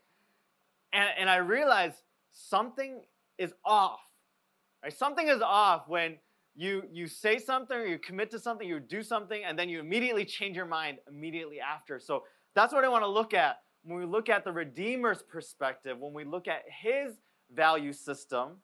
And, 0.93 1.09
and 1.17 1.29
I 1.29 1.37
realize 1.37 1.93
something 2.31 3.01
is 3.37 3.53
off. 3.65 3.99
Right? 4.81 4.91
Something 4.91 5.27
is 5.27 5.41
off 5.41 5.87
when 5.87 6.17
you, 6.55 6.83
you 6.91 7.07
say 7.07 7.37
something 7.39 7.77
or 7.77 7.85
you 7.85 7.97
commit 7.97 8.31
to 8.31 8.39
something, 8.39 8.67
you 8.67 8.79
do 8.79 9.01
something, 9.01 9.43
and 9.43 9.57
then 9.57 9.69
you 9.69 9.79
immediately 9.79 10.25
change 10.25 10.55
your 10.55 10.65
mind 10.65 10.99
immediately 11.09 11.59
after. 11.59 11.99
So 11.99 12.23
that's 12.55 12.73
what 12.73 12.83
I 12.83 12.89
want 12.89 13.03
to 13.03 13.09
look 13.09 13.33
at 13.33 13.57
when 13.83 13.99
we 13.99 14.05
look 14.05 14.29
at 14.29 14.45
the 14.45 14.51
Redeemer's 14.51 15.21
perspective, 15.21 15.97
when 15.99 16.13
we 16.13 16.23
look 16.23 16.47
at 16.47 16.63
his 16.67 17.15
value 17.53 17.93
system 17.93 18.57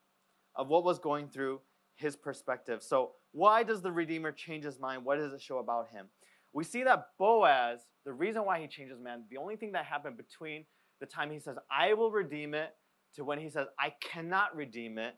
of 0.55 0.67
what 0.67 0.83
was 0.83 0.99
going 0.99 1.27
through 1.27 1.59
his 1.99 2.15
perspective. 2.15 2.81
So, 2.81 3.11
why 3.31 3.63
does 3.63 3.81
the 3.81 3.91
Redeemer 3.91 4.31
change 4.31 4.63
his 4.63 4.79
mind? 4.79 5.03
What 5.03 5.17
does 5.17 5.33
it 5.33 5.41
show 5.41 5.59
about 5.59 5.89
him? 5.89 6.07
We 6.53 6.63
see 6.63 6.83
that 6.83 7.09
Boaz, 7.19 7.81
the 8.05 8.13
reason 8.13 8.45
why 8.45 8.59
he 8.59 8.67
changes 8.67 8.99
man, 8.99 9.23
the 9.29 9.37
only 9.37 9.55
thing 9.55 9.73
that 9.73 9.85
happened 9.85 10.17
between 10.17 10.65
the 10.99 11.05
time 11.05 11.29
he 11.29 11.39
says, 11.39 11.57
I 11.69 11.93
will 11.93 12.11
redeem 12.11 12.53
it, 12.53 12.73
to 13.15 13.23
when 13.23 13.39
he 13.39 13.49
says, 13.49 13.67
I 13.77 13.93
cannot 14.01 14.55
redeem 14.55 14.97
it, 14.97 15.15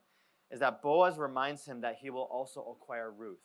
is 0.50 0.60
that 0.60 0.82
Boaz 0.82 1.18
reminds 1.18 1.64
him 1.64 1.80
that 1.82 1.96
he 2.00 2.10
will 2.10 2.28
also 2.30 2.60
acquire 2.76 3.10
Ruth 3.10 3.40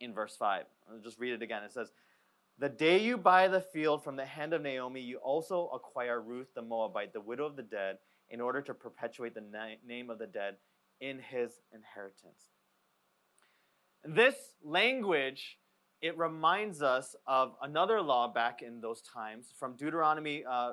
in 0.00 0.14
verse 0.14 0.36
5. 0.36 0.64
I'll 0.90 0.98
just 1.00 1.18
read 1.18 1.34
it 1.34 1.42
again. 1.42 1.62
It 1.62 1.72
says, 1.72 1.92
The 2.58 2.68
day 2.68 2.98
you 2.98 3.18
buy 3.18 3.48
the 3.48 3.60
field 3.60 4.02
from 4.04 4.16
the 4.16 4.24
hand 4.24 4.52
of 4.52 4.62
Naomi, 4.62 5.00
you 5.00 5.18
also 5.18 5.68
acquire 5.74 6.20
Ruth 6.20 6.48
the 6.54 6.62
Moabite, 6.62 7.12
the 7.12 7.20
widow 7.20 7.46
of 7.46 7.56
the 7.56 7.62
dead, 7.62 7.98
in 8.30 8.40
order 8.40 8.62
to 8.62 8.74
perpetuate 8.74 9.34
the 9.34 9.42
na- 9.42 9.74
name 9.86 10.08
of 10.08 10.18
the 10.18 10.26
dead 10.26 10.56
in 11.00 11.18
his 11.18 11.60
inheritance. 11.74 12.50
This 14.04 14.54
language, 14.64 15.58
it 16.00 16.16
reminds 16.16 16.80
us 16.80 17.14
of 17.26 17.54
another 17.62 18.00
law 18.00 18.32
back 18.32 18.62
in 18.62 18.80
those 18.80 19.02
times 19.02 19.52
from 19.58 19.76
Deuteronomy 19.76 20.42
uh, 20.50 20.72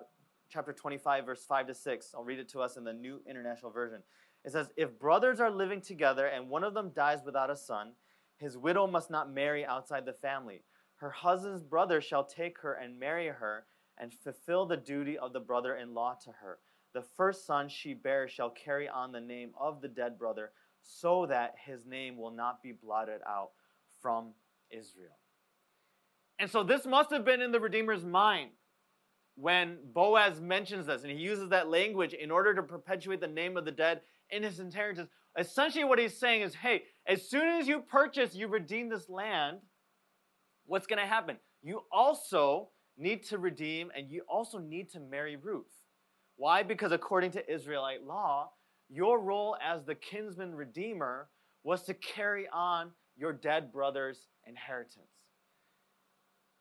chapter 0.49 0.71
25, 0.71 1.25
verse 1.25 1.43
5 1.45 1.67
to 1.67 1.75
6. 1.75 2.11
I'll 2.15 2.23
read 2.23 2.39
it 2.39 2.47
to 2.49 2.61
us 2.61 2.77
in 2.77 2.85
the 2.85 2.93
New 2.93 3.19
International 3.29 3.69
Version. 3.69 4.01
It 4.45 4.53
says, 4.53 4.71
If 4.77 4.97
brothers 4.97 5.41
are 5.41 5.51
living 5.51 5.81
together 5.81 6.27
and 6.27 6.49
one 6.49 6.63
of 6.63 6.73
them 6.73 6.91
dies 6.95 7.19
without 7.25 7.49
a 7.49 7.57
son, 7.57 7.91
his 8.37 8.57
widow 8.57 8.87
must 8.87 9.11
not 9.11 9.29
marry 9.29 9.65
outside 9.65 10.05
the 10.05 10.13
family. 10.13 10.61
Her 10.95 11.09
husband's 11.09 11.63
brother 11.63 11.99
shall 11.99 12.23
take 12.23 12.59
her 12.59 12.75
and 12.75 12.97
marry 12.97 13.27
her 13.27 13.65
and 13.97 14.13
fulfill 14.13 14.65
the 14.65 14.77
duty 14.77 15.17
of 15.17 15.33
the 15.33 15.41
brother 15.41 15.75
in 15.75 15.93
law 15.93 16.15
to 16.23 16.31
her. 16.31 16.59
The 16.93 17.01
first 17.01 17.45
son 17.45 17.67
she 17.67 17.93
bears 17.93 18.31
shall 18.31 18.51
carry 18.51 18.87
on 18.87 19.11
the 19.11 19.19
name 19.19 19.51
of 19.59 19.81
the 19.81 19.89
dead 19.89 20.17
brother, 20.17 20.51
so 20.87 21.25
that 21.25 21.55
his 21.65 21.85
name 21.85 22.17
will 22.17 22.31
not 22.31 22.63
be 22.63 22.71
blotted 22.71 23.19
out 23.27 23.49
from 24.01 24.33
Israel. 24.71 25.17
And 26.39 26.49
so 26.49 26.63
this 26.63 26.85
must 26.85 27.11
have 27.11 27.25
been 27.25 27.41
in 27.41 27.51
the 27.51 27.59
Redeemer's 27.59 28.05
mind 28.05 28.51
when 29.35 29.77
Boaz 29.93 30.39
mentions 30.41 30.87
this, 30.87 31.03
and 31.03 31.11
he 31.11 31.17
uses 31.17 31.49
that 31.49 31.69
language 31.69 32.13
in 32.13 32.31
order 32.31 32.55
to 32.55 32.63
perpetuate 32.63 33.21
the 33.21 33.27
name 33.27 33.57
of 33.57 33.65
the 33.65 33.71
dead 33.71 34.01
in 34.29 34.43
his 34.43 34.59
inheritance. 34.59 35.09
Essentially, 35.37 35.83
what 35.83 35.99
he's 35.99 36.17
saying 36.17 36.41
is, 36.41 36.55
hey, 36.55 36.83
as 37.05 37.29
soon 37.29 37.47
as 37.47 37.67
you 37.67 37.79
purchase, 37.79 38.33
you 38.33 38.47
redeem 38.47 38.89
this 38.89 39.09
land, 39.09 39.59
what's 40.65 40.87
going 40.87 40.99
to 40.99 41.05
happen? 41.05 41.37
You 41.61 41.83
also 41.91 42.69
need 42.97 43.23
to 43.25 43.37
redeem 43.37 43.91
and 43.95 44.09
you 44.09 44.23
also 44.27 44.57
need 44.57 44.91
to 44.91 44.99
marry 44.99 45.35
Ruth. 45.35 45.71
Why? 46.35 46.63
Because 46.63 46.91
according 46.91 47.31
to 47.31 47.51
Israelite 47.53 48.05
law, 48.05 48.51
your 48.89 49.19
role 49.19 49.57
as 49.63 49.83
the 49.85 49.95
kinsman 49.95 50.55
redeemer 50.55 51.29
was 51.63 51.83
to 51.83 51.93
carry 51.93 52.47
on 52.53 52.91
your 53.17 53.33
dead 53.33 53.71
brother's 53.71 54.27
inheritance. 54.45 55.11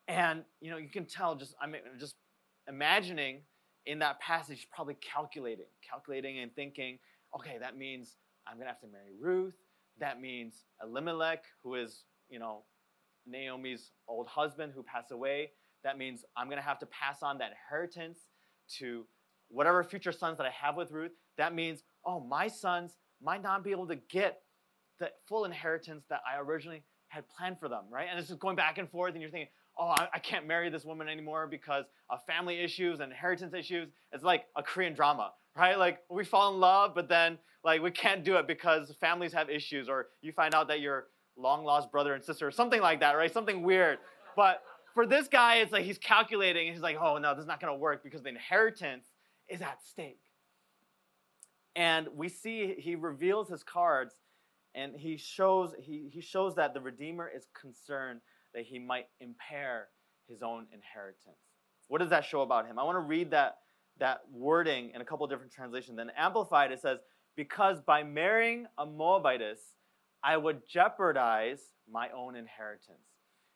And 0.08 0.44
you 0.60 0.70
know, 0.70 0.76
you 0.76 0.88
can 0.88 1.06
tell 1.06 1.34
just 1.34 1.54
I 1.60 1.66
mean 1.66 1.82
just 1.98 2.16
imagining 2.68 3.42
in 3.86 4.00
that 4.00 4.20
passage 4.20 4.66
probably 4.74 4.96
calculating, 5.00 5.66
calculating 5.88 6.40
and 6.40 6.54
thinking, 6.54 6.98
okay, 7.34 7.56
that 7.60 7.76
means 7.76 8.16
I'm 8.46 8.54
going 8.54 8.66
to 8.66 8.72
have 8.72 8.80
to 8.80 8.88
marry 8.88 9.12
Ruth. 9.20 9.54
That 9.98 10.20
means 10.20 10.64
Elimelech, 10.82 11.44
who 11.62 11.76
is, 11.76 12.04
you 12.28 12.38
know, 12.38 12.64
Naomi's 13.26 13.92
old 14.08 14.26
husband 14.26 14.72
who 14.74 14.82
passed 14.82 15.12
away. 15.12 15.50
That 15.84 15.98
means 15.98 16.24
I'm 16.36 16.48
going 16.48 16.58
to 16.58 16.66
have 16.66 16.78
to 16.80 16.86
pass 16.86 17.22
on 17.22 17.38
that 17.38 17.52
inheritance 17.52 18.18
to 18.78 19.06
whatever 19.48 19.82
future 19.84 20.12
sons 20.12 20.38
that 20.38 20.46
I 20.46 20.50
have 20.50 20.76
with 20.76 20.90
Ruth. 20.90 21.12
That 21.38 21.54
means, 21.54 21.82
oh, 22.06 22.20
my 22.20 22.48
sons 22.48 22.96
might 23.22 23.42
not 23.42 23.64
be 23.64 23.72
able 23.72 23.86
to 23.88 23.96
get 23.96 24.40
the 24.98 25.10
full 25.28 25.44
inheritance 25.44 26.04
that 26.08 26.20
I 26.26 26.40
originally 26.40 26.82
had 27.08 27.24
planned 27.28 27.58
for 27.60 27.68
them, 27.68 27.84
right? 27.90 28.06
And 28.10 28.18
it's 28.18 28.28
just 28.28 28.40
going 28.40 28.56
back 28.56 28.78
and 28.78 28.90
forth, 28.90 29.12
and 29.12 29.20
you're 29.20 29.30
thinking, 29.30 29.50
oh, 29.78 29.88
I, 29.88 30.08
I 30.14 30.18
can't 30.18 30.46
marry 30.46 30.70
this 30.70 30.84
woman 30.84 31.08
anymore 31.08 31.46
because 31.46 31.84
of 32.08 32.20
family 32.26 32.60
issues 32.60 33.00
and 33.00 33.12
inheritance 33.12 33.52
issues. 33.54 33.88
It's 34.12 34.24
like 34.24 34.44
a 34.56 34.62
Korean 34.62 34.94
drama, 34.94 35.32
right? 35.56 35.78
Like 35.78 35.98
we 36.08 36.24
fall 36.24 36.54
in 36.54 36.60
love, 36.60 36.94
but 36.94 37.08
then 37.08 37.38
like 37.64 37.82
we 37.82 37.90
can't 37.90 38.24
do 38.24 38.36
it 38.36 38.46
because 38.46 38.94
families 39.00 39.32
have 39.32 39.50
issues, 39.50 39.88
or 39.88 40.06
you 40.22 40.32
find 40.32 40.54
out 40.54 40.68
that 40.68 40.80
your 40.80 41.08
long 41.36 41.64
lost 41.64 41.92
brother 41.92 42.14
and 42.14 42.24
sister, 42.24 42.46
or 42.46 42.50
something 42.50 42.80
like 42.80 43.00
that, 43.00 43.12
right? 43.12 43.32
Something 43.32 43.62
weird. 43.62 43.98
But 44.34 44.62
for 44.94 45.06
this 45.06 45.28
guy, 45.28 45.56
it's 45.56 45.72
like 45.72 45.84
he's 45.84 45.98
calculating, 45.98 46.68
and 46.68 46.74
he's 46.74 46.82
like, 46.82 46.96
oh 47.00 47.18
no, 47.18 47.34
this 47.34 47.42
is 47.42 47.48
not 47.48 47.60
to 47.60 47.74
work 47.74 48.02
because 48.02 48.22
the 48.22 48.30
inheritance 48.30 49.06
is 49.48 49.60
at 49.60 49.82
stake. 49.82 50.20
And 51.76 52.08
we 52.14 52.28
see 52.28 52.74
he 52.78 52.96
reveals 52.96 53.48
his 53.48 53.62
cards, 53.62 54.14
and 54.74 54.96
he 54.96 55.18
shows 55.18 55.74
he, 55.78 56.08
he 56.12 56.22
shows 56.22 56.56
that 56.56 56.74
the 56.74 56.80
redeemer 56.80 57.30
is 57.34 57.46
concerned 57.58 58.20
that 58.54 58.64
he 58.64 58.78
might 58.78 59.06
impair 59.20 59.88
his 60.26 60.42
own 60.42 60.66
inheritance. 60.72 61.36
What 61.88 62.00
does 62.00 62.10
that 62.10 62.24
show 62.24 62.40
about 62.40 62.66
him? 62.66 62.78
I 62.78 62.82
want 62.82 62.96
to 62.96 63.00
read 63.00 63.30
that 63.30 63.58
that 63.98 64.22
wording 64.32 64.90
in 64.94 65.00
a 65.00 65.04
couple 65.04 65.26
different 65.26 65.52
translations. 65.52 65.96
Then 65.96 66.10
Amplified, 66.16 66.72
it 66.72 66.80
says, 66.80 66.98
Because 67.36 67.80
by 67.80 68.02
marrying 68.02 68.66
a 68.78 68.86
Moabitess, 68.86 69.60
I 70.22 70.36
would 70.36 70.66
jeopardize 70.68 71.60
my 71.90 72.08
own 72.10 72.36
inheritance. 72.36 72.98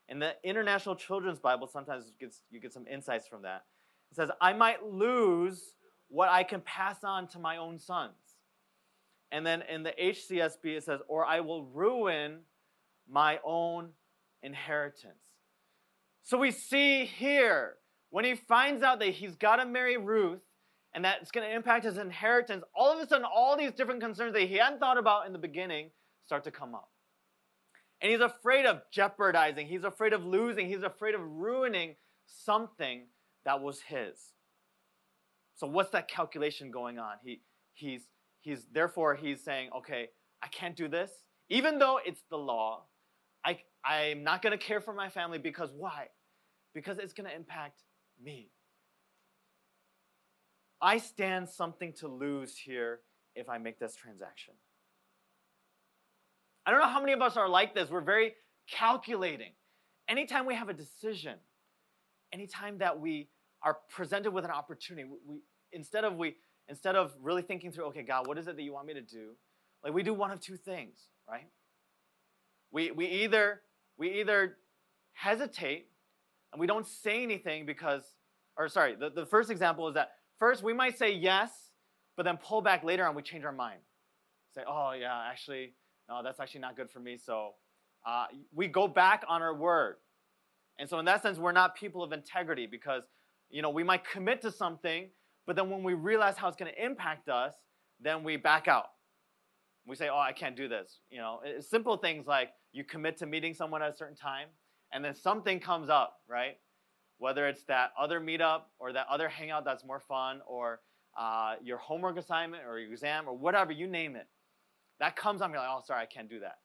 In 0.08 0.18
the 0.18 0.34
International 0.42 0.94
Children's 0.94 1.38
Bible, 1.38 1.66
sometimes 1.66 2.12
gets, 2.18 2.42
you 2.50 2.60
get 2.60 2.72
some 2.72 2.86
insights 2.86 3.26
from 3.26 3.42
that. 3.42 3.64
It 4.10 4.16
says, 4.16 4.30
I 4.40 4.52
might 4.52 4.84
lose 4.84 5.74
what 6.10 6.28
I 6.28 6.42
can 6.42 6.60
pass 6.60 7.02
on 7.04 7.28
to 7.28 7.38
my 7.38 7.56
own 7.56 7.78
sons. 7.78 8.12
And 9.32 9.46
then 9.46 9.62
in 9.62 9.84
the 9.84 9.92
HCSB, 9.92 10.76
it 10.76 10.84
says, 10.84 11.00
Or 11.08 11.24
I 11.24 11.40
will 11.40 11.64
ruin 11.64 12.40
my 13.08 13.38
own 13.44 13.90
inheritance. 14.42 15.14
So 16.24 16.36
we 16.36 16.50
see 16.50 17.04
here 17.04 17.76
when 18.10 18.24
he 18.24 18.34
finds 18.34 18.82
out 18.82 18.98
that 18.98 19.10
he's 19.10 19.36
got 19.36 19.56
to 19.56 19.66
marry 19.66 19.96
Ruth 19.96 20.40
and 20.92 21.04
that 21.04 21.18
it's 21.22 21.30
going 21.30 21.48
to 21.48 21.54
impact 21.54 21.84
his 21.84 21.96
inheritance, 21.96 22.64
all 22.74 22.92
of 22.92 22.98
a 22.98 23.08
sudden, 23.08 23.24
all 23.24 23.56
these 23.56 23.72
different 23.72 24.00
concerns 24.00 24.32
that 24.34 24.42
he 24.42 24.56
hadn't 24.56 24.80
thought 24.80 24.98
about 24.98 25.26
in 25.26 25.32
the 25.32 25.38
beginning 25.38 25.90
start 26.26 26.44
to 26.44 26.50
come 26.50 26.74
up. 26.74 26.90
And 28.00 28.10
he's 28.10 28.20
afraid 28.20 28.66
of 28.66 28.82
jeopardizing, 28.90 29.66
he's 29.66 29.84
afraid 29.84 30.12
of 30.12 30.24
losing, 30.24 30.66
he's 30.66 30.82
afraid 30.82 31.14
of 31.14 31.20
ruining 31.20 31.94
something 32.26 33.02
that 33.44 33.60
was 33.60 33.80
his. 33.82 34.32
So 35.60 35.66
what's 35.66 35.90
that 35.90 36.08
calculation 36.08 36.70
going 36.70 36.98
on? 36.98 37.16
He 37.22 37.42
he's 37.74 38.08
he's 38.40 38.64
therefore 38.72 39.14
he's 39.14 39.44
saying, 39.44 39.68
okay, 39.76 40.08
I 40.42 40.46
can't 40.46 40.74
do 40.74 40.88
this. 40.88 41.10
Even 41.50 41.78
though 41.78 42.00
it's 42.02 42.22
the 42.30 42.38
law, 42.38 42.84
I 43.44 43.58
I'm 43.84 44.24
not 44.24 44.40
gonna 44.40 44.56
care 44.56 44.80
for 44.80 44.94
my 44.94 45.10
family 45.10 45.36
because 45.36 45.70
why? 45.76 46.06
Because 46.74 46.98
it's 46.98 47.12
gonna 47.12 47.32
impact 47.36 47.82
me. 48.22 48.48
I 50.80 50.96
stand 50.96 51.46
something 51.46 51.92
to 52.00 52.08
lose 52.08 52.56
here 52.56 53.00
if 53.34 53.50
I 53.50 53.58
make 53.58 53.78
this 53.78 53.94
transaction. 53.94 54.54
I 56.64 56.70
don't 56.70 56.80
know 56.80 56.88
how 56.88 57.00
many 57.00 57.12
of 57.12 57.20
us 57.20 57.36
are 57.36 57.50
like 57.50 57.74
this. 57.74 57.90
We're 57.90 58.00
very 58.00 58.32
calculating. 58.66 59.52
Anytime 60.08 60.46
we 60.46 60.54
have 60.54 60.70
a 60.70 60.74
decision, 60.74 61.36
anytime 62.32 62.78
that 62.78 62.98
we 62.98 63.28
are 63.62 63.76
presented 63.90 64.30
with 64.30 64.46
an 64.46 64.50
opportunity, 64.50 65.06
we, 65.26 65.40
instead 65.72 66.04
of 66.04 66.16
we 66.16 66.36
instead 66.68 66.96
of 66.96 67.12
really 67.20 67.42
thinking 67.42 67.72
through, 67.72 67.86
okay, 67.86 68.02
God, 68.02 68.26
what 68.26 68.38
is 68.38 68.46
it 68.46 68.56
that 68.56 68.62
you 68.62 68.72
want 68.72 68.86
me 68.86 68.94
to 68.94 69.00
do? 69.02 69.30
Like 69.82 69.92
we 69.92 70.02
do 70.02 70.14
one 70.14 70.30
of 70.30 70.40
two 70.40 70.56
things, 70.56 70.98
right? 71.28 71.48
We 72.70 72.90
we 72.90 73.06
either 73.06 73.62
we 73.96 74.20
either 74.20 74.56
hesitate 75.12 75.88
and 76.52 76.60
we 76.60 76.66
don't 76.66 76.86
say 76.86 77.22
anything 77.22 77.66
because 77.66 78.02
or 78.56 78.68
sorry, 78.68 78.94
the, 78.94 79.10
the 79.10 79.26
first 79.26 79.50
example 79.50 79.88
is 79.88 79.94
that 79.94 80.12
first 80.38 80.62
we 80.62 80.72
might 80.72 80.98
say 80.98 81.12
yes, 81.12 81.50
but 82.16 82.24
then 82.24 82.36
pull 82.36 82.60
back 82.60 82.84
later 82.84 83.06
and 83.06 83.16
we 83.16 83.22
change 83.22 83.44
our 83.44 83.52
mind. 83.52 83.80
Say, 84.54 84.62
oh 84.66 84.92
yeah, 84.92 85.28
actually, 85.30 85.74
no, 86.08 86.22
that's 86.22 86.40
actually 86.40 86.60
not 86.60 86.76
good 86.76 86.90
for 86.90 87.00
me. 87.00 87.16
So 87.16 87.54
uh, 88.06 88.26
we 88.52 88.66
go 88.66 88.88
back 88.88 89.24
on 89.28 89.42
our 89.42 89.54
word. 89.54 89.96
And 90.78 90.88
so 90.88 90.98
in 90.98 91.04
that 91.04 91.22
sense, 91.22 91.38
we're 91.38 91.52
not 91.52 91.76
people 91.76 92.02
of 92.02 92.12
integrity 92.12 92.66
because 92.66 93.02
you 93.50 93.62
know 93.62 93.70
we 93.70 93.82
might 93.82 94.04
commit 94.04 94.42
to 94.42 94.50
something, 94.50 95.08
but 95.50 95.56
then 95.56 95.68
when 95.68 95.82
we 95.82 95.94
realize 95.94 96.36
how 96.36 96.46
it's 96.46 96.56
going 96.56 96.72
to 96.72 96.84
impact 96.84 97.28
us, 97.28 97.54
then 98.00 98.22
we 98.22 98.36
back 98.36 98.68
out. 98.68 98.86
We 99.84 99.96
say, 99.96 100.08
oh, 100.08 100.18
I 100.18 100.32
can't 100.32 100.56
do 100.56 100.68
this. 100.68 101.00
You 101.10 101.18
know, 101.18 101.40
it's 101.44 101.68
simple 101.68 101.96
things 101.96 102.26
like 102.26 102.50
you 102.72 102.84
commit 102.84 103.16
to 103.18 103.26
meeting 103.26 103.54
someone 103.54 103.82
at 103.82 103.92
a 103.92 103.96
certain 103.96 104.16
time, 104.16 104.46
and 104.92 105.04
then 105.04 105.14
something 105.14 105.58
comes 105.58 105.88
up, 105.88 106.18
right? 106.28 106.56
whether 107.20 107.46
it's 107.46 107.62
that 107.64 107.90
other 107.98 108.18
meetup 108.18 108.62
or 108.78 108.94
that 108.94 109.06
other 109.10 109.28
hangout 109.28 109.62
that's 109.62 109.84
more 109.84 110.00
fun 110.00 110.40
or 110.46 110.80
uh, 111.18 111.54
your 111.62 111.76
homework 111.76 112.16
assignment 112.16 112.62
or 112.66 112.78
your 112.78 112.90
exam 112.90 113.28
or 113.28 113.36
whatever, 113.36 113.72
you 113.72 113.86
name 113.86 114.16
it. 114.16 114.26
That 115.00 115.16
comes 115.16 115.42
on, 115.42 115.50
you're 115.50 115.60
like, 115.60 115.68
oh, 115.70 115.82
sorry, 115.86 116.02
I 116.02 116.06
can't 116.06 116.30
do 116.30 116.40
that. 116.40 116.56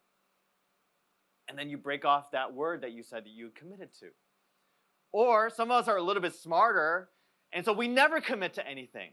And 1.50 1.60
then 1.60 1.70
you 1.70 1.78
break 1.78 2.06
off 2.06 2.32
that 2.32 2.54
word 2.54 2.82
that 2.82 2.94
you 2.94 3.04
said 3.04 3.26
that 3.26 3.32
you 3.32 3.52
committed 3.54 3.90
to. 4.00 4.08
Or 5.12 5.50
some 5.50 5.72
of 5.72 5.84
us 5.84 5.90
are 5.90 5.98
a 5.98 6.02
little 6.02 6.22
bit 6.22 6.34
smarter, 6.34 7.10
and 7.56 7.64
so 7.64 7.72
we 7.72 7.88
never 7.88 8.20
commit 8.20 8.54
to 8.56 8.68
anything. 8.68 9.12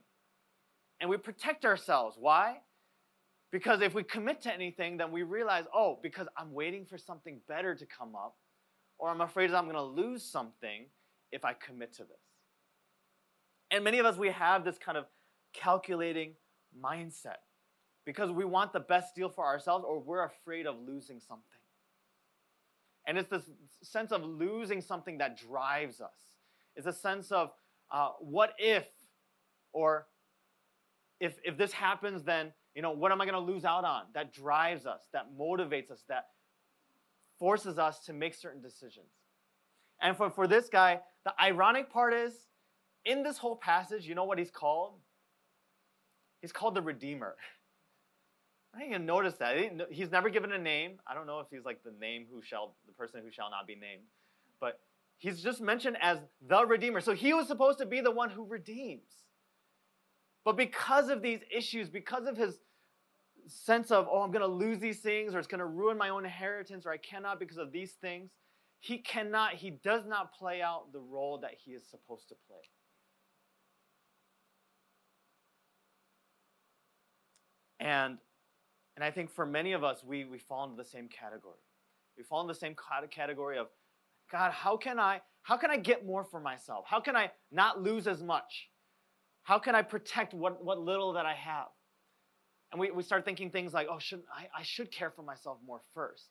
And 1.01 1.09
we 1.09 1.17
protect 1.17 1.65
ourselves. 1.65 2.17
Why? 2.19 2.59
Because 3.53 3.81
if 3.81 3.95
we 3.95 4.03
commit 4.03 4.43
to 4.43 4.53
anything, 4.53 4.97
then 4.97 5.13
we 5.13 5.23
realize, 5.23 5.65
oh, 5.73 5.99
because 6.03 6.27
I'm 6.37 6.53
waiting 6.53 6.85
for 6.85 6.99
something 6.99 7.41
better 7.49 7.75
to 7.75 7.87
come 7.87 8.15
up, 8.17 8.37
or 8.99 9.09
I'm 9.09 9.21
afraid 9.21 9.51
that 9.51 9.57
I'm 9.57 9.65
going 9.65 9.77
to 9.77 9.83
lose 9.83 10.25
something, 10.25 10.87
if 11.31 11.45
I 11.45 11.55
commit 11.55 11.93
to 11.95 12.03
this. 12.03 12.19
And 13.71 13.85
many 13.85 13.99
of 14.01 14.07
us, 14.07 14.17
we 14.17 14.31
have 14.31 14.65
this 14.65 14.77
kind 14.77 14.99
of 14.99 15.07
calculating 15.55 16.35
mindset 16.79 17.39
because 18.05 18.31
we 18.31 18.45
want 18.45 18.73
the 18.73 18.81
best 18.81 19.15
deal 19.15 19.29
for 19.29 19.45
ourselves 19.45 19.85
or 19.87 20.01
we're 20.01 20.25
afraid 20.25 20.67
of 20.67 20.77
losing 20.87 21.21
something. 21.21 21.45
And 23.07 23.19
it's 23.19 23.31
this 23.31 23.45
sense 23.83 24.13
of 24.13 24.25
losing 24.25 24.81
something 24.81 25.19
that 25.19 25.39
drives 25.39 26.01
us. 26.01 26.11
It's 26.77 26.87
a 26.87 26.93
sense 26.93 27.33
of 27.33 27.51
uh, 27.93 28.09
what 28.21 28.55
if, 28.59 28.87
or 29.73 30.07
if, 31.21 31.37
if 31.45 31.57
this 31.57 31.73
happens, 31.73 32.25
then, 32.25 32.53
you 32.75 32.83
know, 32.83 32.91
what 32.91 33.13
am 33.13 33.21
I 33.21 33.27
going 33.27 33.35
to 33.35 33.53
lose 33.53 33.65
out 33.65 33.85
on? 33.85 34.05
That 34.15 34.33
drives 34.33 34.87
us, 34.87 35.03
that 35.13 35.27
motivates 35.39 35.91
us, 35.91 36.03
that 36.09 36.27
forces 37.39 37.79
us 37.79 38.01
to 38.07 38.13
make 38.13 38.35
certain 38.35 38.63
decisions. 38.63 39.13
And 40.01 40.17
for, 40.17 40.31
for 40.31 40.47
this 40.47 40.69
guy, 40.69 41.01
the 41.25 41.35
ironic 41.41 41.91
part 41.91 42.15
is, 42.15 42.33
in 43.05 43.23
this 43.23 43.37
whole 43.37 43.57
passage, 43.57 44.07
you 44.07 44.15
know 44.15 44.25
what 44.25 44.39
he's 44.39 44.51
called? 44.51 44.95
He's 46.41 46.53
called 46.53 46.75
the 46.75 46.83
Redeemer. 46.83 47.37
I 48.75 48.79
didn't 48.79 48.95
even 48.95 49.07
notice 49.07 49.35
that. 49.35 49.57
He's 49.91 50.11
never 50.11 50.31
given 50.31 50.51
a 50.53 50.59
name. 50.59 50.99
I 51.07 51.15
don't 51.15 51.27
know 51.27 51.41
if 51.41 51.49
he's 51.51 51.65
like 51.65 51.83
the 51.85 51.93
name 52.01 52.27
who 52.33 52.41
shall, 52.43 52.75
the 52.87 52.93
person 52.93 53.21
who 53.23 53.31
shall 53.31 53.51
not 53.51 53.67
be 53.67 53.75
named. 53.75 54.03
But 54.61 54.81
he's 55.23 55.41
just 55.41 55.61
mentioned 55.61 55.97
as 56.03 56.19
the 56.47 56.67
Redeemer. 56.67 57.01
So 57.01 57.15
he 57.15 57.33
was 57.33 57.47
supposed 57.47 57.79
to 57.79 57.87
be 57.87 58.01
the 58.01 58.11
one 58.11 58.29
who 58.29 58.45
redeems. 58.45 59.09
But 60.45 60.57
because 60.57 61.09
of 61.09 61.23
these 61.23 61.41
issues, 61.57 61.89
because 61.89 62.27
of 62.27 62.37
his 62.37 62.59
sense 63.47 63.93
of, 63.93 64.09
oh, 64.11 64.23
I'm 64.23 64.33
going 64.33 64.43
to 64.43 64.47
lose 64.49 64.81
these 64.81 64.99
things, 64.99 65.35
or 65.35 65.39
it's 65.39 65.47
going 65.47 65.61
to 65.61 65.67
ruin 65.67 65.97
my 65.97 66.09
own 66.09 66.25
inheritance, 66.25 66.85
or 66.85 66.91
I 66.91 66.97
cannot 66.97 67.39
because 67.39 67.59
of 67.59 67.71
these 67.71 67.93
things, 67.93 68.33
he 68.81 68.99
cannot, 68.99 69.55
he 69.55 69.71
does 69.71 70.05
not 70.05 70.35
play 70.35 70.61
out 70.61 70.93
the 70.93 71.01
role 71.01 71.39
that 71.39 71.53
he 71.65 71.71
is 71.71 71.85
supposed 71.89 72.29
to 72.31 72.35
play. 72.49 72.65
And 77.79 78.19
And 78.97 79.05
I 79.05 79.11
think 79.11 79.31
for 79.31 79.47
many 79.47 79.73
of 79.73 79.85
us, 79.85 80.03
we, 80.05 80.25
we 80.25 80.39
fall 80.39 80.65
into 80.65 80.77
the 80.77 80.89
same 80.89 81.09
category. 81.09 81.63
We 82.17 82.25
fall 82.25 82.41
into 82.41 82.53
the 82.55 82.61
same 82.61 82.77
category 83.11 83.59
of, 83.59 83.69
God, 84.31 84.53
how 84.53 84.77
can 84.77 84.99
I 84.99 85.21
how 85.43 85.57
can 85.57 85.71
I 85.71 85.77
get 85.77 86.07
more 86.07 86.25
for 86.25 86.41
myself? 86.41 86.85
How 86.89 87.01
can 87.01 87.17
I 87.17 87.31
not 87.51 87.83
lose 87.83 88.07
as 88.07 88.23
much? 88.23 88.69
How 89.43 89.59
can 89.59 89.75
I 89.75 89.83
protect 89.83 90.35
what, 90.35 90.65
what 90.65 90.79
little 90.79 91.15
that 91.15 91.27
I 91.27 91.35
have? 91.35 91.67
And 92.71 92.81
we, 92.81 92.91
we 92.91 93.03
start 93.03 93.25
thinking 93.25 93.51
things 93.51 93.75
like, 93.75 93.89
oh, 93.91 93.99
should 93.99 94.23
I, 94.33 94.47
I 94.57 94.63
should 94.63 94.91
care 94.93 95.11
for 95.11 95.23
myself 95.23 95.59
more 95.67 95.81
first. 95.95 96.29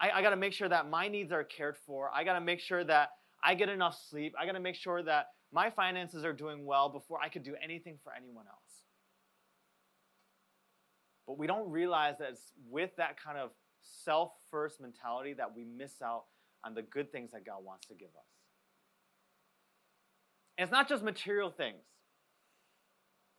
I, 0.00 0.10
I 0.10 0.22
got 0.22 0.30
to 0.30 0.36
make 0.36 0.52
sure 0.52 0.68
that 0.68 0.90
my 0.90 1.08
needs 1.08 1.30
are 1.32 1.44
cared 1.44 1.76
for. 1.86 2.10
I 2.12 2.24
got 2.24 2.34
to 2.34 2.40
make 2.40 2.60
sure 2.60 2.82
that 2.84 3.10
I 3.42 3.54
get 3.54 3.68
enough 3.68 3.98
sleep. 4.10 4.34
I 4.38 4.46
got 4.46 4.52
to 4.52 4.60
make 4.60 4.74
sure 4.74 5.02
that 5.02 5.28
my 5.52 5.70
finances 5.70 6.24
are 6.24 6.32
doing 6.32 6.66
well 6.66 6.88
before 6.88 7.18
I 7.22 7.28
could 7.28 7.44
do 7.44 7.54
anything 7.62 7.98
for 8.02 8.12
anyone 8.12 8.46
else. 8.46 8.84
But 11.26 11.38
we 11.38 11.46
don't 11.46 11.70
realize 11.70 12.16
that 12.18 12.30
it's 12.30 12.52
with 12.68 12.90
that 12.96 13.16
kind 13.22 13.38
of 13.38 13.50
self 13.80 14.32
first 14.50 14.80
mentality 14.80 15.34
that 15.34 15.54
we 15.54 15.64
miss 15.64 16.02
out 16.02 16.24
on 16.64 16.74
the 16.74 16.82
good 16.82 17.12
things 17.12 17.30
that 17.32 17.44
God 17.44 17.64
wants 17.64 17.86
to 17.86 17.94
give 17.94 18.08
us. 18.08 18.26
And 20.58 20.64
it's 20.64 20.72
not 20.72 20.88
just 20.88 21.02
material 21.02 21.50
things, 21.50 21.82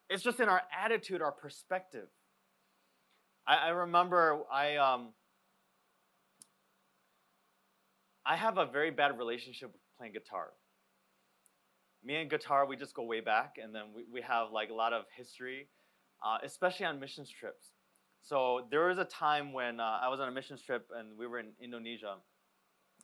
it's 0.10 0.24
just 0.24 0.40
in 0.40 0.50
our 0.50 0.62
attitude, 0.78 1.22
our 1.22 1.32
perspective. 1.32 2.08
I, 3.48 3.56
I 3.56 3.70
remember 3.70 4.42
I, 4.52 4.76
um, 4.78 5.10
I 8.26 8.36
have 8.36 8.58
a 8.58 8.66
very 8.66 8.92
bad 8.92 9.18
relationship 9.18 9.72
with 9.72 9.82
playing 9.98 10.14
guitar. 10.14 10.50
Me 12.04 12.16
and 12.16 12.30
guitar, 12.30 12.66
we 12.66 12.76
just 12.76 12.96
go 12.96 13.04
way 13.04 13.20
back, 13.20 13.56
and 13.62 13.74
then 13.74 13.84
we, 13.96 14.06
we 14.12 14.22
have 14.22 14.52
like 14.52 14.70
a 14.70 14.74
lot 14.74 14.92
of 14.94 15.06
history, 15.16 15.68
uh, 16.26 16.38
especially 16.44 16.86
on 16.86 17.00
missions 17.00 17.30
trips. 17.30 17.72
So 18.24 18.68
there 18.70 18.88
was 18.88 18.98
a 18.98 19.06
time 19.06 19.54
when 19.54 19.80
uh, 19.80 20.00
I 20.02 20.10
was 20.10 20.20
on 20.20 20.28
a 20.28 20.32
missions 20.32 20.62
trip 20.62 20.88
and 20.98 21.18
we 21.18 21.26
were 21.28 21.40
in 21.40 21.54
Indonesia, 21.62 22.16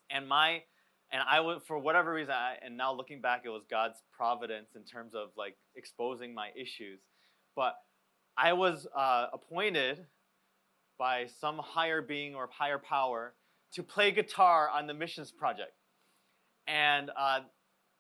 and 0.09 0.27
my 0.27 0.63
and 1.11 1.21
I 1.29 1.39
was 1.39 1.61
for 1.65 1.77
whatever 1.79 2.13
reason, 2.13 2.33
I, 2.33 2.55
and 2.61 2.75
now 2.75 2.93
looking 2.93 3.21
back, 3.21 3.43
it 3.45 3.49
was 3.49 3.63
God's 3.69 4.01
providence 4.11 4.69
in 4.75 4.83
terms 4.83 5.13
of 5.15 5.29
like 5.37 5.55
exposing 5.75 6.33
my 6.33 6.49
issues. 6.55 6.99
But 7.55 7.75
I 8.37 8.53
was 8.53 8.87
uh, 8.95 9.27
appointed 9.31 10.05
by 10.99 11.27
some 11.39 11.59
higher 11.59 12.01
being 12.01 12.35
or 12.35 12.49
higher 12.51 12.77
power 12.77 13.33
to 13.73 13.83
play 13.83 14.11
guitar 14.11 14.69
on 14.69 14.87
the 14.87 14.93
missions 14.93 15.31
project, 15.31 15.73
and 16.67 17.09
uh, 17.17 17.39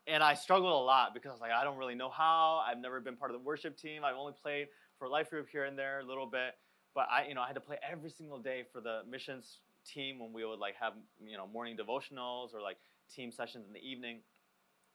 and 0.05 0.21
I 0.23 0.33
struggled 0.33 0.71
a 0.71 0.85
lot 0.85 1.13
because 1.13 1.29
I 1.29 1.33
was 1.33 1.41
like, 1.41 1.51
I 1.51 1.63
don't 1.63 1.77
really 1.77 1.95
know 1.95 2.09
how. 2.09 2.63
I've 2.65 2.79
never 2.79 2.99
been 2.99 3.15
part 3.15 3.31
of 3.31 3.39
the 3.39 3.43
worship 3.43 3.77
team. 3.77 4.03
I've 4.03 4.15
only 4.15 4.33
played 4.41 4.67
for 4.99 5.07
life 5.07 5.29
group 5.29 5.47
here 5.51 5.65
and 5.65 5.77
there 5.77 5.99
a 5.99 6.05
little 6.05 6.25
bit, 6.25 6.55
but 6.95 7.07
I, 7.11 7.27
you 7.27 7.35
know, 7.35 7.41
I 7.41 7.47
had 7.47 7.53
to 7.53 7.61
play 7.61 7.77
every 7.89 8.09
single 8.09 8.39
day 8.39 8.63
for 8.71 8.81
the 8.81 9.01
missions 9.09 9.59
team 9.93 10.19
when 10.19 10.33
we 10.33 10.45
would 10.45 10.59
like 10.59 10.75
have, 10.79 10.93
you 11.25 11.37
know, 11.37 11.47
morning 11.47 11.77
devotionals 11.77 12.53
or 12.53 12.61
like 12.61 12.77
team 13.13 13.31
sessions 13.31 13.65
in 13.67 13.73
the 13.73 13.79
evening. 13.79 14.19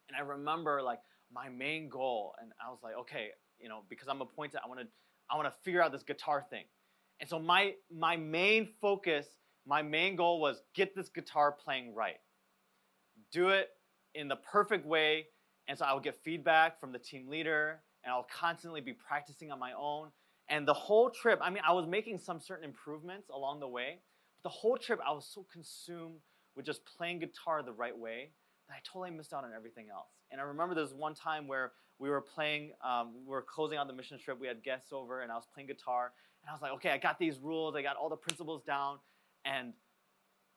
And 0.08 0.16
I 0.16 0.20
remember 0.20 0.82
like 0.82 1.00
my 1.32 1.48
main 1.48 1.88
goal, 1.88 2.34
and 2.40 2.52
I 2.64 2.70
was 2.70 2.80
like, 2.82 2.94
okay, 3.00 3.28
you 3.58 3.68
know, 3.68 3.82
because 3.88 4.08
I'm 4.08 4.20
appointed, 4.20 4.60
I 4.62 4.68
want 4.68 4.80
to, 4.80 4.86
I 5.30 5.36
want 5.36 5.48
to 5.48 5.54
figure 5.62 5.82
out 5.82 5.92
this 5.92 6.02
guitar 6.02 6.44
thing. 6.50 6.64
And 7.20 7.28
so 7.28 7.38
my 7.38 7.74
my 7.90 8.16
main 8.16 8.68
focus, 8.80 9.26
my 9.66 9.82
main 9.82 10.16
goal 10.16 10.40
was 10.40 10.62
get 10.74 10.94
this 10.94 11.08
guitar 11.08 11.52
playing 11.52 11.94
right, 11.94 12.16
do 13.30 13.48
it 13.48 13.68
in 14.14 14.28
the 14.28 14.36
perfect 14.36 14.86
way. 14.86 15.26
And 15.68 15.78
so 15.78 15.84
I 15.84 15.94
would 15.94 16.02
get 16.02 16.16
feedback 16.24 16.80
from 16.80 16.92
the 16.92 16.98
team 16.98 17.28
leader, 17.28 17.80
and 18.02 18.12
I'll 18.12 18.26
constantly 18.36 18.80
be 18.80 18.92
practicing 18.92 19.52
on 19.52 19.60
my 19.60 19.72
own. 19.72 20.08
And 20.48 20.66
the 20.66 20.74
whole 20.74 21.08
trip, 21.08 21.38
I 21.40 21.50
mean, 21.50 21.62
I 21.66 21.72
was 21.72 21.86
making 21.86 22.18
some 22.18 22.40
certain 22.40 22.64
improvements 22.64 23.30
along 23.30 23.60
the 23.60 23.68
way, 23.68 24.00
the 24.42 24.48
whole 24.48 24.76
trip 24.76 25.00
I 25.06 25.12
was 25.12 25.28
so 25.32 25.46
consumed 25.52 26.20
with 26.56 26.66
just 26.66 26.84
playing 26.84 27.20
guitar 27.20 27.62
the 27.62 27.72
right 27.72 27.96
way 27.96 28.30
that 28.68 28.74
I 28.74 28.78
totally 28.84 29.10
missed 29.10 29.32
out 29.32 29.44
on 29.44 29.50
everything 29.54 29.86
else. 29.90 30.10
And 30.30 30.40
I 30.40 30.44
remember 30.44 30.74
there 30.74 30.84
was 30.84 30.94
one 30.94 31.14
time 31.14 31.46
where 31.46 31.72
we 31.98 32.10
were 32.10 32.20
playing, 32.20 32.72
um, 32.84 33.14
we 33.24 33.30
were 33.30 33.42
closing 33.42 33.78
out 33.78 33.86
the 33.86 33.92
mission 33.92 34.18
trip, 34.18 34.40
we 34.40 34.48
had 34.48 34.62
guests 34.62 34.92
over, 34.92 35.22
and 35.22 35.30
I 35.30 35.36
was 35.36 35.44
playing 35.54 35.68
guitar, 35.68 36.12
and 36.42 36.50
I 36.50 36.52
was 36.52 36.62
like, 36.62 36.72
okay, 36.72 36.90
I 36.90 36.98
got 36.98 37.18
these 37.18 37.38
rules, 37.38 37.76
I 37.76 37.82
got 37.82 37.96
all 37.96 38.08
the 38.08 38.16
principles 38.16 38.62
down, 38.64 38.98
and 39.44 39.72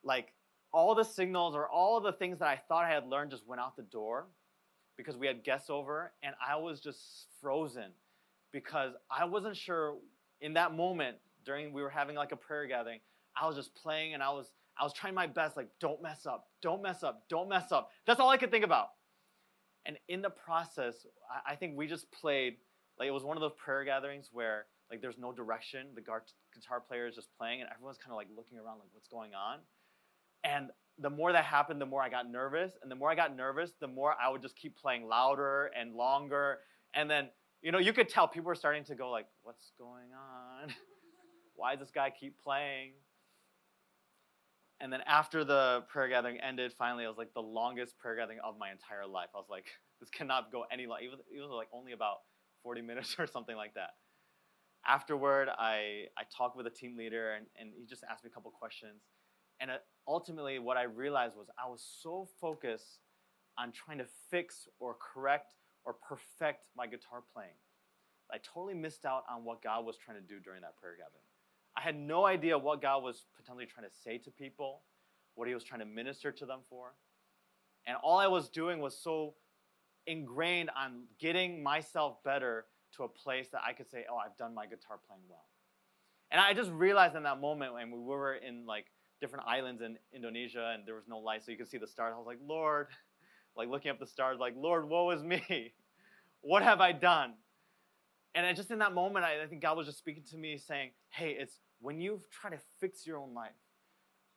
like 0.02 0.32
all 0.72 0.94
the 0.94 1.04
signals 1.04 1.54
or 1.54 1.68
all 1.68 2.00
the 2.00 2.12
things 2.12 2.38
that 2.40 2.48
I 2.48 2.60
thought 2.68 2.84
I 2.84 2.90
had 2.90 3.06
learned 3.06 3.30
just 3.30 3.46
went 3.46 3.60
out 3.60 3.76
the 3.76 3.82
door 3.84 4.26
because 4.96 5.16
we 5.16 5.26
had 5.26 5.44
guests 5.44 5.70
over, 5.70 6.12
and 6.22 6.34
I 6.44 6.56
was 6.56 6.80
just 6.80 7.26
frozen 7.40 7.92
because 8.52 8.94
I 9.10 9.24
wasn't 9.24 9.56
sure 9.56 9.96
in 10.40 10.54
that 10.54 10.74
moment 10.74 11.18
during 11.44 11.72
we 11.72 11.82
were 11.82 11.90
having 11.90 12.16
like 12.16 12.32
a 12.32 12.36
prayer 12.36 12.66
gathering, 12.66 13.00
I 13.40 13.46
was 13.46 13.56
just 13.56 13.74
playing 13.74 14.14
and 14.14 14.22
I 14.22 14.30
was 14.30 14.50
I 14.78 14.84
was 14.84 14.92
trying 14.92 15.14
my 15.14 15.26
best, 15.26 15.56
like, 15.56 15.68
don't 15.80 16.02
mess 16.02 16.26
up, 16.26 16.48
don't 16.60 16.82
mess 16.82 17.02
up, 17.02 17.22
don't 17.28 17.48
mess 17.48 17.72
up. 17.72 17.90
That's 18.06 18.20
all 18.20 18.28
I 18.28 18.36
could 18.36 18.50
think 18.50 18.64
about. 18.64 18.88
And 19.86 19.96
in 20.08 20.20
the 20.20 20.30
process, 20.30 21.06
I, 21.30 21.52
I 21.52 21.56
think 21.56 21.76
we 21.76 21.86
just 21.86 22.10
played, 22.12 22.56
like, 22.98 23.08
it 23.08 23.12
was 23.12 23.24
one 23.24 23.36
of 23.36 23.40
those 23.40 23.54
prayer 23.56 23.84
gatherings 23.84 24.28
where, 24.32 24.66
like, 24.90 25.00
there's 25.00 25.16
no 25.18 25.32
direction. 25.32 25.88
The 25.94 26.02
guitar 26.02 26.80
player 26.80 27.06
is 27.06 27.14
just 27.14 27.28
playing, 27.38 27.62
and 27.62 27.70
everyone's 27.74 27.96
kind 27.96 28.12
of, 28.12 28.16
like, 28.16 28.28
looking 28.36 28.58
around, 28.58 28.78
like, 28.78 28.88
what's 28.92 29.08
going 29.08 29.32
on? 29.34 29.60
And 30.44 30.70
the 30.98 31.10
more 31.10 31.32
that 31.32 31.44
happened, 31.44 31.80
the 31.80 31.86
more 31.86 32.02
I 32.02 32.08
got 32.08 32.30
nervous. 32.30 32.72
And 32.82 32.90
the 32.90 32.96
more 32.96 33.10
I 33.10 33.14
got 33.14 33.34
nervous, 33.34 33.72
the 33.80 33.88
more 33.88 34.14
I 34.22 34.28
would 34.28 34.42
just 34.42 34.56
keep 34.56 34.76
playing 34.76 35.08
louder 35.08 35.70
and 35.78 35.94
longer. 35.94 36.58
And 36.94 37.10
then, 37.10 37.28
you 37.62 37.72
know, 37.72 37.78
you 37.78 37.92
could 37.92 38.08
tell 38.08 38.28
people 38.28 38.48
were 38.48 38.54
starting 38.54 38.84
to 38.84 38.94
go, 38.94 39.10
like, 39.10 39.26
what's 39.42 39.72
going 39.78 40.12
on? 40.14 40.74
Why 41.54 41.72
does 41.74 41.80
this 41.80 41.90
guy 41.90 42.10
keep 42.10 42.38
playing? 42.38 42.92
And 44.80 44.92
then 44.92 45.00
after 45.06 45.44
the 45.44 45.84
prayer 45.88 46.08
gathering 46.08 46.38
ended, 46.40 46.72
finally, 46.76 47.04
it 47.04 47.08
was 47.08 47.16
like 47.16 47.32
the 47.34 47.42
longest 47.42 47.96
prayer 47.98 48.16
gathering 48.16 48.38
of 48.44 48.58
my 48.58 48.70
entire 48.70 49.06
life. 49.06 49.28
I 49.34 49.38
was 49.38 49.48
like, 49.48 49.66
this 50.00 50.10
cannot 50.10 50.52
go 50.52 50.64
any 50.70 50.86
longer. 50.86 51.04
It 51.04 51.40
was 51.40 51.50
like 51.50 51.68
only 51.72 51.92
about 51.92 52.18
40 52.62 52.82
minutes 52.82 53.16
or 53.18 53.26
something 53.26 53.56
like 53.56 53.74
that. 53.74 53.90
Afterward, 54.86 55.48
I, 55.48 56.06
I 56.16 56.22
talked 56.36 56.56
with 56.56 56.66
a 56.66 56.70
team 56.70 56.96
leader 56.96 57.34
and, 57.34 57.46
and 57.58 57.70
he 57.76 57.86
just 57.86 58.04
asked 58.08 58.22
me 58.22 58.30
a 58.30 58.34
couple 58.34 58.50
questions. 58.52 59.02
And 59.58 59.70
uh, 59.70 59.76
ultimately, 60.06 60.58
what 60.58 60.76
I 60.76 60.82
realized 60.82 61.34
was 61.36 61.48
I 61.58 61.68
was 61.68 61.84
so 62.02 62.28
focused 62.40 63.00
on 63.58 63.72
trying 63.72 63.98
to 63.98 64.06
fix 64.30 64.68
or 64.78 64.94
correct 64.94 65.54
or 65.84 65.94
perfect 65.94 66.68
my 66.76 66.86
guitar 66.86 67.22
playing. 67.32 67.56
I 68.30 68.38
totally 68.38 68.74
missed 68.74 69.04
out 69.04 69.22
on 69.30 69.44
what 69.44 69.62
God 69.62 69.86
was 69.86 69.96
trying 69.96 70.20
to 70.20 70.26
do 70.26 70.40
during 70.40 70.60
that 70.62 70.76
prayer 70.76 70.94
gathering. 70.98 71.25
I 71.76 71.80
had 71.82 71.96
no 71.96 72.24
idea 72.24 72.56
what 72.56 72.80
God 72.80 73.02
was 73.02 73.24
potentially 73.36 73.66
trying 73.66 73.88
to 73.88 73.94
say 73.94 74.18
to 74.18 74.30
people, 74.30 74.82
what 75.34 75.46
He 75.48 75.54
was 75.54 75.64
trying 75.64 75.80
to 75.80 75.86
minister 75.86 76.32
to 76.32 76.46
them 76.46 76.60
for. 76.68 76.94
And 77.86 77.96
all 78.02 78.18
I 78.18 78.26
was 78.26 78.48
doing 78.48 78.80
was 78.80 78.98
so 78.98 79.34
ingrained 80.06 80.70
on 80.76 81.04
getting 81.18 81.62
myself 81.62 82.22
better 82.24 82.66
to 82.96 83.04
a 83.04 83.08
place 83.08 83.48
that 83.52 83.60
I 83.66 83.72
could 83.72 83.88
say, 83.88 84.04
oh, 84.10 84.16
I've 84.16 84.36
done 84.36 84.54
my 84.54 84.66
guitar 84.66 84.98
playing 85.06 85.22
well. 85.28 85.44
And 86.30 86.40
I 86.40 86.54
just 86.54 86.70
realized 86.70 87.14
in 87.14 87.22
that 87.24 87.40
moment 87.40 87.74
when 87.74 87.90
we 87.90 87.98
were 87.98 88.34
in 88.34 88.66
like 88.66 88.86
different 89.20 89.44
islands 89.46 89.82
in 89.82 89.98
Indonesia 90.12 90.72
and 90.74 90.86
there 90.86 90.94
was 90.94 91.04
no 91.08 91.18
light 91.18 91.44
so 91.44 91.50
you 91.50 91.56
could 91.56 91.68
see 91.68 91.78
the 91.78 91.86
stars, 91.86 92.12
I 92.14 92.18
was 92.18 92.26
like, 92.26 92.40
Lord, 92.46 92.88
like 93.56 93.68
looking 93.68 93.90
up 93.90 93.98
the 93.98 94.06
stars, 94.06 94.38
like, 94.38 94.54
Lord, 94.56 94.88
woe 94.88 95.10
is 95.10 95.22
me. 95.22 95.72
what 96.40 96.62
have 96.62 96.80
I 96.80 96.92
done? 96.92 97.34
And 98.34 98.44
I 98.44 98.52
just 98.52 98.70
in 98.70 98.80
that 98.80 98.92
moment, 98.92 99.24
I, 99.24 99.42
I 99.42 99.46
think 99.46 99.62
God 99.62 99.76
was 99.76 99.86
just 99.86 99.98
speaking 99.98 100.24
to 100.30 100.36
me 100.36 100.58
saying, 100.58 100.90
hey, 101.10 101.36
it's 101.38 101.60
when 101.80 102.00
you 102.00 102.20
try 102.30 102.50
to 102.50 102.58
fix 102.80 103.06
your 103.06 103.18
own 103.18 103.34
life, 103.34 103.50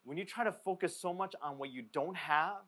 when 0.03 0.17
you 0.17 0.25
try 0.25 0.43
to 0.43 0.51
focus 0.51 0.99
so 0.99 1.13
much 1.13 1.35
on 1.41 1.57
what 1.57 1.71
you 1.71 1.83
don't 1.93 2.17
have 2.17 2.61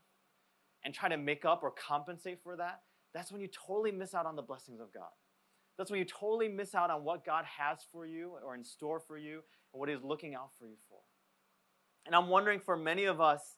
and 0.83 0.93
try 0.93 1.09
to 1.09 1.17
make 1.17 1.45
up 1.45 1.63
or 1.63 1.71
compensate 1.71 2.39
for 2.43 2.55
that, 2.55 2.81
that's 3.13 3.31
when 3.31 3.41
you 3.41 3.47
totally 3.47 3.91
miss 3.91 4.13
out 4.13 4.25
on 4.25 4.35
the 4.35 4.41
blessings 4.41 4.79
of 4.79 4.93
God. 4.93 5.09
That's 5.77 5.89
when 5.89 5.99
you 5.99 6.05
totally 6.05 6.47
miss 6.47 6.75
out 6.75 6.89
on 6.89 7.03
what 7.03 7.25
God 7.25 7.45
has 7.57 7.79
for 7.91 8.05
you 8.05 8.33
or 8.45 8.55
in 8.55 8.63
store 8.63 8.99
for 8.99 9.17
you 9.17 9.41
and 9.73 9.79
what 9.79 9.89
He's 9.89 10.03
looking 10.03 10.35
out 10.35 10.51
for 10.59 10.67
you 10.67 10.75
for. 10.89 10.99
And 12.05 12.15
I'm 12.15 12.27
wondering 12.27 12.59
for 12.59 12.77
many 12.77 13.05
of 13.05 13.21
us, 13.21 13.57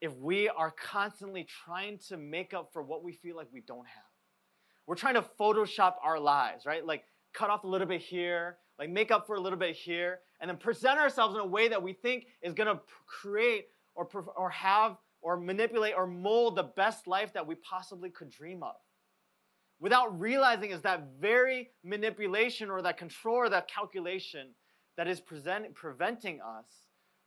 if 0.00 0.16
we 0.16 0.48
are 0.48 0.70
constantly 0.70 1.46
trying 1.64 1.98
to 2.08 2.16
make 2.16 2.52
up 2.52 2.70
for 2.72 2.82
what 2.82 3.02
we 3.02 3.12
feel 3.12 3.36
like 3.36 3.48
we 3.52 3.60
don't 3.60 3.86
have. 3.86 4.04
We're 4.86 4.96
trying 4.96 5.14
to 5.14 5.24
Photoshop 5.40 5.94
our 6.02 6.20
lives, 6.20 6.66
right? 6.66 6.84
Like 6.84 7.04
cut 7.34 7.50
off 7.50 7.64
a 7.64 7.66
little 7.66 7.86
bit 7.86 8.00
here, 8.00 8.58
like 8.78 8.90
make 8.90 9.10
up 9.10 9.26
for 9.26 9.36
a 9.36 9.40
little 9.40 9.58
bit 9.58 9.76
here, 9.76 10.20
and 10.40 10.48
then 10.48 10.56
present 10.56 10.98
ourselves 10.98 11.34
in 11.34 11.40
a 11.40 11.46
way 11.46 11.68
that 11.68 11.82
we 11.82 11.92
think 11.92 12.26
is 12.42 12.54
going 12.54 12.68
to 12.68 12.80
create 13.06 13.66
or, 13.94 14.08
or 14.36 14.50
have 14.50 14.96
or 15.20 15.38
manipulate 15.38 15.94
or 15.96 16.06
mold 16.06 16.56
the 16.56 16.62
best 16.62 17.06
life 17.06 17.32
that 17.32 17.46
we 17.46 17.54
possibly 17.56 18.10
could 18.10 18.30
dream 18.30 18.62
of. 18.62 18.74
Without 19.80 20.18
realizing 20.18 20.70
is 20.70 20.82
that 20.82 21.08
very 21.20 21.70
manipulation 21.82 22.70
or 22.70 22.82
that 22.82 22.96
control 22.96 23.36
or 23.36 23.48
that 23.48 23.68
calculation 23.68 24.48
that 24.96 25.08
is 25.08 25.20
present, 25.20 25.74
preventing 25.74 26.40
us 26.40 26.66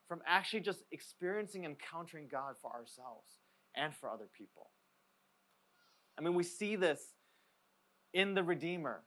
from 0.07 0.21
actually 0.25 0.61
just 0.61 0.83
experiencing 0.91 1.65
and 1.65 1.75
encountering 1.75 2.27
God 2.31 2.55
for 2.61 2.71
ourselves 2.71 3.39
and 3.75 3.93
for 3.93 4.09
other 4.09 4.27
people. 4.37 4.69
I 6.17 6.21
mean, 6.21 6.33
we 6.33 6.43
see 6.43 6.75
this 6.75 7.01
in 8.13 8.33
the 8.33 8.43
Redeemer 8.43 9.01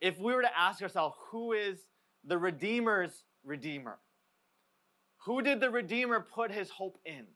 if 0.00 0.18
we 0.18 0.34
were 0.34 0.42
to 0.42 0.58
ask 0.58 0.82
ourselves, 0.82 1.16
who 1.30 1.52
is 1.52 1.78
the 2.26 2.38
Redeemer's 2.38 3.24
Redeemer. 3.44 3.98
Who 5.26 5.42
did 5.42 5.60
the 5.60 5.70
Redeemer 5.70 6.20
put 6.20 6.50
his 6.50 6.70
hope 6.70 6.98
in? 7.04 7.26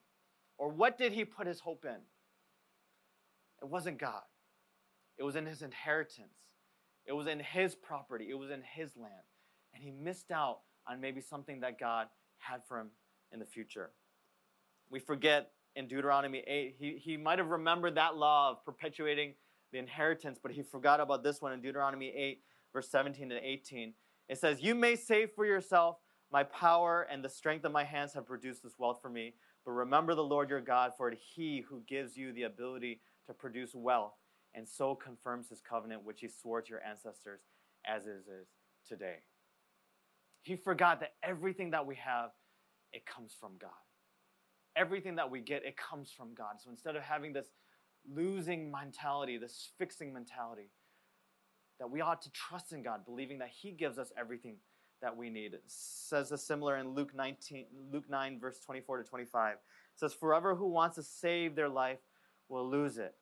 Or 0.56 0.68
what 0.68 0.98
did 0.98 1.12
he 1.12 1.24
put 1.24 1.46
his 1.46 1.60
hope 1.60 1.84
in? 1.84 1.98
It 3.62 3.68
wasn't 3.68 3.98
God, 3.98 4.22
it 5.18 5.24
was 5.24 5.36
in 5.36 5.44
his 5.44 5.62
inheritance, 5.62 6.46
it 7.06 7.12
was 7.12 7.26
in 7.26 7.40
his 7.40 7.74
property, 7.74 8.28
it 8.30 8.38
was 8.38 8.50
in 8.50 8.62
his 8.62 8.96
land. 8.96 9.12
And 9.74 9.82
he 9.82 9.90
missed 9.90 10.30
out 10.30 10.60
on 10.88 11.00
maybe 11.00 11.20
something 11.20 11.60
that 11.60 11.78
God 11.78 12.06
had 12.38 12.60
for 12.66 12.78
him 12.78 12.90
in 13.32 13.40
the 13.40 13.44
future. 13.44 13.90
We 14.90 15.00
forget 15.00 15.50
in 15.76 15.86
Deuteronomy 15.86 16.42
8, 16.46 16.76
he, 16.78 16.98
he 17.02 17.16
might 17.16 17.38
have 17.38 17.48
remembered 17.48 17.96
that 17.96 18.16
law 18.16 18.52
of 18.52 18.64
perpetuating 18.64 19.34
the 19.72 19.78
inheritance, 19.78 20.38
but 20.42 20.52
he 20.52 20.62
forgot 20.62 21.00
about 21.00 21.22
this 21.22 21.40
one 21.40 21.52
in 21.52 21.60
Deuteronomy 21.60 22.12
8, 22.14 22.42
verse 22.72 22.90
17 22.90 23.30
and 23.30 23.44
18. 23.44 23.94
It 24.28 24.38
says, 24.38 24.62
You 24.62 24.74
may 24.74 24.96
say 24.96 25.26
for 25.26 25.46
yourself, 25.46 25.96
My 26.32 26.44
power 26.44 27.06
and 27.10 27.24
the 27.24 27.28
strength 27.28 27.64
of 27.64 27.72
my 27.72 27.84
hands 27.84 28.14
have 28.14 28.26
produced 28.26 28.62
this 28.62 28.78
wealth 28.78 29.00
for 29.00 29.10
me. 29.10 29.34
But 29.64 29.72
remember 29.72 30.14
the 30.14 30.24
Lord 30.24 30.50
your 30.50 30.60
God, 30.60 30.92
for 30.96 31.08
it 31.08 31.18
he 31.34 31.64
who 31.68 31.82
gives 31.86 32.16
you 32.16 32.32
the 32.32 32.44
ability 32.44 33.00
to 33.26 33.34
produce 33.34 33.74
wealth, 33.74 34.14
and 34.54 34.66
so 34.66 34.94
confirms 34.94 35.48
his 35.48 35.60
covenant 35.60 36.04
which 36.04 36.20
he 36.20 36.28
swore 36.28 36.62
to 36.62 36.70
your 36.70 36.82
ancestors, 36.82 37.40
as 37.86 38.06
it 38.06 38.24
is 38.26 38.48
today. 38.88 39.16
He 40.42 40.56
forgot 40.56 41.00
that 41.00 41.14
everything 41.22 41.70
that 41.72 41.86
we 41.86 41.96
have, 41.96 42.30
it 42.92 43.04
comes 43.04 43.36
from 43.38 43.52
God. 43.60 43.70
Everything 44.76 45.16
that 45.16 45.30
we 45.30 45.40
get, 45.40 45.64
it 45.64 45.76
comes 45.76 46.10
from 46.10 46.34
God. 46.34 46.54
So 46.58 46.70
instead 46.70 46.96
of 46.96 47.02
having 47.02 47.32
this 47.32 47.48
losing 48.14 48.70
mentality, 48.70 49.38
this 49.38 49.70
fixing 49.78 50.12
mentality, 50.12 50.70
that 51.78 51.90
we 51.90 52.00
ought 52.00 52.22
to 52.22 52.30
trust 52.30 52.72
in 52.72 52.82
God, 52.82 53.04
believing 53.04 53.38
that 53.38 53.50
He 53.50 53.70
gives 53.70 53.98
us 53.98 54.12
everything 54.18 54.56
that 55.00 55.16
we 55.16 55.30
need. 55.30 55.54
It 55.54 55.62
says 55.66 56.32
a 56.32 56.38
similar 56.38 56.76
in 56.76 56.94
Luke 56.94 57.14
19, 57.14 57.66
Luke 57.92 58.08
9, 58.08 58.40
verse 58.40 58.58
24 58.60 58.98
to 58.98 59.04
25. 59.04 59.54
It 59.54 59.60
says, 59.94 60.12
Forever 60.14 60.54
who 60.54 60.68
wants 60.68 60.96
to 60.96 61.02
save 61.02 61.54
their 61.54 61.68
life 61.68 61.98
will 62.48 62.68
lose 62.68 62.98
it, 62.98 63.14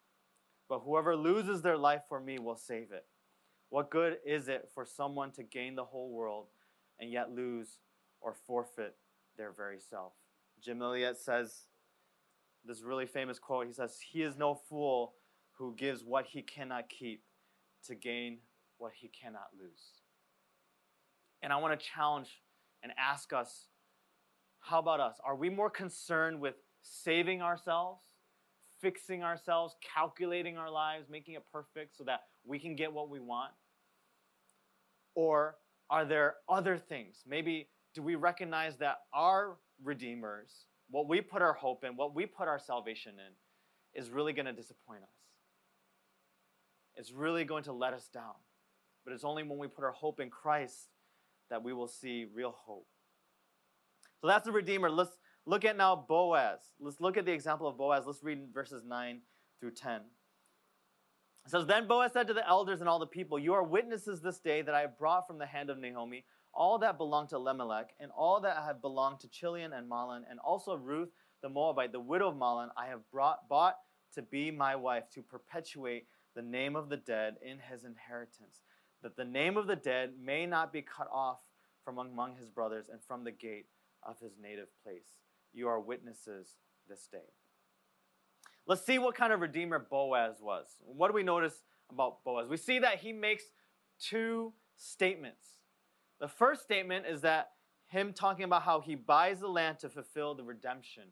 but 0.69 0.81
whoever 0.81 1.15
loses 1.15 1.63
their 1.63 1.77
life 1.77 2.03
for 2.09 2.21
me 2.21 2.39
will 2.39 2.57
save 2.57 2.93
it. 2.93 3.05
What 3.69 3.91
good 3.91 4.19
is 4.25 4.49
it 4.49 4.71
for 4.73 4.85
someone 4.85 5.33
to 5.33 5.43
gain 5.43 5.75
the 5.75 5.85
whole 5.85 6.11
world 6.11 6.47
and 6.99 7.11
yet 7.11 7.33
lose 7.33 7.79
or 8.21 8.33
forfeit 8.33 8.95
their 9.37 9.53
very 9.53 9.81
self? 9.81 10.13
Jim 10.63 10.81
Elliot 10.81 11.19
says 11.19 11.65
this 12.67 12.83
really 12.83 13.07
famous 13.07 13.39
quote. 13.39 13.67
He 13.67 13.73
says, 13.73 13.99
He 14.01 14.23
is 14.23 14.37
no 14.37 14.55
fool 14.55 15.15
who 15.59 15.75
gives 15.77 16.03
what 16.05 16.27
he 16.27 16.43
cannot 16.43 16.89
keep 16.89 17.23
to 17.87 17.95
gain 17.95 18.39
what 18.79 18.93
he 18.95 19.09
cannot 19.09 19.49
lose. 19.59 20.03
And 21.43 21.53
I 21.53 21.57
want 21.57 21.79
to 21.79 21.87
challenge 21.87 22.29
and 22.83 22.93
ask 22.99 23.33
us 23.33 23.67
how 24.61 24.81
about 24.81 24.99
us? 24.99 25.17
Are 25.25 25.37
we 25.37 25.49
more 25.49 25.71
concerned 25.71 26.41
with 26.41 26.57
saving 26.83 27.41
ourselves, 27.41 28.03
fixing 28.81 29.23
ourselves, 29.23 29.77
calculating 29.95 30.57
our 30.57 30.71
lives, 30.71 31.07
making 31.09 31.35
it 31.35 31.45
perfect 31.53 31.97
so 31.97 32.03
that 32.05 32.23
we 32.45 32.59
can 32.59 32.75
get 32.75 32.93
what 32.93 33.09
we 33.09 33.21
want? 33.21 33.53
Or 35.15 35.57
are 35.89 36.05
there 36.05 36.35
other 36.49 36.77
things? 36.79 37.23
Maybe 37.27 37.69
do 37.95 38.03
we 38.03 38.17
recognize 38.17 38.77
that 38.79 39.03
our 39.15 39.57
redeemers, 39.83 40.67
what 40.91 41.09
we 41.09 41.21
put 41.21 41.43
our 41.43 41.53
hope 41.53 41.85
in, 41.85 41.97
what 41.97 42.15
we 42.15 42.27
put 42.27 42.49
our 42.49 42.59
salvation 42.59 43.15
in, 43.15 44.01
is 44.01 44.11
really 44.11 44.33
going 44.33 44.47
to 44.47 44.53
disappoint 44.53 45.03
us? 45.03 45.09
It's 46.97 47.13
really 47.13 47.45
going 47.45 47.65
to 47.65 47.73
let 47.73 47.93
us 47.93 48.09
down. 48.13 48.35
But 49.05 49.15
it's 49.15 49.25
only 49.25 49.43
when 49.43 49.59
we 49.59 49.69
put 49.69 49.85
our 49.85 49.93
hope 49.93 50.21
in 50.21 50.31
Christ 50.31 50.89
that 51.51 51.63
we 51.63 51.73
will 51.73 51.89
see 51.89 52.27
real 52.35 52.57
hope. 52.67 52.87
So 54.21 54.27
that's 54.27 54.45
the 54.47 54.53
Redeemer. 54.53 54.91
Let's 54.91 55.17
look 55.45 55.65
at 55.65 55.77
now 55.77 55.95
Boaz. 56.09 56.61
Let's 56.81 57.01
look 57.01 57.17
at 57.17 57.25
the 57.25 57.33
example 57.33 57.69
of 57.69 57.77
Boaz. 57.77 58.05
Let's 58.07 58.23
read 58.23 58.39
verses 58.53 58.83
9 58.85 59.21
through 59.61 59.73
10. 59.73 60.01
It 61.45 61.51
says, 61.51 61.67
Then 61.67 61.87
Boaz 61.87 62.13
said 62.13 62.27
to 62.27 62.35
the 62.35 62.47
elders 62.47 62.81
and 62.81 62.89
all 62.89 62.99
the 62.99 63.07
people, 63.07 63.39
You 63.39 63.55
are 63.55 63.63
witnesses 63.63 64.21
this 64.21 64.39
day 64.39 64.63
that 64.63 64.75
I 64.75 64.81
have 64.81 64.99
brought 64.99 65.29
from 65.29 65.39
the 65.39 65.47
hand 65.47 65.71
of 65.71 65.79
Naomi 65.79 66.25
all 66.57 66.79
that 66.79 66.99
belonged 66.99 67.29
to 67.29 67.37
Elimelech, 67.37 67.91
and 68.01 68.11
all 68.11 68.41
that 68.41 68.57
had 68.65 68.81
belonged 68.81 69.21
to 69.21 69.29
Chilion 69.29 69.73
and 69.73 69.89
Mahlon, 69.89 70.23
and 70.29 70.41
also 70.41 70.75
Ruth 70.75 71.11
the 71.43 71.49
Moabite, 71.49 71.93
the 71.93 72.01
widow 72.01 72.29
of 72.29 72.37
Mahlon, 72.37 72.69
I 72.77 72.87
have 72.87 73.09
brought, 73.13 73.49
bought 73.49 73.77
to 74.15 74.23
be 74.23 74.51
my 74.51 74.75
wife 74.75 75.05
to 75.15 75.23
perpetuate 75.23 76.07
the 76.35 76.43
name 76.43 76.75
of 76.75 76.89
the 76.89 76.97
dead 76.97 77.37
in 77.43 77.59
his 77.59 77.85
inheritance 77.85 78.63
that 79.03 79.17
the 79.17 79.25
name 79.25 79.57
of 79.57 79.67
the 79.67 79.77
dead 79.77 80.15
may 80.21 80.47
not 80.47 80.73
be 80.73 80.83
cut 80.83 81.09
off 81.13 81.39
from 81.85 81.99
among 81.99 82.35
his 82.37 82.49
brothers 82.49 82.87
and 82.91 83.01
from 83.07 83.25
the 83.25 83.31
gate 83.31 83.67
of 84.03 84.19
his 84.19 84.33
native 84.41 84.69
place. 84.83 85.07
You 85.53 85.69
are 85.69 85.79
witnesses 85.79 86.57
this 86.89 87.07
day. 87.11 87.19
Let's 88.67 88.85
see 88.85 88.99
what 88.99 89.15
kind 89.15 89.33
of 89.33 89.41
redeemer 89.41 89.79
Boaz 89.79 90.39
was. 90.41 90.67
What 90.81 91.09
do 91.09 91.15
we 91.15 91.23
notice 91.23 91.63
about 91.91 92.25
Boaz? 92.25 92.49
We 92.49 92.57
see 92.57 92.81
that 92.81 92.99
he 92.99 93.13
makes 93.13 93.45
two 94.01 94.53
statements. 94.77 95.47
The 96.21 96.29
first 96.29 96.63
statement 96.63 97.07
is 97.07 97.21
that 97.23 97.51
him 97.89 98.13
talking 98.13 98.45
about 98.45 98.63
how 98.63 98.81
he 98.81 98.95
buys 98.95 99.41
the 99.41 99.49
land 99.49 99.79
to 99.81 99.89
fulfill 99.89 100.35
the 100.35 100.43
redemption 100.43 101.05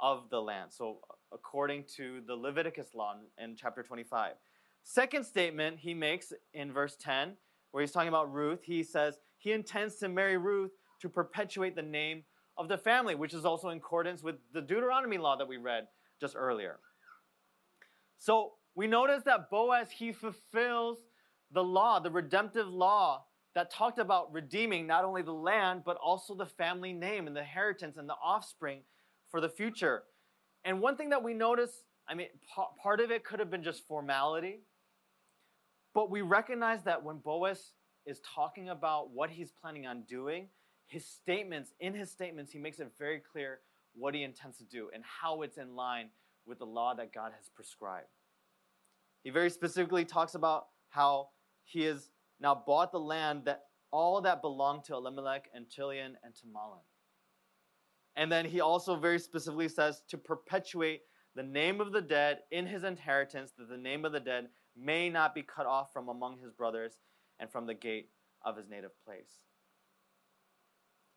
of 0.00 0.28
the 0.30 0.40
land. 0.40 0.72
So, 0.72 0.98
according 1.32 1.84
to 1.96 2.22
the 2.26 2.34
Leviticus 2.34 2.94
law 2.94 3.14
in 3.38 3.56
chapter 3.56 3.82
25. 3.82 4.34
Second 4.82 5.24
statement 5.24 5.78
he 5.78 5.94
makes 5.94 6.32
in 6.52 6.72
verse 6.72 6.96
10, 7.00 7.36
where 7.70 7.82
he's 7.82 7.92
talking 7.92 8.08
about 8.08 8.32
Ruth, 8.32 8.60
he 8.64 8.82
says 8.82 9.18
he 9.38 9.52
intends 9.52 9.96
to 9.96 10.08
marry 10.08 10.36
Ruth 10.36 10.72
to 11.00 11.08
perpetuate 11.08 11.76
the 11.76 11.82
name 11.82 12.24
of 12.58 12.68
the 12.68 12.76
family, 12.76 13.14
which 13.14 13.32
is 13.32 13.44
also 13.44 13.68
in 13.70 13.78
accordance 13.78 14.22
with 14.22 14.36
the 14.52 14.60
Deuteronomy 14.60 15.18
law 15.18 15.36
that 15.36 15.48
we 15.48 15.56
read 15.56 15.86
just 16.20 16.34
earlier. 16.36 16.80
So 18.18 18.52
we 18.74 18.86
notice 18.86 19.22
that 19.24 19.50
Boaz, 19.50 19.90
he 19.90 20.12
fulfills 20.12 20.98
the 21.50 21.64
law, 21.64 22.00
the 22.00 22.10
redemptive 22.10 22.68
law 22.68 23.24
that 23.54 23.70
talked 23.70 23.98
about 23.98 24.32
redeeming 24.32 24.86
not 24.86 25.04
only 25.04 25.22
the 25.22 25.32
land, 25.32 25.82
but 25.84 25.96
also 25.96 26.34
the 26.34 26.46
family 26.46 26.92
name 26.92 27.26
and 27.26 27.36
the 27.36 27.40
inheritance 27.40 27.96
and 27.96 28.08
the 28.08 28.16
offspring 28.22 28.80
for 29.30 29.40
the 29.40 29.48
future. 29.48 30.04
And 30.64 30.80
one 30.80 30.96
thing 30.96 31.10
that 31.10 31.22
we 31.22 31.34
notice, 31.34 31.84
I 32.08 32.14
mean, 32.14 32.28
part 32.82 33.00
of 33.00 33.10
it 33.10 33.24
could 33.24 33.40
have 33.40 33.50
been 33.50 33.62
just 33.62 33.86
formality. 33.86 34.60
But 35.94 36.10
we 36.10 36.22
recognize 36.22 36.82
that 36.84 37.02
when 37.02 37.18
Boaz 37.18 37.72
is 38.06 38.20
talking 38.20 38.70
about 38.70 39.10
what 39.10 39.30
he's 39.30 39.50
planning 39.50 39.86
on 39.86 40.02
doing, 40.08 40.48
his 40.86 41.06
statements, 41.06 41.72
in 41.80 41.94
his 41.94 42.10
statements, 42.10 42.52
he 42.52 42.58
makes 42.58 42.78
it 42.78 42.90
very 42.98 43.20
clear 43.20 43.60
what 43.94 44.14
he 44.14 44.22
intends 44.22 44.58
to 44.58 44.64
do 44.64 44.88
and 44.94 45.02
how 45.04 45.42
it's 45.42 45.58
in 45.58 45.76
line 45.76 46.08
with 46.46 46.58
the 46.58 46.66
law 46.66 46.94
that 46.94 47.12
God 47.12 47.32
has 47.36 47.50
prescribed. 47.54 48.06
He 49.22 49.30
very 49.30 49.50
specifically 49.50 50.04
talks 50.04 50.34
about 50.34 50.66
how 50.88 51.28
he 51.64 51.82
has 51.82 52.10
now 52.42 52.54
bought 52.66 52.90
the 52.90 53.00
land 53.00 53.42
that 53.44 53.62
all 53.92 54.20
that 54.20 54.42
belonged 54.42 54.84
to 54.84 54.94
Elimelech 54.94 55.48
and 55.54 55.68
Chilion 55.68 56.16
and 56.24 56.34
to 56.34 56.46
Mahlon. 56.46 56.82
And 58.16 58.30
then 58.30 58.44
he 58.44 58.60
also 58.60 58.96
very 58.96 59.18
specifically 59.18 59.68
says 59.68 60.02
to 60.08 60.18
perpetuate 60.18 61.02
the 61.34 61.42
name 61.42 61.80
of 61.80 61.92
the 61.92 62.02
dead 62.02 62.40
in 62.50 62.66
his 62.66 62.84
inheritance, 62.84 63.52
that 63.56 63.70
the 63.70 63.78
name 63.78 64.04
of 64.04 64.12
the 64.12 64.20
dead 64.20 64.48
may 64.76 65.08
not 65.08 65.34
be 65.34 65.42
cut 65.42 65.66
off 65.66 65.92
from 65.92 66.08
among 66.08 66.38
his 66.38 66.52
brothers 66.52 66.98
and 67.38 67.50
from 67.50 67.66
the 67.66 67.74
gate 67.74 68.10
of 68.44 68.56
his 68.56 68.68
native 68.68 68.90
place. 69.04 69.30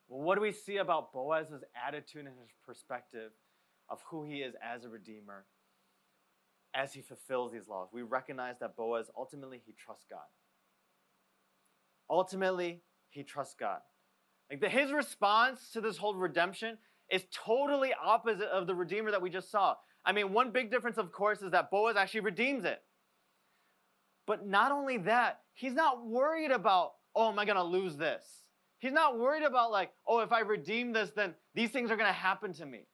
Well, 0.07 0.21
what 0.21 0.35
do 0.35 0.41
we 0.41 0.51
see 0.51 0.77
about 0.77 1.11
Boaz's 1.11 1.63
attitude 1.85 2.27
and 2.27 2.37
his 2.39 2.51
perspective 2.65 3.31
of 3.89 4.01
who 4.09 4.23
he 4.23 4.37
is 4.37 4.53
as 4.63 4.85
a 4.85 4.89
redeemer 4.89 5.45
as 6.73 6.93
he 6.93 7.01
fulfills 7.01 7.51
these 7.51 7.67
laws? 7.67 7.89
We 7.91 8.03
recognize 8.03 8.59
that 8.59 8.77
Boaz 8.77 9.09
ultimately 9.17 9.61
he 9.65 9.73
trusts 9.73 10.05
God. 10.09 10.19
Ultimately, 12.09 12.81
he 13.09 13.23
trusts 13.23 13.55
God. 13.59 13.79
Like 14.49 14.61
the, 14.61 14.69
his 14.69 14.91
response 14.91 15.71
to 15.71 15.81
this 15.81 15.97
whole 15.97 16.15
redemption 16.15 16.77
is 17.09 17.23
totally 17.31 17.93
opposite 18.03 18.47
of 18.49 18.67
the 18.67 18.75
redeemer 18.75 19.11
that 19.11 19.21
we 19.21 19.29
just 19.29 19.51
saw. 19.51 19.75
I 20.05 20.11
mean, 20.11 20.33
one 20.33 20.51
big 20.51 20.69
difference, 20.69 20.97
of 20.97 21.11
course, 21.11 21.41
is 21.41 21.51
that 21.51 21.71
Boaz 21.71 21.95
actually 21.95 22.21
redeems 22.21 22.65
it. 22.65 22.81
But 24.27 24.45
not 24.45 24.71
only 24.71 24.97
that, 24.99 25.41
he's 25.53 25.73
not 25.73 26.05
worried 26.05 26.51
about, 26.51 26.93
oh, 27.15 27.29
am 27.29 27.39
I 27.39 27.45
going 27.45 27.57
to 27.57 27.63
lose 27.63 27.95
this? 27.97 28.23
He's 28.79 28.91
not 28.91 29.17
worried 29.17 29.43
about, 29.43 29.71
like, 29.71 29.91
oh, 30.07 30.19
if 30.19 30.31
I 30.31 30.41
redeem 30.41 30.93
this, 30.93 31.11
then 31.15 31.33
these 31.53 31.71
things 31.71 31.89
are 31.89 31.95
going 31.95 32.09
to 32.09 32.13
happen 32.13 32.53
to 32.53 32.65
me. 32.65 32.87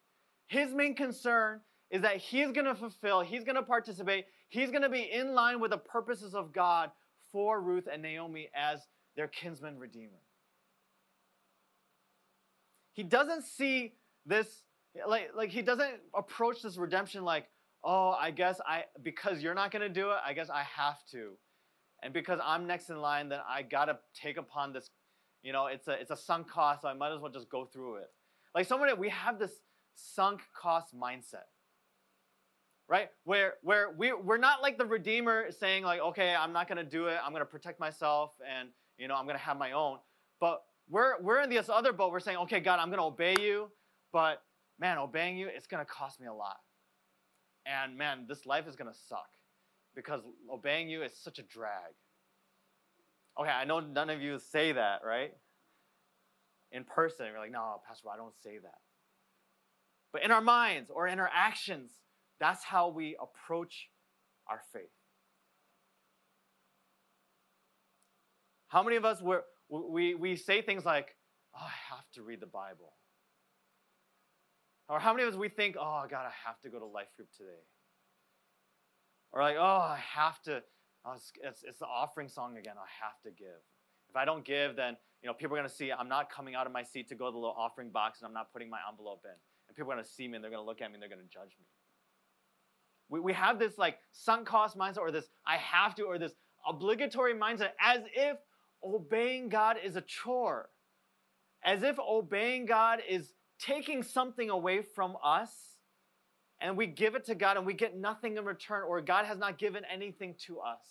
His 0.47 0.73
main 0.73 0.95
concern 0.95 1.61
is 1.89 2.01
that 2.01 2.17
he's 2.17 2.51
going 2.51 2.65
to 2.65 2.75
fulfill, 2.75 3.21
he's 3.21 3.43
going 3.43 3.55
to 3.55 3.63
participate, 3.63 4.25
he's 4.49 4.69
going 4.69 4.83
to 4.83 4.89
be 4.89 5.09
in 5.11 5.33
line 5.33 5.59
with 5.59 5.71
the 5.71 5.77
purposes 5.77 6.33
of 6.33 6.53
God 6.53 6.91
for 7.31 7.61
Ruth 7.61 7.87
and 7.91 8.01
Naomi 8.01 8.49
as 8.55 8.87
their 9.15 9.27
kinsman 9.27 9.77
redeemer. 9.77 10.21
He 12.93 13.03
doesn't 13.03 13.43
see 13.43 13.93
this, 14.25 14.63
like, 15.07 15.31
like 15.35 15.49
he 15.49 15.61
doesn't 15.61 15.95
approach 16.13 16.61
this 16.61 16.77
redemption 16.77 17.23
like, 17.23 17.47
oh, 17.83 18.11
I 18.11 18.31
guess 18.31 18.59
I, 18.65 18.83
because 19.01 19.41
you're 19.41 19.55
not 19.55 19.71
going 19.71 19.81
to 19.81 19.89
do 19.89 20.11
it, 20.11 20.17
I 20.25 20.33
guess 20.33 20.49
I 20.49 20.63
have 20.63 20.97
to. 21.11 21.31
And 22.03 22.13
because 22.13 22.39
I'm 22.43 22.67
next 22.67 22.89
in 22.89 22.99
line, 22.99 23.29
then 23.29 23.39
I 23.47 23.61
got 23.61 23.85
to 23.85 23.97
take 24.13 24.37
upon 24.37 24.73
this, 24.73 24.87
you 25.43 25.53
know, 25.53 25.67
it's 25.67 25.87
a 25.87 25.93
it's 25.93 26.11
a 26.11 26.17
sunk 26.17 26.49
cost, 26.49 26.81
so 26.81 26.87
I 26.87 26.93
might 26.93 27.13
as 27.13 27.19
well 27.19 27.31
just 27.31 27.49
go 27.49 27.65
through 27.65 27.97
it. 27.97 28.09
Like 28.55 28.67
someone 28.67 28.89
we 28.99 29.09
have 29.09 29.39
this 29.39 29.51
sunk 29.95 30.41
cost 30.59 30.95
mindset. 30.95 31.49
Right? 32.89 33.09
Where 33.23 33.53
where 33.61 33.91
we 33.97 34.13
we're 34.13 34.37
not 34.37 34.61
like 34.61 34.77
the 34.77 34.85
redeemer 34.85 35.51
saying 35.51 35.83
like, 35.83 36.01
okay, 36.01 36.35
I'm 36.35 36.51
not 36.51 36.67
gonna 36.67 36.83
do 36.83 37.05
it, 37.07 37.17
I'm 37.23 37.31
gonna 37.31 37.45
protect 37.45 37.79
myself 37.79 38.31
and 38.47 38.69
you 39.01 39.07
know, 39.07 39.15
I'm 39.15 39.25
gonna 39.25 39.39
have 39.39 39.57
my 39.57 39.71
own. 39.71 39.97
But 40.39 40.61
we're 40.87 41.19
we're 41.21 41.41
in 41.41 41.49
this 41.49 41.69
other 41.69 41.91
boat, 41.91 42.11
we're 42.11 42.19
saying, 42.19 42.37
okay, 42.37 42.59
God, 42.59 42.79
I'm 42.79 42.91
gonna 42.91 43.05
obey 43.05 43.35
you, 43.41 43.69
but 44.13 44.43
man, 44.79 44.99
obeying 44.99 45.37
you, 45.37 45.47
it's 45.47 45.65
gonna 45.65 45.85
cost 45.85 46.21
me 46.21 46.27
a 46.27 46.33
lot. 46.33 46.57
And 47.65 47.97
man, 47.97 48.25
this 48.29 48.45
life 48.45 48.67
is 48.67 48.75
gonna 48.75 48.93
suck 48.93 49.29
because 49.95 50.21
obeying 50.51 50.87
you 50.87 51.01
is 51.01 51.13
such 51.17 51.39
a 51.39 51.43
drag. 51.43 51.93
Okay, 53.39 53.49
I 53.49 53.65
know 53.65 53.79
none 53.79 54.11
of 54.11 54.21
you 54.21 54.37
say 54.37 54.71
that, 54.73 55.01
right? 55.03 55.33
In 56.71 56.83
person, 56.83 57.25
you're 57.25 57.39
like, 57.39 57.51
no, 57.51 57.81
Pastor, 57.87 58.09
I 58.13 58.17
don't 58.17 58.35
say 58.43 58.59
that. 58.61 58.79
But 60.13 60.23
in 60.23 60.31
our 60.31 60.41
minds 60.41 60.91
or 60.93 61.07
in 61.07 61.19
our 61.19 61.29
actions, 61.33 61.91
that's 62.39 62.63
how 62.63 62.89
we 62.89 63.17
approach 63.19 63.89
our 64.47 64.61
faith. 64.71 64.91
How 68.71 68.81
many 68.83 68.95
of 68.95 69.03
us 69.03 69.21
were, 69.21 69.43
we, 69.69 70.15
we 70.15 70.37
say 70.37 70.61
things 70.61 70.85
like, 70.85 71.13
oh, 71.53 71.59
I 71.61 71.93
have 71.93 72.09
to 72.13 72.23
read 72.23 72.39
the 72.39 72.47
Bible? 72.47 72.93
Or 74.87 74.97
how 74.97 75.11
many 75.11 75.27
of 75.27 75.33
us 75.33 75.37
we 75.37 75.49
think, 75.49 75.75
oh, 75.77 76.05
God, 76.09 76.25
I 76.25 76.31
have 76.45 76.57
to 76.61 76.69
go 76.69 76.79
to 76.79 76.85
life 76.85 77.09
group 77.17 77.27
today? 77.35 77.63
Or 79.33 79.41
like, 79.41 79.57
oh, 79.59 79.61
I 79.61 79.99
have 80.13 80.41
to, 80.43 80.63
oh, 81.05 81.15
it's, 81.15 81.33
it's, 81.67 81.79
the 81.79 81.85
offering 81.85 82.29
song 82.29 82.55
again, 82.57 82.75
I 82.77 82.87
have 83.03 83.19
to 83.23 83.31
give. 83.37 83.59
If 84.09 84.15
I 84.15 84.23
don't 84.23 84.45
give, 84.45 84.77
then 84.77 84.95
you 85.21 85.27
know 85.27 85.33
people 85.33 85.57
are 85.57 85.59
going 85.59 85.69
to 85.69 85.75
see 85.75 85.91
I'm 85.91 86.09
not 86.09 86.31
coming 86.31 86.55
out 86.55 86.65
of 86.65 86.71
my 86.71 86.83
seat 86.83 87.09
to 87.09 87.15
go 87.15 87.25
to 87.25 87.31
the 87.31 87.37
little 87.37 87.55
offering 87.57 87.89
box 87.89 88.19
and 88.21 88.27
I'm 88.27 88.33
not 88.33 88.53
putting 88.53 88.69
my 88.69 88.79
envelope 88.89 89.21
in. 89.25 89.35
And 89.67 89.75
people 89.75 89.91
are 89.91 89.95
going 89.95 90.05
to 90.05 90.09
see 90.09 90.29
me 90.29 90.35
and 90.35 90.43
they're 90.43 90.51
going 90.51 90.63
to 90.63 90.65
look 90.65 90.81
at 90.81 90.89
me 90.89 90.95
and 90.95 91.01
they're 91.01 91.09
going 91.09 91.21
to 91.21 91.33
judge 91.33 91.55
me. 91.59 91.65
We, 93.09 93.19
we 93.19 93.33
have 93.33 93.59
this 93.59 93.77
like 93.77 93.97
sunk 94.13 94.47
cost 94.47 94.77
mindset 94.77 94.99
or 94.99 95.11
this 95.11 95.27
I 95.45 95.57
have 95.57 95.93
to 95.95 96.03
or 96.03 96.17
this 96.17 96.33
obligatory 96.67 97.33
mindset 97.33 97.71
as 97.81 98.01
if 98.13 98.37
obeying 98.83 99.49
God 99.49 99.77
is 99.83 99.95
a 99.95 100.01
chore. 100.01 100.69
As 101.63 101.83
if 101.83 101.99
obeying 101.99 102.65
God 102.65 102.99
is 103.07 103.33
taking 103.59 104.01
something 104.01 104.49
away 104.49 104.81
from 104.81 105.15
us 105.23 105.51
and 106.59 106.77
we 106.77 106.87
give 106.87 107.15
it 107.15 107.25
to 107.25 107.35
God 107.35 107.57
and 107.57 107.65
we 107.65 107.73
get 107.73 107.97
nothing 107.97 108.37
in 108.37 108.45
return, 108.45 108.83
or 108.87 109.01
God 109.01 109.25
has 109.25 109.37
not 109.37 109.57
given 109.57 109.83
anything 109.91 110.35
to 110.45 110.59
us. 110.59 110.85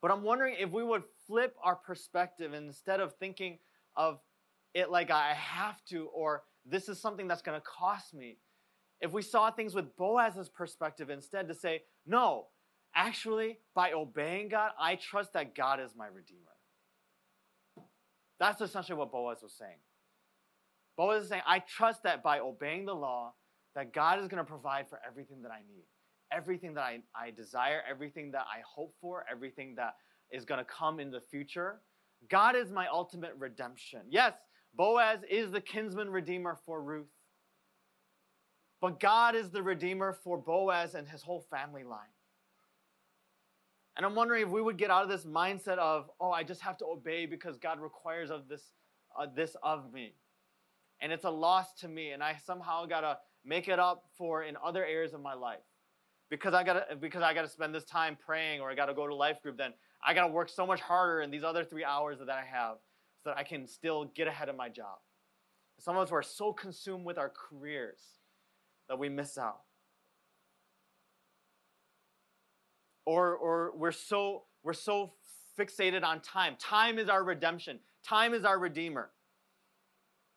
But 0.00 0.10
I'm 0.10 0.24
wondering 0.24 0.56
if 0.58 0.70
we 0.70 0.82
would 0.82 1.04
flip 1.26 1.54
our 1.62 1.76
perspective 1.76 2.52
instead 2.52 2.98
of 2.98 3.14
thinking 3.14 3.58
of 3.96 4.18
it 4.74 4.90
like 4.90 5.10
I 5.10 5.34
have 5.34 5.84
to 5.90 6.06
or 6.06 6.42
this 6.66 6.88
is 6.88 7.00
something 7.00 7.28
that's 7.28 7.42
going 7.42 7.60
to 7.60 7.64
cost 7.64 8.14
me, 8.14 8.38
if 9.00 9.12
we 9.12 9.22
saw 9.22 9.50
things 9.50 9.74
with 9.74 9.96
Boaz's 9.96 10.48
perspective 10.48 11.10
instead 11.10 11.48
to 11.48 11.54
say, 11.54 11.82
no, 12.06 12.46
actually, 12.94 13.58
by 13.74 13.92
obeying 13.92 14.48
God, 14.48 14.72
I 14.78 14.96
trust 14.96 15.32
that 15.34 15.54
God 15.54 15.80
is 15.80 15.92
my 15.96 16.06
Redeemer. 16.06 16.40
That's 18.38 18.60
essentially 18.60 18.98
what 18.98 19.12
Boaz 19.12 19.38
was 19.42 19.52
saying. 19.52 19.78
Boaz 20.96 21.24
is 21.24 21.28
saying, 21.28 21.42
I 21.46 21.60
trust 21.60 22.02
that 22.02 22.22
by 22.22 22.40
obeying 22.40 22.86
the 22.86 22.94
law, 22.94 23.34
that 23.74 23.92
God 23.94 24.20
is 24.20 24.28
going 24.28 24.44
to 24.44 24.48
provide 24.48 24.88
for 24.88 25.00
everything 25.06 25.42
that 25.42 25.50
I 25.50 25.60
need, 25.60 25.84
everything 26.30 26.74
that 26.74 26.82
I, 26.82 27.00
I 27.14 27.30
desire, 27.30 27.82
everything 27.88 28.32
that 28.32 28.42
I 28.52 28.60
hope 28.66 28.94
for, 29.00 29.24
everything 29.30 29.74
that 29.76 29.94
is 30.30 30.44
going 30.44 30.58
to 30.58 30.64
come 30.64 31.00
in 31.00 31.10
the 31.10 31.20
future. 31.20 31.80
God 32.28 32.56
is 32.56 32.70
my 32.70 32.88
ultimate 32.88 33.32
redemption. 33.38 34.00
Yes, 34.08 34.34
Boaz 34.74 35.20
is 35.30 35.50
the 35.50 35.60
kinsman 35.60 36.10
redeemer 36.10 36.58
for 36.66 36.82
Ruth. 36.82 37.10
But 38.80 38.98
God 38.98 39.36
is 39.36 39.50
the 39.50 39.62
redeemer 39.62 40.12
for 40.12 40.36
Boaz 40.36 40.94
and 40.94 41.06
his 41.06 41.22
whole 41.22 41.46
family 41.50 41.84
line. 41.84 42.00
And 43.96 44.06
I'm 44.06 44.14
wondering 44.14 44.42
if 44.42 44.48
we 44.48 44.62
would 44.62 44.78
get 44.78 44.90
out 44.90 45.02
of 45.02 45.10
this 45.10 45.24
mindset 45.24 45.78
of, 45.78 46.10
oh, 46.20 46.30
I 46.30 46.42
just 46.42 46.62
have 46.62 46.78
to 46.78 46.86
obey 46.86 47.26
because 47.26 47.58
God 47.58 47.78
requires 47.78 48.30
of 48.30 48.48
this, 48.48 48.72
uh, 49.18 49.26
this 49.34 49.54
of 49.62 49.92
me. 49.92 50.14
And 51.00 51.12
it's 51.12 51.24
a 51.24 51.30
loss 51.30 51.72
to 51.80 51.88
me 51.88 52.12
and 52.12 52.22
i 52.22 52.36
somehow 52.46 52.86
gotta 52.86 53.18
make 53.44 53.68
it 53.68 53.78
up 53.78 54.04
for 54.16 54.44
in 54.44 54.56
other 54.64 54.84
areas 54.84 55.12
of 55.12 55.20
my 55.20 55.34
life. 55.34 55.58
Because 56.30 56.54
i 56.54 56.62
gotta 56.62 56.96
because 56.98 57.22
i 57.22 57.34
gotta 57.34 57.48
spend 57.48 57.74
this 57.74 57.84
time 57.84 58.16
praying 58.24 58.60
or 58.60 58.70
i 58.70 58.74
gotta 58.74 58.94
go 58.94 59.06
to 59.06 59.14
life 59.14 59.42
group 59.42 59.58
then 59.58 59.72
i 60.06 60.14
gotta 60.14 60.32
work 60.32 60.48
so 60.48 60.64
much 60.64 60.80
harder 60.80 61.20
in 61.20 61.30
these 61.30 61.44
other 61.44 61.64
three 61.64 61.84
hours 61.84 62.18
that 62.20 62.30
i 62.30 62.42
have 62.42 62.76
so 63.22 63.30
that 63.30 63.36
i 63.36 63.42
can 63.42 63.66
still 63.66 64.06
get 64.14 64.28
ahead 64.28 64.48
of 64.48 64.56
my 64.56 64.68
job. 64.68 64.98
Some 65.78 65.96
of 65.96 66.04
us 66.04 66.12
are 66.12 66.22
so 66.22 66.52
consumed 66.52 67.04
with 67.04 67.18
our 67.18 67.30
careers 67.30 68.00
that 68.88 68.98
we 68.98 69.08
miss 69.08 69.36
out 69.36 69.62
or 73.04 73.34
or 73.36 73.72
we're 73.76 73.92
so 73.92 74.44
we're 74.62 74.72
so 74.72 75.12
fixated 75.58 76.02
on 76.02 76.20
time 76.20 76.56
time 76.58 76.98
is 76.98 77.08
our 77.08 77.24
redemption 77.24 77.78
time 78.02 78.34
is 78.34 78.44
our 78.44 78.58
redeemer 78.58 79.10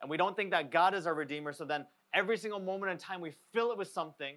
and 0.01 0.09
we 0.09 0.17
don't 0.17 0.35
think 0.35 0.51
that 0.51 0.71
God 0.71 0.93
is 0.93 1.07
our 1.07 1.13
Redeemer. 1.15 1.53
So 1.53 1.65
then 1.65 1.85
every 2.13 2.37
single 2.37 2.59
moment 2.59 2.91
in 2.91 2.97
time, 2.97 3.21
we 3.21 3.31
fill 3.53 3.71
it 3.71 3.77
with 3.77 3.87
something. 3.87 4.35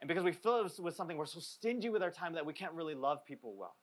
And 0.00 0.08
because 0.08 0.24
we 0.24 0.32
fill 0.32 0.60
it 0.60 0.78
with 0.78 0.94
something, 0.94 1.16
we're 1.16 1.26
so 1.26 1.40
stingy 1.40 1.88
with 1.88 2.02
our 2.02 2.10
time 2.10 2.34
that 2.34 2.44
we 2.44 2.52
can't 2.52 2.72
really 2.72 2.94
love 2.94 3.24
people 3.24 3.54
well. 3.56 3.76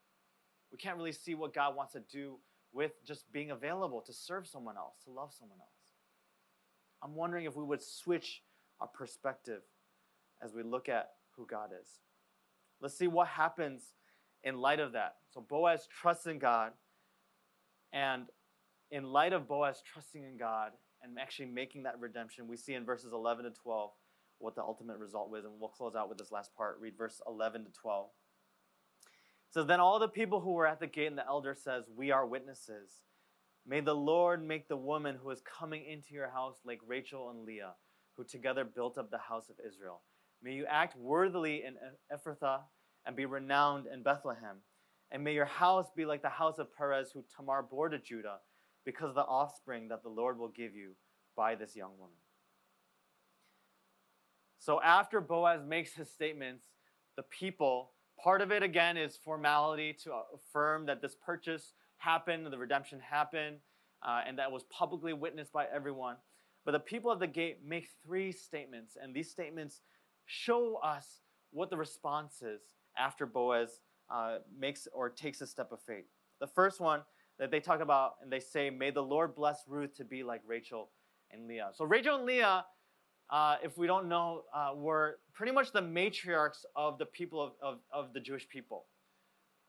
We 0.71 0.77
can't 0.77 0.97
really 0.97 1.11
see 1.11 1.33
what 1.33 1.53
God 1.53 1.75
wants 1.75 1.93
to 1.93 2.01
do 2.01 2.37
with 2.71 2.91
just 3.03 3.31
being 3.31 3.51
available 3.51 4.01
to 4.01 4.13
serve 4.13 4.45
someone 4.45 4.77
else, 4.77 4.93
to 5.05 5.11
love 5.11 5.33
someone 5.33 5.57
else. 5.59 5.69
I'm 7.01 7.15
wondering 7.15 7.45
if 7.45 7.55
we 7.55 7.63
would 7.63 7.81
switch 7.81 8.43
our 8.79 8.87
perspective 8.87 9.61
as 10.43 10.53
we 10.53 10.61
look 10.61 10.87
at 10.87 11.09
who 11.35 11.47
God 11.47 11.69
is. 11.81 11.87
Let's 12.81 12.97
see 12.97 13.07
what 13.07 13.27
happens 13.27 13.81
in 14.43 14.57
light 14.57 14.79
of 14.79 14.93
that. 14.93 15.15
So 15.31 15.41
Boaz 15.41 15.87
trusts 15.87 16.25
in 16.25 16.39
God, 16.39 16.71
and 17.91 18.25
in 18.91 19.03
light 19.03 19.33
of 19.33 19.47
Boaz 19.47 19.81
trusting 19.85 20.23
in 20.23 20.37
God 20.37 20.71
and 21.01 21.17
actually 21.19 21.47
making 21.47 21.83
that 21.83 21.99
redemption, 21.99 22.47
we 22.47 22.57
see 22.57 22.73
in 22.73 22.85
verses 22.85 23.13
11 23.13 23.45
to 23.45 23.51
12 23.51 23.91
what 24.39 24.55
the 24.55 24.61
ultimate 24.61 24.97
result 24.97 25.29
was. 25.29 25.45
And 25.45 25.53
we'll 25.59 25.69
close 25.69 25.95
out 25.95 26.09
with 26.09 26.17
this 26.17 26.31
last 26.31 26.55
part. 26.55 26.77
Read 26.79 26.97
verse 26.97 27.21
11 27.27 27.65
to 27.65 27.71
12. 27.71 28.09
So 29.51 29.63
Then 29.63 29.79
all 29.79 29.99
the 29.99 30.07
people 30.07 30.39
who 30.39 30.53
were 30.53 30.67
at 30.67 30.79
the 30.79 30.87
gate 30.87 31.07
and 31.07 31.17
the 31.17 31.25
elder 31.25 31.55
says, 31.55 31.85
We 31.95 32.11
are 32.11 32.25
witnesses. 32.25 32.91
May 33.67 33.81
the 33.81 33.95
Lord 33.95 34.45
make 34.45 34.67
the 34.67 34.77
woman 34.77 35.17
who 35.21 35.29
is 35.31 35.41
coming 35.41 35.85
into 35.85 36.13
your 36.13 36.29
house 36.29 36.55
like 36.63 36.79
Rachel 36.87 37.29
and 37.29 37.45
Leah, 37.45 37.73
who 38.15 38.23
together 38.23 38.63
built 38.63 38.97
up 38.97 39.11
the 39.11 39.17
house 39.17 39.49
of 39.49 39.55
Israel. 39.65 40.01
May 40.41 40.53
you 40.53 40.65
act 40.67 40.97
worthily 40.97 41.63
in 41.65 41.75
Ephrathah 42.13 42.61
and 43.05 43.15
be 43.15 43.25
renowned 43.25 43.87
in 43.91 44.03
Bethlehem. 44.03 44.57
And 45.11 45.23
may 45.23 45.33
your 45.33 45.45
house 45.45 45.87
be 45.95 46.05
like 46.05 46.21
the 46.21 46.29
house 46.29 46.59
of 46.59 46.73
Perez, 46.75 47.11
who 47.11 47.23
Tamar 47.35 47.63
bore 47.63 47.89
to 47.89 47.97
Judah 47.97 48.37
because 48.85 49.09
of 49.09 49.15
the 49.15 49.21
offspring 49.21 49.87
that 49.89 50.03
the 50.03 50.09
Lord 50.09 50.37
will 50.37 50.49
give 50.49 50.75
you 50.75 50.91
by 51.35 51.55
this 51.55 51.75
young 51.75 51.91
woman. 51.97 52.15
So 54.59 54.81
after 54.81 55.21
Boaz 55.21 55.61
makes 55.65 55.93
his 55.93 56.09
statements, 56.09 56.65
the 57.15 57.23
people, 57.23 57.91
part 58.21 58.41
of 58.41 58.51
it 58.51 58.61
again 58.61 58.97
is 58.97 59.17
formality 59.17 59.93
to 60.03 60.11
affirm 60.35 60.85
that 60.85 61.01
this 61.01 61.15
purchase 61.15 61.73
happened, 61.97 62.45
the 62.45 62.57
redemption 62.57 62.99
happened, 62.99 63.57
uh, 64.05 64.21
and 64.27 64.37
that 64.37 64.51
was 64.51 64.63
publicly 64.63 65.13
witnessed 65.13 65.51
by 65.51 65.65
everyone. 65.73 66.15
But 66.65 66.73
the 66.73 66.79
people 66.79 67.11
at 67.11 67.19
the 67.19 67.27
gate 67.27 67.59
make 67.65 67.87
three 68.05 68.31
statements, 68.31 68.97
and 69.01 69.13
these 69.13 69.31
statements 69.31 69.81
show 70.29 70.75
us 70.83 71.21
what 71.51 71.71
the 71.71 71.77
response 71.77 72.43
is 72.43 72.61
after 72.95 73.25
Boaz 73.25 73.79
uh, 74.11 74.37
makes 74.57 74.87
or 74.93 75.09
takes 75.09 75.41
a 75.41 75.47
step 75.47 75.71
of 75.71 75.81
faith. 75.81 76.05
The 76.39 76.45
first 76.45 76.79
one 76.79 77.01
that 77.39 77.49
they 77.49 77.59
talk 77.59 77.81
about 77.81 78.13
and 78.21 78.31
they 78.31 78.39
say, 78.39 78.69
May 78.69 78.91
the 78.91 79.01
Lord 79.01 79.33
bless 79.35 79.63
Ruth 79.67 79.95
to 79.95 80.05
be 80.05 80.21
like 80.21 80.41
Rachel 80.45 80.91
and 81.31 81.47
Leah. 81.47 81.71
So, 81.73 81.83
Rachel 81.83 82.17
and 82.17 82.25
Leah, 82.25 82.63
uh, 83.31 83.55
if 83.63 83.75
we 83.75 83.87
don't 83.87 84.07
know, 84.07 84.43
uh, 84.53 84.71
were 84.75 85.17
pretty 85.33 85.51
much 85.51 85.71
the 85.71 85.81
matriarchs 85.81 86.63
of 86.75 86.99
the 86.99 87.05
people 87.07 87.41
of, 87.41 87.53
of, 87.61 87.79
of 87.91 88.13
the 88.13 88.19
Jewish 88.19 88.47
people. 88.47 88.85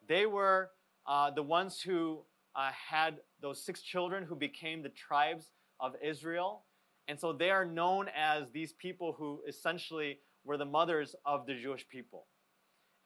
They 0.07 0.27
were 0.27 0.71
uh, 1.07 1.31
the 1.31 1.43
ones 1.43 1.81
who 1.81 2.21
uh, 2.55 2.71
had 2.73 3.21
those 3.41 3.65
six 3.65 3.81
children 3.81 4.25
who 4.25 4.37
became 4.37 4.83
the 4.83 4.91
tribes 4.91 5.53
of 5.79 5.95
Israel. 6.05 6.65
And 7.09 7.19
so 7.19 7.33
they 7.33 7.51
are 7.51 7.65
known 7.65 8.09
as 8.15 8.51
these 8.53 8.75
people 8.75 9.15
who 9.17 9.41
essentially 9.49 10.19
were 10.45 10.57
the 10.57 10.65
mothers 10.65 11.15
of 11.25 11.47
the 11.47 11.55
Jewish 11.55 11.87
people. 11.89 12.27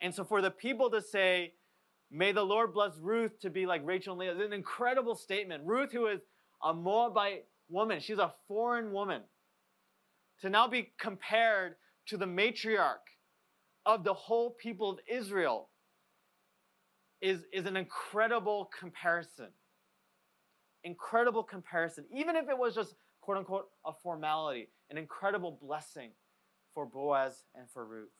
And 0.00 0.14
so 0.14 0.24
for 0.24 0.42
the 0.42 0.50
people 0.50 0.90
to 0.90 1.00
say, 1.00 1.54
May 2.10 2.30
the 2.32 2.44
Lord 2.44 2.72
bless 2.72 2.96
Ruth 3.00 3.40
to 3.40 3.50
be 3.50 3.66
like 3.66 3.82
Rachel 3.84 4.12
and 4.12 4.20
Leah. 4.20 4.34
is 4.34 4.40
an 4.40 4.52
incredible 4.52 5.16
statement. 5.16 5.64
Ruth, 5.66 5.90
who 5.90 6.06
is 6.06 6.20
a 6.62 6.72
Moabite 6.72 7.46
woman, 7.68 7.98
she's 7.98 8.18
a 8.18 8.32
foreign 8.46 8.92
woman, 8.92 9.22
to 10.40 10.48
now 10.48 10.68
be 10.68 10.92
compared 10.98 11.74
to 12.06 12.16
the 12.16 12.26
matriarch 12.26 13.02
of 13.86 14.04
the 14.04 14.14
whole 14.14 14.50
people 14.50 14.90
of 14.90 14.98
Israel 15.08 15.70
is, 17.20 17.40
is 17.52 17.66
an 17.66 17.76
incredible 17.76 18.70
comparison. 18.78 19.48
Incredible 20.84 21.42
comparison. 21.42 22.04
Even 22.14 22.36
if 22.36 22.48
it 22.48 22.56
was 22.56 22.74
just, 22.74 22.94
quote 23.22 23.38
unquote, 23.38 23.68
a 23.84 23.92
formality, 24.02 24.68
an 24.90 24.98
incredible 24.98 25.58
blessing 25.60 26.10
for 26.74 26.84
Boaz 26.84 27.44
and 27.54 27.70
for 27.70 27.84
Ruth. 27.84 28.10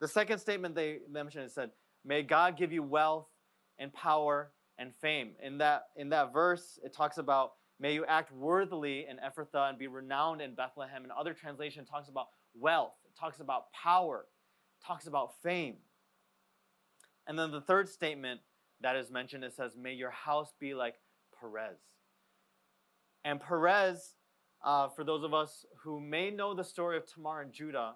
The 0.00 0.08
second 0.08 0.38
statement 0.38 0.74
they 0.74 0.98
mentioned 1.10 1.44
is 1.44 1.54
said, 1.54 1.70
May 2.04 2.22
God 2.22 2.56
give 2.56 2.72
you 2.72 2.82
wealth 2.82 3.26
and 3.78 3.92
power 3.92 4.52
and 4.78 4.94
fame. 5.00 5.32
In 5.42 5.58
that, 5.58 5.84
in 5.96 6.08
that 6.10 6.32
verse, 6.32 6.78
it 6.84 6.94
talks 6.94 7.18
about, 7.18 7.52
May 7.80 7.94
you 7.94 8.04
act 8.06 8.32
worthily 8.32 9.06
in 9.08 9.18
Ephrathah 9.18 9.70
and 9.70 9.78
be 9.78 9.86
renowned 9.86 10.40
in 10.40 10.54
Bethlehem. 10.54 11.04
And 11.04 11.12
other 11.12 11.32
translation 11.32 11.84
talks 11.84 12.08
about 12.08 12.26
wealth, 12.54 12.94
it 13.04 13.18
talks 13.18 13.40
about 13.40 13.72
power, 13.72 14.26
talks 14.84 15.06
about 15.06 15.40
fame. 15.42 15.76
And 17.26 17.38
then 17.38 17.50
the 17.50 17.60
third 17.60 17.88
statement 17.88 18.40
that 18.80 18.96
is 18.96 19.10
mentioned, 19.10 19.44
it 19.44 19.54
says, 19.54 19.76
May 19.76 19.94
your 19.94 20.10
house 20.10 20.52
be 20.58 20.74
like 20.74 20.94
Perez. 21.38 21.78
And 23.24 23.40
Perez, 23.40 24.14
uh, 24.64 24.88
for 24.88 25.04
those 25.04 25.24
of 25.24 25.34
us 25.34 25.64
who 25.82 26.00
may 26.00 26.30
know 26.30 26.54
the 26.54 26.64
story 26.64 26.96
of 26.96 27.06
Tamar 27.06 27.42
and 27.42 27.52
Judah, 27.52 27.94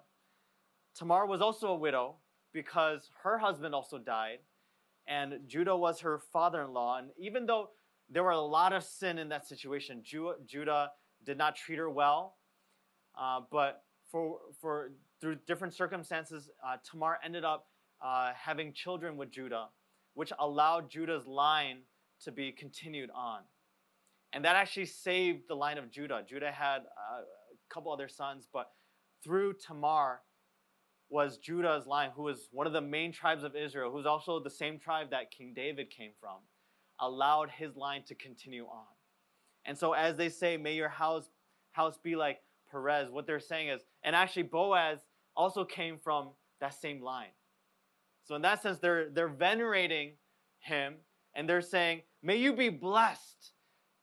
Tamar 0.95 1.25
was 1.25 1.41
also 1.41 1.67
a 1.69 1.75
widow 1.75 2.15
because 2.53 3.09
her 3.23 3.37
husband 3.37 3.73
also 3.73 3.97
died, 3.97 4.39
and 5.07 5.39
Judah 5.47 5.75
was 5.75 5.99
her 6.01 6.19
father 6.31 6.61
in 6.61 6.73
law. 6.73 6.97
And 6.97 7.09
even 7.17 7.45
though 7.45 7.69
there 8.09 8.23
were 8.23 8.31
a 8.31 8.39
lot 8.39 8.73
of 8.73 8.83
sin 8.83 9.17
in 9.17 9.29
that 9.29 9.47
situation, 9.47 10.03
Judah 10.03 10.91
did 11.25 11.37
not 11.37 11.55
treat 11.55 11.79
her 11.79 11.89
well, 11.89 12.35
uh, 13.19 13.41
but 13.51 13.83
for, 14.11 14.39
for 14.61 14.91
through 15.19 15.37
different 15.47 15.73
circumstances, 15.73 16.49
uh, 16.65 16.77
Tamar 16.89 17.17
ended 17.23 17.43
up 17.43 17.67
uh, 18.01 18.31
having 18.35 18.73
children 18.73 19.17
with 19.17 19.31
Judah, 19.31 19.67
which 20.13 20.31
allowed 20.39 20.89
Judah's 20.89 21.25
line 21.25 21.79
to 22.23 22.31
be 22.31 22.51
continued 22.51 23.09
on. 23.15 23.41
And 24.33 24.43
that 24.45 24.55
actually 24.55 24.87
saved 24.87 25.43
the 25.47 25.55
line 25.55 25.77
of 25.77 25.91
Judah. 25.91 26.23
Judah 26.27 26.51
had 26.51 26.79
a 26.79 27.73
couple 27.73 27.91
other 27.91 28.09
sons, 28.09 28.47
but 28.51 28.71
through 29.23 29.53
Tamar, 29.53 30.21
was 31.13 31.37
Judah's 31.37 31.85
line, 31.85 32.09
who 32.15 32.23
was 32.23 32.49
one 32.51 32.65
of 32.65 32.73
the 32.73 32.81
main 32.81 33.11
tribes 33.11 33.43
of 33.43 33.55
Israel, 33.55 33.91
who's 33.91 34.07
also 34.07 34.39
the 34.39 34.49
same 34.49 34.79
tribe 34.79 35.11
that 35.11 35.29
King 35.29 35.53
David 35.55 35.91
came 35.91 36.09
from, 36.19 36.37
allowed 36.99 37.51
his 37.51 37.75
line 37.75 38.01
to 38.07 38.15
continue 38.15 38.65
on. 38.65 38.87
And 39.63 39.77
so, 39.77 39.93
as 39.93 40.17
they 40.17 40.29
say, 40.29 40.57
may 40.57 40.73
your 40.73 40.89
house, 40.89 41.29
house 41.71 41.99
be 42.03 42.15
like 42.15 42.39
Perez, 42.69 43.11
what 43.11 43.27
they're 43.27 43.39
saying 43.39 43.69
is, 43.69 43.81
and 44.03 44.15
actually, 44.15 44.43
Boaz 44.43 45.01
also 45.35 45.63
came 45.63 45.99
from 46.03 46.31
that 46.59 46.73
same 46.73 46.99
line. 46.99 47.31
So, 48.23 48.33
in 48.35 48.41
that 48.41 48.63
sense, 48.63 48.79
they're, 48.79 49.11
they're 49.11 49.27
venerating 49.27 50.13
him 50.59 50.95
and 51.35 51.47
they're 51.47 51.61
saying, 51.61 52.01
may 52.23 52.37
you 52.37 52.53
be 52.53 52.69
blessed. 52.69 53.52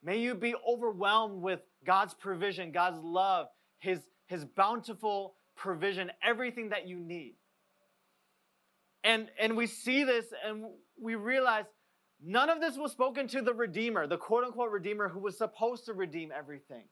May 0.02 0.18
you 0.18 0.34
be 0.34 0.54
overwhelmed 0.66 1.42
with 1.42 1.60
God's 1.84 2.14
provision, 2.14 2.72
God's 2.72 3.00
love, 3.02 3.48
his, 3.78 4.00
his 4.26 4.44
bountiful 4.44 5.34
provision, 5.56 6.10
everything 6.22 6.70
that 6.70 6.88
you 6.88 6.98
need. 6.98 7.34
And, 9.04 9.30
and 9.38 9.56
we 9.56 9.66
see 9.66 10.04
this 10.04 10.26
and 10.46 10.64
we 11.00 11.14
realize 11.14 11.64
none 12.22 12.50
of 12.50 12.60
this 12.60 12.76
was 12.76 12.92
spoken 12.92 13.28
to 13.28 13.42
the 13.42 13.54
Redeemer, 13.54 14.06
the 14.06 14.18
quote 14.18 14.44
unquote 14.44 14.70
Redeemer 14.70 15.08
who 15.08 15.20
was 15.20 15.38
supposed 15.38 15.86
to 15.86 15.94
redeem 15.94 16.30
everything. 16.36 16.84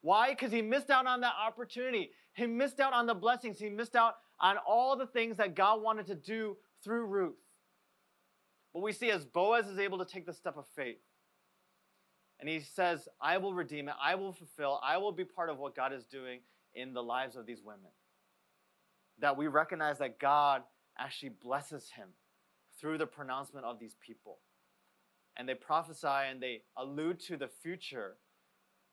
Why? 0.00 0.30
Because 0.30 0.50
he 0.50 0.62
missed 0.62 0.90
out 0.90 1.06
on 1.06 1.20
that 1.20 1.34
opportunity. 1.40 2.10
He 2.34 2.46
missed 2.46 2.80
out 2.80 2.92
on 2.92 3.06
the 3.06 3.14
blessings. 3.14 3.58
He 3.58 3.68
missed 3.68 3.94
out 3.94 4.14
on 4.40 4.56
all 4.66 4.96
the 4.96 5.06
things 5.06 5.36
that 5.36 5.54
God 5.54 5.80
wanted 5.80 6.06
to 6.06 6.16
do 6.16 6.56
through 6.82 7.06
Ruth. 7.06 7.36
But 8.74 8.82
we 8.82 8.92
see 8.92 9.10
as 9.10 9.24
Boaz 9.24 9.68
is 9.68 9.78
able 9.78 9.98
to 9.98 10.04
take 10.04 10.26
the 10.26 10.32
step 10.32 10.56
of 10.56 10.64
faith, 10.74 10.98
and 12.42 12.50
he 12.50 12.58
says, 12.58 13.08
I 13.20 13.38
will 13.38 13.54
redeem 13.54 13.88
it, 13.88 13.94
I 14.02 14.16
will 14.16 14.32
fulfill, 14.32 14.80
I 14.82 14.98
will 14.98 15.12
be 15.12 15.24
part 15.24 15.48
of 15.48 15.58
what 15.58 15.76
God 15.76 15.92
is 15.92 16.04
doing 16.04 16.40
in 16.74 16.92
the 16.92 17.02
lives 17.02 17.36
of 17.36 17.46
these 17.46 17.62
women 17.64 17.92
that 19.20 19.36
we 19.36 19.46
recognize 19.46 19.98
that 19.98 20.18
God 20.18 20.62
actually 20.98 21.30
blesses 21.40 21.90
him 21.94 22.08
through 22.80 22.98
the 22.98 23.06
pronouncement 23.06 23.64
of 23.64 23.78
these 23.78 23.94
people. 24.04 24.38
And 25.36 25.48
they 25.48 25.54
prophesy 25.54 26.08
and 26.08 26.42
they 26.42 26.62
allude 26.76 27.20
to 27.28 27.36
the 27.36 27.46
future 27.46 28.16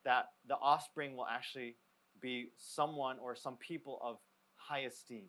that 0.06 0.26
the 0.48 0.56
offspring 0.56 1.18
will 1.18 1.26
actually 1.26 1.78
be 2.22 2.52
someone 2.56 3.18
or 3.20 3.36
some 3.36 3.56
people 3.56 4.00
of 4.04 4.18
high 4.56 4.82
esteem, 4.82 5.26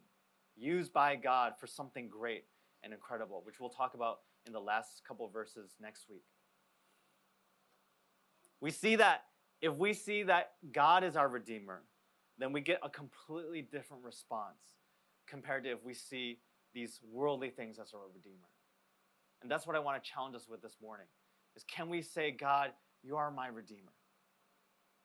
used 0.56 0.92
by 0.92 1.16
God 1.16 1.54
for 1.58 1.66
something 1.66 2.10
great 2.10 2.44
and 2.84 2.92
incredible, 2.92 3.40
which 3.44 3.58
we'll 3.58 3.70
talk 3.70 3.94
about 3.94 4.18
in 4.46 4.52
the 4.52 4.60
last 4.60 5.02
couple 5.08 5.26
verses 5.28 5.76
next 5.80 6.04
week. 6.10 6.24
We 8.60 8.70
see 8.70 8.96
that 8.96 9.24
if 9.60 9.74
we 9.76 9.92
see 9.92 10.22
that 10.24 10.52
God 10.72 11.04
is 11.04 11.16
our 11.16 11.28
Redeemer, 11.28 11.82
then 12.38 12.52
we 12.52 12.60
get 12.60 12.80
a 12.82 12.88
completely 12.88 13.62
different 13.62 14.02
response 14.02 14.58
compared 15.26 15.64
to 15.64 15.70
if 15.70 15.84
we 15.84 15.92
see 15.94 16.38
these 16.72 17.00
worldly 17.10 17.50
things 17.50 17.78
as 17.78 17.92
our 17.94 18.08
Redeemer. 18.14 18.48
And 19.42 19.50
that's 19.50 19.66
what 19.66 19.76
I 19.76 19.78
want 19.78 20.02
to 20.02 20.10
challenge 20.10 20.34
us 20.34 20.48
with 20.48 20.62
this 20.62 20.76
morning 20.82 21.06
is 21.56 21.64
can 21.64 21.88
we 21.88 22.02
say, 22.02 22.30
God, 22.30 22.72
you 23.02 23.16
are 23.16 23.30
my 23.30 23.48
Redeemer? 23.48 23.92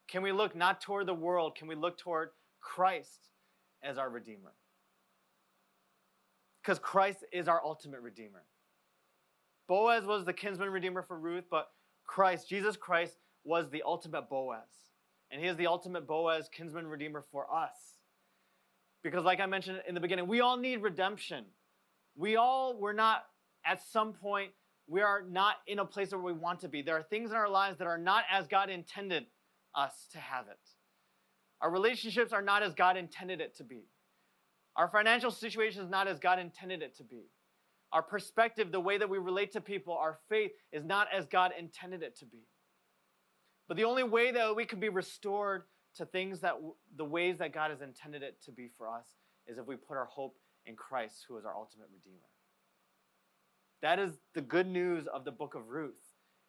Can 0.08 0.22
we 0.22 0.32
look 0.32 0.56
not 0.56 0.82
toward 0.82 1.08
the 1.08 1.14
world? 1.14 1.56
Can 1.56 1.68
we 1.68 1.76
look 1.76 1.97
toward 1.97 2.30
Christ 2.62 3.30
as 3.84 3.97
our 3.97 4.10
Redeemer? 4.10 4.53
Because 6.62 6.80
Christ 6.80 7.26
is 7.32 7.47
our 7.47 7.62
ultimate 7.64 8.01
Redeemer. 8.01 8.43
Boaz 9.68 10.06
was 10.06 10.26
the 10.26 10.34
kinsman 10.34 10.70
Redeemer 10.70 11.01
for 11.01 11.18
Ruth, 11.18 11.45
but 11.49 11.70
Christ, 12.06 12.47
Jesus 12.47 12.78
Christ, 12.78 13.18
was 13.46 13.70
the 13.70 13.84
ultimate 13.86 14.30
Boaz. 14.30 14.68
And 15.32 15.41
he 15.41 15.48
is 15.48 15.56
the 15.56 15.68
ultimate 15.68 16.08
Boaz, 16.08 16.50
kinsman 16.52 16.88
Redeemer 16.88 17.24
for 17.32 17.46
us. 17.54 17.76
Because, 19.04 19.24
like 19.24 19.39
I 19.39 19.46
mentioned 19.46 19.82
in 19.88 19.96
the 19.96 20.02
beginning, 20.02 20.28
we 20.28 20.41
all 20.41 20.58
need 20.58 20.82
redemption. 20.82 21.46
We 22.16 22.36
all 22.36 22.78
were 22.78 22.93
not, 22.93 23.24
at 23.66 23.82
some 23.84 24.14
point, 24.14 24.52
we 24.88 25.02
are 25.02 25.22
not 25.22 25.56
in 25.68 25.80
a 25.80 25.86
place 25.86 26.12
where 26.12 26.22
we 26.22 26.34
want 26.34 26.60
to 26.62 26.68
be. 26.68 26.82
There 26.82 26.98
are 26.98 27.04
things 27.04 27.32
in 27.32 27.36
our 27.36 27.50
lives 27.50 27.78
that 27.78 27.88
are 27.88 27.98
not 27.98 28.24
as 28.32 28.48
God 28.48 28.70
intended 28.70 29.26
us 29.74 30.08
to 30.12 30.20
have 30.20 30.48
it. 30.48 30.60
Our 31.62 31.72
relationships 31.72 32.34
are 32.34 32.41
not 32.41 32.64
as 32.64 32.74
God 32.74 32.98
intended 32.98 33.41
it 33.41 33.56
to 33.58 33.64
be. 33.64 33.86
Our 34.76 34.89
financial 34.89 35.32
situation 35.32 35.84
is 35.84 35.89
not 35.89 36.08
as 36.08 36.20
God 36.20 36.39
intended 36.39 36.82
it 36.82 36.98
to 36.98 37.04
be. 37.04 37.30
Our 37.91 38.04
perspective, 38.04 38.72
the 38.72 38.80
way 38.80 38.98
that 38.98 39.10
we 39.10 39.18
relate 39.18 39.54
to 39.54 39.62
people, 39.62 39.93
our 39.93 40.20
faith 40.30 40.52
is 40.72 40.84
not 40.84 41.08
as 41.14 41.26
God 41.28 41.52
intended 41.58 42.04
it 42.04 42.18
to 42.20 42.26
be. 42.26 42.43
But 43.68 43.78
the 43.78 43.84
only 43.86 44.03
way 44.03 44.32
that 44.32 44.55
we 44.55 44.66
can 44.66 44.80
be 44.80 44.89
restored 44.89 45.63
to 45.95 46.05
things 46.05 46.41
that 46.41 46.55
the 46.95 47.05
ways 47.05 47.38
that 47.39 47.53
God 47.53 47.72
has 47.72 47.82
intended 47.82 48.22
it 48.22 48.41
to 48.45 48.51
be 48.51 48.70
for 48.78 48.88
us 48.88 49.05
is 49.47 49.57
if 49.57 49.66
we 49.66 49.76
put 49.76 49.97
our 49.97 50.05
hope 50.05 50.36
in 50.66 50.76
Christ, 50.76 51.26
who 51.28 51.38
is 51.38 51.45
our 51.45 51.55
ultimate 51.55 51.88
Redeemer. 51.93 52.26
That 53.82 53.99
is 53.99 54.18
the 54.34 54.41
good 54.41 54.68
news 54.68 55.07
of 55.07 55.26
the 55.26 55.32
book 55.32 55.55
of 55.55 55.70
Ruth. 55.70 55.93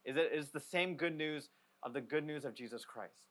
Is 0.04 0.16
it 0.16 0.32
is 0.32 0.50
the 0.50 0.60
same 0.60 0.96
good 0.96 1.16
news 1.16 1.50
of 1.82 1.92
the 1.92 2.00
good 2.00 2.24
news 2.24 2.44
of 2.44 2.54
Jesus 2.54 2.84
Christ. 2.84 3.22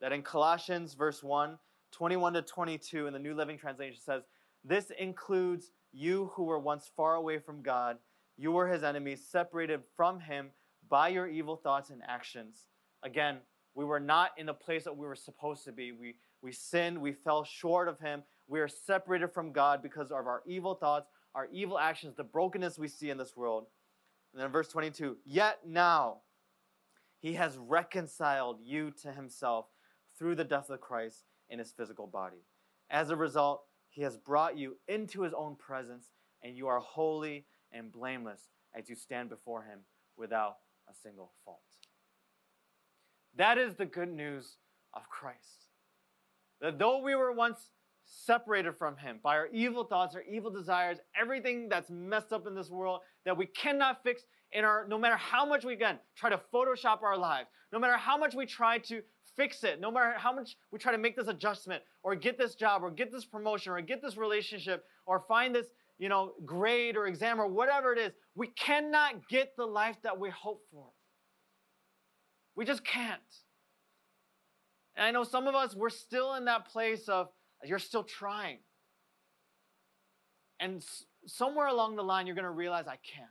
That 0.00 0.12
in 0.12 0.22
Colossians 0.22 0.94
verse 0.94 1.22
1, 1.22 1.58
21 1.92 2.34
to 2.34 2.42
22 2.42 3.06
in 3.06 3.12
the 3.12 3.18
New 3.18 3.34
Living 3.34 3.58
Translation 3.58 4.00
says, 4.00 4.22
This 4.64 4.90
includes 4.98 5.70
you 5.92 6.30
who 6.34 6.44
were 6.44 6.58
once 6.58 6.90
far 6.96 7.14
away 7.14 7.38
from 7.38 7.62
God. 7.62 7.98
You 8.36 8.52
were 8.52 8.68
his 8.68 8.82
enemies, 8.82 9.26
separated 9.30 9.80
from 9.96 10.20
him 10.20 10.50
by 10.88 11.08
your 11.08 11.28
evil 11.28 11.56
thoughts 11.56 11.90
and 11.90 12.02
actions. 12.06 12.66
Again, 13.04 13.38
we 13.74 13.84
were 13.84 14.00
not 14.00 14.30
in 14.38 14.46
the 14.46 14.54
place 14.54 14.84
that 14.84 14.96
we 14.96 15.06
were 15.06 15.14
supposed 15.14 15.64
to 15.64 15.72
be. 15.72 15.92
We, 15.92 16.14
we 16.42 16.52
sinned. 16.52 16.98
We 16.98 17.12
fell 17.12 17.44
short 17.44 17.88
of 17.88 18.00
Him. 18.00 18.22
We 18.46 18.60
are 18.60 18.68
separated 18.68 19.32
from 19.32 19.52
God 19.52 19.82
because 19.82 20.10
of 20.10 20.26
our 20.26 20.42
evil 20.46 20.74
thoughts, 20.74 21.08
our 21.34 21.48
evil 21.52 21.78
actions, 21.78 22.14
the 22.16 22.24
brokenness 22.24 22.78
we 22.78 22.88
see 22.88 23.10
in 23.10 23.18
this 23.18 23.36
world. 23.36 23.66
And 24.32 24.42
then 24.42 24.50
verse 24.50 24.68
22 24.68 25.18
Yet 25.24 25.60
now 25.66 26.18
He 27.18 27.34
has 27.34 27.58
reconciled 27.58 28.60
you 28.62 28.90
to 29.02 29.12
Himself 29.12 29.66
through 30.18 30.36
the 30.36 30.44
death 30.44 30.70
of 30.70 30.80
Christ 30.80 31.24
in 31.50 31.58
His 31.58 31.72
physical 31.72 32.06
body. 32.06 32.44
As 32.90 33.10
a 33.10 33.16
result, 33.16 33.64
He 33.90 34.02
has 34.02 34.16
brought 34.16 34.56
you 34.56 34.76
into 34.88 35.22
His 35.22 35.34
own 35.34 35.56
presence, 35.56 36.10
and 36.42 36.56
you 36.56 36.68
are 36.68 36.80
holy 36.80 37.46
and 37.72 37.92
blameless 37.92 38.50
as 38.74 38.88
you 38.88 38.94
stand 38.94 39.28
before 39.28 39.64
Him 39.64 39.80
without 40.16 40.56
a 40.88 40.94
single 40.94 41.32
fault. 41.44 41.60
That 43.36 43.58
is 43.58 43.74
the 43.74 43.86
good 43.86 44.12
news 44.12 44.56
of 44.94 45.08
Christ. 45.08 45.68
That 46.60 46.78
though 46.78 47.02
we 47.02 47.14
were 47.14 47.32
once 47.32 47.70
separated 48.04 48.76
from 48.76 48.96
Him 48.96 49.18
by 49.22 49.36
our 49.36 49.48
evil 49.52 49.84
thoughts, 49.84 50.14
our 50.14 50.22
evil 50.22 50.50
desires, 50.50 50.98
everything 51.20 51.68
that's 51.68 51.90
messed 51.90 52.32
up 52.32 52.46
in 52.46 52.54
this 52.54 52.70
world 52.70 53.00
that 53.24 53.36
we 53.36 53.46
cannot 53.46 54.02
fix 54.02 54.22
in 54.52 54.64
our, 54.64 54.86
no 54.88 54.98
matter 54.98 55.16
how 55.16 55.44
much 55.44 55.64
we 55.64 55.72
again 55.72 55.98
try 56.16 56.30
to 56.30 56.40
Photoshop 56.52 57.02
our 57.02 57.16
lives, 57.16 57.48
no 57.72 57.78
matter 57.78 57.96
how 57.96 58.16
much 58.16 58.34
we 58.34 58.46
try 58.46 58.78
to 58.78 59.02
fix 59.36 59.64
it, 59.64 59.80
no 59.80 59.90
matter 59.90 60.14
how 60.16 60.32
much 60.32 60.56
we 60.70 60.78
try 60.78 60.92
to 60.92 60.98
make 60.98 61.16
this 61.16 61.26
adjustment 61.26 61.82
or 62.04 62.14
get 62.14 62.38
this 62.38 62.54
job 62.54 62.84
or 62.84 62.90
get 62.90 63.10
this 63.10 63.24
promotion 63.24 63.72
or 63.72 63.80
get 63.80 64.00
this 64.00 64.16
relationship 64.16 64.84
or 65.06 65.24
find 65.26 65.54
this 65.54 65.66
you 65.98 66.08
know, 66.08 66.32
grade 66.44 66.96
or 66.96 67.06
exam 67.06 67.40
or 67.40 67.46
whatever 67.46 67.92
it 67.92 67.98
is, 67.98 68.12
we 68.34 68.48
cannot 68.48 69.28
get 69.28 69.56
the 69.56 69.66
life 69.66 69.96
that 70.02 70.18
we 70.18 70.30
hope 70.30 70.62
for. 70.72 70.86
We 72.56 72.64
just 72.64 72.84
can't. 72.84 73.20
And 74.96 75.04
I 75.04 75.10
know 75.10 75.24
some 75.24 75.48
of 75.48 75.54
us, 75.54 75.74
we're 75.74 75.90
still 75.90 76.34
in 76.34 76.44
that 76.44 76.66
place 76.66 77.08
of 77.08 77.28
you're 77.64 77.78
still 77.78 78.04
trying. 78.04 78.58
And 80.60 80.84
somewhere 81.26 81.66
along 81.66 81.96
the 81.96 82.02
line, 82.02 82.26
you're 82.26 82.36
going 82.36 82.44
to 82.44 82.50
realize 82.50 82.86
I 82.86 82.98
can't. 83.14 83.28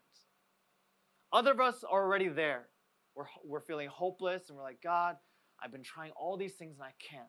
Other 1.32 1.52
of 1.52 1.60
us 1.60 1.84
are 1.84 2.04
already 2.04 2.28
there. 2.28 2.68
We're, 3.16 3.26
we're 3.46 3.62
feeling 3.62 3.88
hopeless 3.88 4.50
and 4.50 4.58
we're 4.58 4.64
like, 4.64 4.82
God, 4.82 5.18
I've 5.62 5.72
been 5.72 5.84
trying 5.84 6.12
all 6.12 6.38
these 6.38 6.54
things 6.54 6.76
and 6.78 6.84
I 6.84 6.94
can't. 7.00 7.28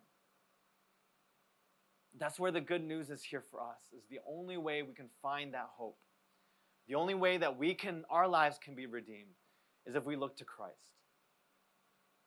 That's 2.18 2.38
where 2.38 2.50
the 2.50 2.60
good 2.60 2.82
news 2.82 3.10
is 3.10 3.22
here 3.22 3.42
for 3.50 3.60
us, 3.60 3.80
is 3.96 4.04
the 4.08 4.20
only 4.28 4.56
way 4.56 4.82
we 4.82 4.94
can 4.94 5.08
find 5.22 5.54
that 5.54 5.68
hope. 5.76 5.98
The 6.86 6.94
only 6.94 7.14
way 7.14 7.38
that 7.38 7.58
we 7.58 7.74
can, 7.74 8.04
our 8.10 8.28
lives 8.28 8.58
can 8.62 8.74
be 8.74 8.86
redeemed 8.86 9.34
is 9.86 9.94
if 9.94 10.04
we 10.04 10.16
look 10.16 10.36
to 10.36 10.44
Christ. 10.44 10.93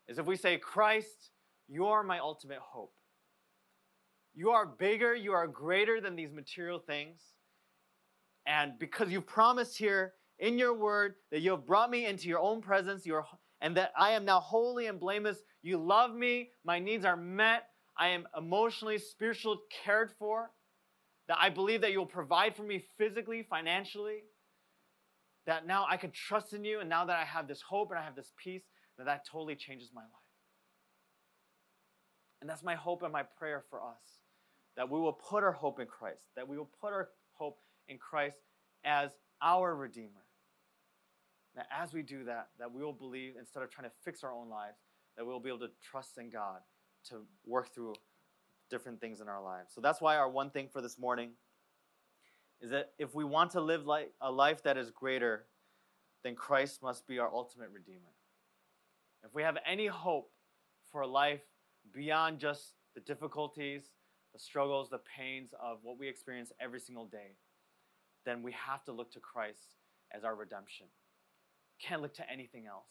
Is 0.07 0.19
if 0.19 0.25
we 0.25 0.35
say, 0.35 0.57
Christ, 0.57 1.31
you 1.67 1.87
are 1.87 2.03
my 2.03 2.19
ultimate 2.19 2.59
hope. 2.59 2.93
You 4.33 4.51
are 4.51 4.65
bigger, 4.65 5.15
you 5.15 5.33
are 5.33 5.47
greater 5.47 5.99
than 5.99 6.15
these 6.15 6.31
material 6.31 6.79
things. 6.79 7.21
And 8.45 8.79
because 8.79 9.11
you've 9.11 9.27
promised 9.27 9.77
here 9.77 10.13
in 10.39 10.57
your 10.57 10.73
word 10.73 11.15
that 11.31 11.41
you 11.41 11.51
have 11.51 11.65
brought 11.65 11.89
me 11.89 12.05
into 12.05 12.29
your 12.29 12.39
own 12.39 12.61
presence, 12.61 13.05
you 13.05 13.15
are, 13.15 13.25
and 13.61 13.75
that 13.75 13.91
I 13.97 14.11
am 14.11 14.23
now 14.23 14.39
holy 14.39 14.85
and 14.87 14.99
blameless, 14.99 15.39
you 15.63 15.77
love 15.77 16.13
me, 16.13 16.51
my 16.63 16.79
needs 16.79 17.03
are 17.03 17.17
met, 17.17 17.63
I 17.97 18.09
am 18.09 18.27
emotionally, 18.37 18.99
spiritually 18.99 19.57
cared 19.83 20.11
for, 20.19 20.51
that 21.27 21.37
I 21.41 21.49
believe 21.49 21.81
that 21.81 21.91
you'll 21.91 22.05
provide 22.05 22.55
for 22.55 22.63
me 22.63 22.85
physically, 22.97 23.43
financially, 23.49 24.23
that 25.45 25.65
now 25.65 25.85
I 25.89 25.97
can 25.97 26.11
trust 26.11 26.53
in 26.53 26.63
you, 26.63 26.79
and 26.79 26.89
now 26.89 27.05
that 27.05 27.17
I 27.17 27.25
have 27.25 27.47
this 27.47 27.61
hope 27.61 27.89
and 27.89 27.99
I 27.99 28.03
have 28.03 28.15
this 28.15 28.31
peace, 28.41 28.63
that 28.97 29.05
that 29.05 29.25
totally 29.25 29.55
changes 29.55 29.91
my 29.93 30.01
life. 30.01 30.11
And 32.41 32.49
that's 32.49 32.63
my 32.63 32.75
hope 32.75 33.03
and 33.03 33.11
my 33.11 33.23
prayer 33.23 33.63
for 33.69 33.81
us 33.81 34.19
that 34.77 34.89
we 34.89 34.99
will 34.99 35.13
put 35.13 35.43
our 35.43 35.51
hope 35.51 35.79
in 35.79 35.87
Christ, 35.87 36.27
that 36.35 36.47
we 36.47 36.55
will 36.55 36.69
put 36.79 36.93
our 36.93 37.09
hope 37.33 37.57
in 37.89 37.97
Christ 37.97 38.37
as 38.85 39.09
our 39.41 39.75
Redeemer. 39.75 40.23
That 41.55 41.67
as 41.75 41.93
we 41.93 42.03
do 42.03 42.23
that, 42.25 42.49
that 42.59 42.71
we 42.71 42.83
will 42.83 42.93
believe 42.93 43.33
instead 43.39 43.63
of 43.63 43.71
trying 43.71 43.89
to 43.89 43.95
fix 44.05 44.23
our 44.23 44.31
own 44.31 44.49
lives, 44.49 44.77
that 45.17 45.25
we'll 45.25 45.39
be 45.39 45.49
able 45.49 45.61
to 45.61 45.71
trust 45.91 46.19
in 46.19 46.29
God 46.29 46.59
to 47.09 47.23
work 47.43 47.73
through 47.73 47.95
different 48.69 49.01
things 49.01 49.19
in 49.19 49.27
our 49.27 49.41
lives. 49.41 49.71
So 49.73 49.81
that's 49.81 49.99
why 49.99 50.15
our 50.17 50.29
one 50.29 50.51
thing 50.51 50.69
for 50.71 50.81
this 50.81 50.99
morning 50.99 51.31
is 52.61 52.69
that 52.69 52.91
if 52.99 53.15
we 53.15 53.23
want 53.23 53.51
to 53.51 53.61
live 53.61 53.87
like 53.87 54.11
a 54.21 54.31
life 54.31 54.61
that 54.63 54.77
is 54.77 54.91
greater, 54.91 55.45
then 56.23 56.35
Christ 56.35 56.83
must 56.83 57.07
be 57.07 57.17
our 57.17 57.33
ultimate 57.33 57.69
redeemer. 57.73 58.13
If 59.27 59.35
we 59.35 59.43
have 59.43 59.57
any 59.69 59.87
hope 59.87 60.31
for 60.89 61.05
life 61.05 61.41
beyond 61.93 62.39
just 62.39 62.75
the 62.95 63.01
difficulties, 63.01 63.91
the 64.31 64.39
struggles, 64.39 64.89
the 64.89 65.01
pains 65.17 65.53
of 65.61 65.79
what 65.83 65.99
we 65.99 66.07
experience 66.07 66.53
every 66.61 66.79
single 66.79 67.05
day, 67.05 67.35
then 68.25 68.41
we 68.41 68.53
have 68.53 68.85
to 68.85 68.93
look 68.93 69.11
to 69.11 69.19
Christ 69.19 69.75
as 70.15 70.23
our 70.23 70.33
redemption. 70.33 70.85
Can't 71.81 72.01
look 72.01 72.13
to 72.13 72.31
anything 72.31 72.67
else. 72.67 72.89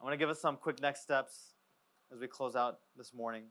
I 0.00 0.04
want 0.04 0.14
to 0.14 0.18
give 0.18 0.28
us 0.28 0.40
some 0.40 0.56
quick 0.56 0.82
next 0.82 1.02
steps 1.02 1.54
as 2.12 2.18
we 2.18 2.26
close 2.26 2.56
out 2.56 2.78
this 2.96 3.14
morning. 3.14 3.44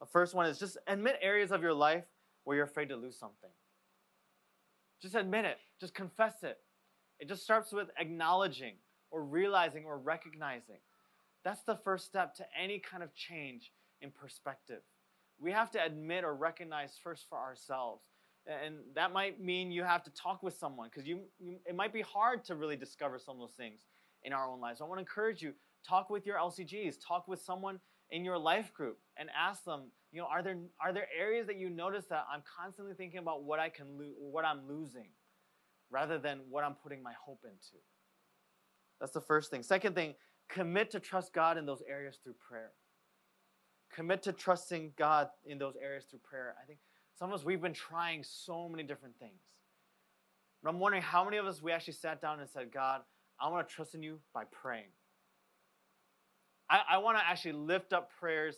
The 0.00 0.06
first 0.06 0.34
one 0.34 0.44
is 0.44 0.58
just 0.58 0.76
admit 0.86 1.16
areas 1.22 1.52
of 1.52 1.62
your 1.62 1.72
life 1.72 2.04
where 2.44 2.54
you're 2.54 2.66
afraid 2.66 2.90
to 2.90 2.96
lose 2.96 3.18
something. 3.18 3.50
Just 5.00 5.14
admit 5.14 5.46
it, 5.46 5.56
just 5.80 5.94
confess 5.94 6.42
it. 6.42 6.58
It 7.18 7.28
just 7.28 7.44
starts 7.44 7.72
with 7.72 7.88
acknowledging 7.98 8.74
or 9.10 9.24
realizing 9.24 9.84
or 9.84 9.98
recognizing. 9.98 10.78
That's 11.44 11.62
the 11.62 11.76
first 11.76 12.06
step 12.06 12.34
to 12.36 12.46
any 12.60 12.78
kind 12.78 13.02
of 13.02 13.14
change 13.14 13.72
in 14.00 14.10
perspective. 14.10 14.82
We 15.38 15.52
have 15.52 15.70
to 15.72 15.84
admit 15.84 16.24
or 16.24 16.34
recognize 16.34 16.98
first 17.02 17.26
for 17.28 17.38
ourselves. 17.38 18.02
And 18.46 18.76
that 18.94 19.12
might 19.12 19.40
mean 19.40 19.72
you 19.72 19.82
have 19.82 20.04
to 20.04 20.10
talk 20.10 20.42
with 20.42 20.56
someone 20.56 20.88
because 20.92 21.06
you, 21.06 21.20
you, 21.38 21.56
it 21.66 21.74
might 21.74 21.92
be 21.92 22.02
hard 22.02 22.44
to 22.44 22.54
really 22.54 22.76
discover 22.76 23.18
some 23.18 23.34
of 23.36 23.40
those 23.40 23.56
things 23.56 23.80
in 24.22 24.32
our 24.32 24.46
own 24.48 24.60
lives. 24.60 24.78
So 24.78 24.84
I 24.84 24.88
want 24.88 24.98
to 24.98 25.02
encourage 25.02 25.42
you 25.42 25.52
Talk 25.86 26.10
with 26.10 26.26
your 26.26 26.36
LCGs. 26.36 26.96
Talk 27.06 27.28
with 27.28 27.40
someone 27.40 27.78
in 28.10 28.24
your 28.24 28.38
life 28.38 28.72
group 28.72 28.98
and 29.16 29.28
ask 29.36 29.64
them, 29.64 29.84
you 30.12 30.20
know, 30.20 30.26
are 30.26 30.42
there 30.42 30.56
are 30.80 30.92
there 30.92 31.06
areas 31.16 31.46
that 31.46 31.56
you 31.56 31.70
notice 31.70 32.06
that 32.06 32.24
I'm 32.32 32.42
constantly 32.60 32.94
thinking 32.94 33.18
about 33.18 33.44
what 33.44 33.60
I 33.60 33.68
can 33.68 33.96
lose, 33.96 34.14
what 34.18 34.44
I'm 34.44 34.66
losing, 34.68 35.08
rather 35.90 36.18
than 36.18 36.40
what 36.50 36.64
I'm 36.64 36.74
putting 36.74 37.02
my 37.02 37.12
hope 37.24 37.40
into. 37.44 37.76
That's 39.00 39.12
the 39.12 39.20
first 39.20 39.50
thing. 39.50 39.62
Second 39.62 39.94
thing, 39.94 40.14
commit 40.48 40.90
to 40.92 41.00
trust 41.00 41.32
God 41.32 41.58
in 41.58 41.66
those 41.66 41.82
areas 41.88 42.18
through 42.22 42.34
prayer. 42.34 42.72
Commit 43.94 44.22
to 44.24 44.32
trusting 44.32 44.92
God 44.96 45.28
in 45.44 45.58
those 45.58 45.74
areas 45.82 46.04
through 46.10 46.20
prayer. 46.20 46.54
I 46.62 46.66
think 46.66 46.78
some 47.18 47.30
of 47.30 47.38
us 47.38 47.44
we've 47.44 47.60
been 47.60 47.72
trying 47.72 48.22
so 48.22 48.68
many 48.68 48.82
different 48.82 49.18
things. 49.18 49.40
I'm 50.66 50.80
wondering 50.80 51.02
how 51.02 51.24
many 51.24 51.36
of 51.36 51.46
us 51.46 51.62
we 51.62 51.72
actually 51.72 51.94
sat 51.94 52.20
down 52.20 52.40
and 52.40 52.48
said, 52.48 52.72
God, 52.72 53.02
I 53.40 53.48
want 53.48 53.68
to 53.68 53.74
trust 53.74 53.94
in 53.94 54.02
you 54.02 54.18
by 54.34 54.44
praying. 54.50 54.90
I, 56.68 56.80
I 56.92 56.98
want 56.98 57.18
to 57.18 57.24
actually 57.24 57.52
lift 57.52 57.92
up 57.92 58.10
prayers, 58.18 58.56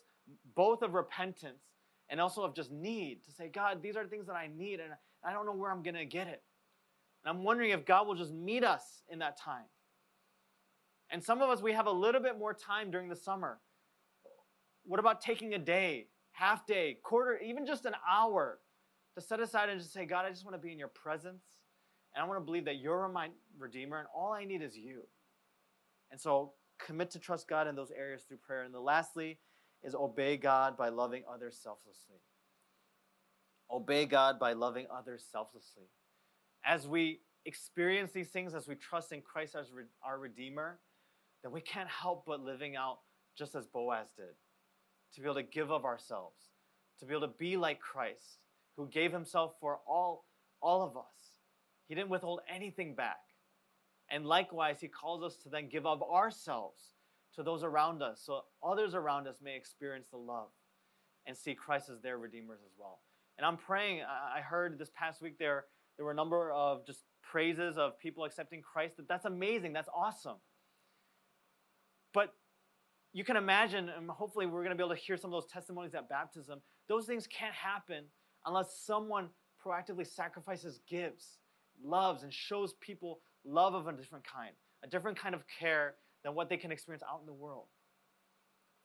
both 0.54 0.82
of 0.82 0.94
repentance 0.94 1.60
and 2.08 2.20
also 2.20 2.42
of 2.42 2.54
just 2.54 2.72
need 2.72 3.24
to 3.26 3.32
say, 3.32 3.48
God, 3.48 3.82
these 3.82 3.96
are 3.96 4.06
things 4.06 4.26
that 4.26 4.36
I 4.36 4.48
need, 4.56 4.80
and 4.80 4.92
I 5.22 5.32
don't 5.32 5.44
know 5.44 5.52
where 5.52 5.70
I'm 5.70 5.82
going 5.82 5.96
to 5.96 6.06
get 6.06 6.26
it. 6.26 6.42
And 7.24 7.36
I'm 7.36 7.44
wondering 7.44 7.70
if 7.70 7.84
God 7.84 8.06
will 8.06 8.14
just 8.14 8.32
meet 8.32 8.64
us 8.64 9.02
in 9.10 9.18
that 9.18 9.38
time. 9.38 9.64
And 11.10 11.22
some 11.22 11.40
of 11.40 11.48
us, 11.48 11.62
we 11.62 11.72
have 11.72 11.86
a 11.86 11.92
little 11.92 12.20
bit 12.20 12.38
more 12.38 12.52
time 12.52 12.90
during 12.90 13.08
the 13.08 13.16
summer. 13.16 13.58
What 14.84 15.00
about 15.00 15.20
taking 15.20 15.54
a 15.54 15.58
day, 15.58 16.08
half 16.32 16.66
day, 16.66 16.98
quarter, 17.02 17.38
even 17.38 17.66
just 17.66 17.84
an 17.84 17.94
hour 18.08 18.58
to 19.14 19.20
set 19.20 19.40
aside 19.40 19.68
and 19.68 19.80
just 19.80 19.92
say, 19.92 20.04
God, 20.04 20.24
I 20.24 20.30
just 20.30 20.44
want 20.44 20.54
to 20.54 20.60
be 20.60 20.72
in 20.72 20.78
your 20.78 20.88
presence. 20.88 21.42
And 22.14 22.24
I 22.24 22.26
want 22.26 22.40
to 22.40 22.44
believe 22.44 22.64
that 22.66 22.76
you're 22.76 23.08
my 23.08 23.28
Redeemer, 23.58 23.98
and 23.98 24.08
all 24.16 24.32
I 24.32 24.44
need 24.44 24.62
is 24.62 24.76
you. 24.76 25.02
And 26.10 26.20
so 26.20 26.52
commit 26.78 27.10
to 27.10 27.18
trust 27.18 27.48
God 27.48 27.66
in 27.66 27.74
those 27.74 27.90
areas 27.90 28.22
through 28.22 28.38
prayer. 28.38 28.62
And 28.62 28.72
the 28.72 28.80
lastly 28.80 29.38
is 29.82 29.94
obey 29.94 30.36
God 30.36 30.76
by 30.76 30.88
loving 30.88 31.22
others 31.32 31.58
selflessly. 31.62 32.16
Obey 33.70 34.06
God 34.06 34.38
by 34.38 34.52
loving 34.54 34.86
others 34.94 35.24
selflessly. 35.30 35.84
As 36.64 36.88
we 36.88 37.20
experience 37.44 38.12
these 38.12 38.30
things, 38.30 38.54
as 38.54 38.66
we 38.66 38.74
trust 38.74 39.12
in 39.12 39.20
Christ 39.20 39.54
as 39.54 39.66
our 40.02 40.18
Redeemer, 40.18 40.78
then 41.42 41.52
we 41.52 41.60
can't 41.60 41.88
help 41.88 42.24
but 42.26 42.40
living 42.40 42.76
out 42.76 42.98
just 43.36 43.54
as 43.54 43.66
Boaz 43.66 44.08
did. 44.16 44.34
To 45.14 45.20
be 45.20 45.26
able 45.26 45.36
to 45.36 45.42
give 45.42 45.70
of 45.70 45.84
ourselves, 45.84 46.36
to 47.00 47.06
be 47.06 47.14
able 47.14 47.28
to 47.28 47.34
be 47.38 47.56
like 47.56 47.80
Christ, 47.80 48.38
who 48.76 48.88
gave 48.88 49.12
himself 49.12 49.54
for 49.60 49.78
all, 49.86 50.26
all 50.60 50.82
of 50.82 50.96
us. 50.96 51.04
He 51.88 51.94
didn't 51.94 52.10
withhold 52.10 52.40
anything 52.52 52.94
back. 52.94 53.16
And 54.10 54.26
likewise, 54.26 54.80
he 54.80 54.88
calls 54.88 55.22
us 55.22 55.36
to 55.42 55.48
then 55.48 55.68
give 55.68 55.86
of 55.86 56.02
ourselves 56.02 56.80
to 57.34 57.42
those 57.42 57.62
around 57.62 58.02
us 58.02 58.22
so 58.24 58.42
others 58.66 58.94
around 58.94 59.26
us 59.26 59.36
may 59.42 59.56
experience 59.56 60.08
the 60.10 60.18
love 60.18 60.48
and 61.26 61.36
see 61.36 61.54
Christ 61.54 61.88
as 61.88 62.00
their 62.00 62.18
redeemers 62.18 62.60
as 62.64 62.72
well. 62.78 63.00
And 63.36 63.46
I'm 63.46 63.56
praying, 63.56 64.02
I 64.02 64.40
heard 64.40 64.78
this 64.78 64.90
past 64.94 65.22
week 65.22 65.38
there, 65.38 65.66
there 65.96 66.04
were 66.04 66.12
a 66.12 66.16
number 66.16 66.50
of 66.52 66.84
just 66.86 67.04
praises 67.22 67.78
of 67.78 67.98
people 67.98 68.24
accepting 68.24 68.62
Christ. 68.62 68.94
That's 69.08 69.26
amazing, 69.26 69.72
that's 69.72 69.88
awesome. 69.94 70.36
But 72.12 72.34
you 73.12 73.24
can 73.24 73.36
imagine, 73.36 73.88
and 73.88 74.10
hopefully 74.10 74.46
we're 74.46 74.62
going 74.62 74.70
to 74.70 74.76
be 74.76 74.82
able 74.82 74.94
to 74.94 75.00
hear 75.00 75.16
some 75.16 75.32
of 75.32 75.42
those 75.42 75.50
testimonies 75.50 75.94
at 75.94 76.08
baptism. 76.08 76.60
Those 76.88 77.06
things 77.06 77.26
can't 77.26 77.54
happen 77.54 78.04
unless 78.46 78.80
someone 78.84 79.28
proactively 79.64 80.06
sacrifices, 80.06 80.80
gives, 80.88 81.38
loves, 81.82 82.22
and 82.22 82.32
shows 82.32 82.74
people 82.80 83.20
love 83.44 83.74
of 83.74 83.86
a 83.86 83.92
different 83.92 84.24
kind, 84.24 84.52
a 84.84 84.88
different 84.88 85.18
kind 85.18 85.34
of 85.34 85.42
care 85.58 85.94
than 86.24 86.34
what 86.34 86.48
they 86.48 86.56
can 86.56 86.70
experience 86.70 87.02
out 87.10 87.20
in 87.20 87.26
the 87.26 87.32
world. 87.32 87.66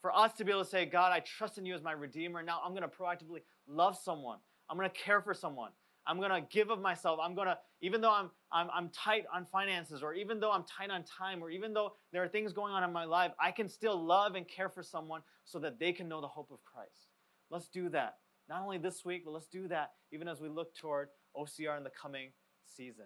For 0.01 0.15
us 0.15 0.33
to 0.33 0.45
be 0.45 0.51
able 0.51 0.63
to 0.63 0.69
say, 0.69 0.85
God, 0.85 1.11
I 1.11 1.19
trust 1.19 1.57
in 1.57 1.65
you 1.65 1.75
as 1.75 1.81
my 1.81 1.93
Redeemer. 1.93 2.43
Now 2.43 2.61
I'm 2.63 2.71
going 2.71 2.83
to 2.83 2.89
proactively 2.89 3.39
love 3.67 3.97
someone. 3.97 4.39
I'm 4.69 4.77
going 4.77 4.89
to 4.89 4.95
care 4.95 5.21
for 5.21 5.33
someone. 5.33 5.71
I'm 6.05 6.17
going 6.17 6.31
to 6.31 6.41
give 6.49 6.69
of 6.69 6.81
myself. 6.81 7.19
I'm 7.21 7.33
going 7.33 7.47
to, 7.47 7.57
even 7.81 8.01
though 8.01 8.11
I'm, 8.11 8.29
I'm, 8.51 8.67
I'm 8.73 8.89
tight 8.89 9.25
on 9.33 9.45
finances, 9.51 10.03
or 10.03 10.13
even 10.13 10.39
though 10.39 10.51
I'm 10.51 10.63
tight 10.63 10.89
on 10.89 11.03
time, 11.03 11.43
or 11.43 11.49
even 11.49 11.73
though 11.73 11.93
there 12.11 12.23
are 12.23 12.27
things 12.27 12.51
going 12.51 12.73
on 12.73 12.83
in 12.83 12.91
my 12.91 13.05
life, 13.05 13.31
I 13.39 13.51
can 13.51 13.69
still 13.69 14.03
love 14.03 14.35
and 14.35 14.47
care 14.47 14.69
for 14.69 14.83
someone 14.83 15.21
so 15.45 15.59
that 15.59 15.79
they 15.79 15.93
can 15.93 16.07
know 16.07 16.21
the 16.21 16.27
hope 16.27 16.51
of 16.51 16.59
Christ. 16.65 17.07
Let's 17.49 17.67
do 17.67 17.89
that. 17.89 18.17
Not 18.49 18.61
only 18.61 18.77
this 18.77 19.05
week, 19.05 19.23
but 19.25 19.31
let's 19.31 19.47
do 19.47 19.67
that 19.69 19.91
even 20.11 20.27
as 20.27 20.41
we 20.41 20.49
look 20.49 20.75
toward 20.75 21.09
OCR 21.35 21.77
in 21.77 21.83
the 21.83 21.89
coming 21.89 22.31
season. 22.65 23.05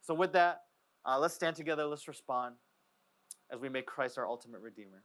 So, 0.00 0.14
with 0.14 0.32
that, 0.32 0.62
uh, 1.04 1.18
let's 1.18 1.34
stand 1.34 1.56
together, 1.56 1.84
let's 1.84 2.06
respond 2.06 2.56
as 3.50 3.60
we 3.60 3.68
make 3.68 3.86
Christ 3.86 4.18
our 4.18 4.26
ultimate 4.26 4.60
Redeemer. 4.60 5.02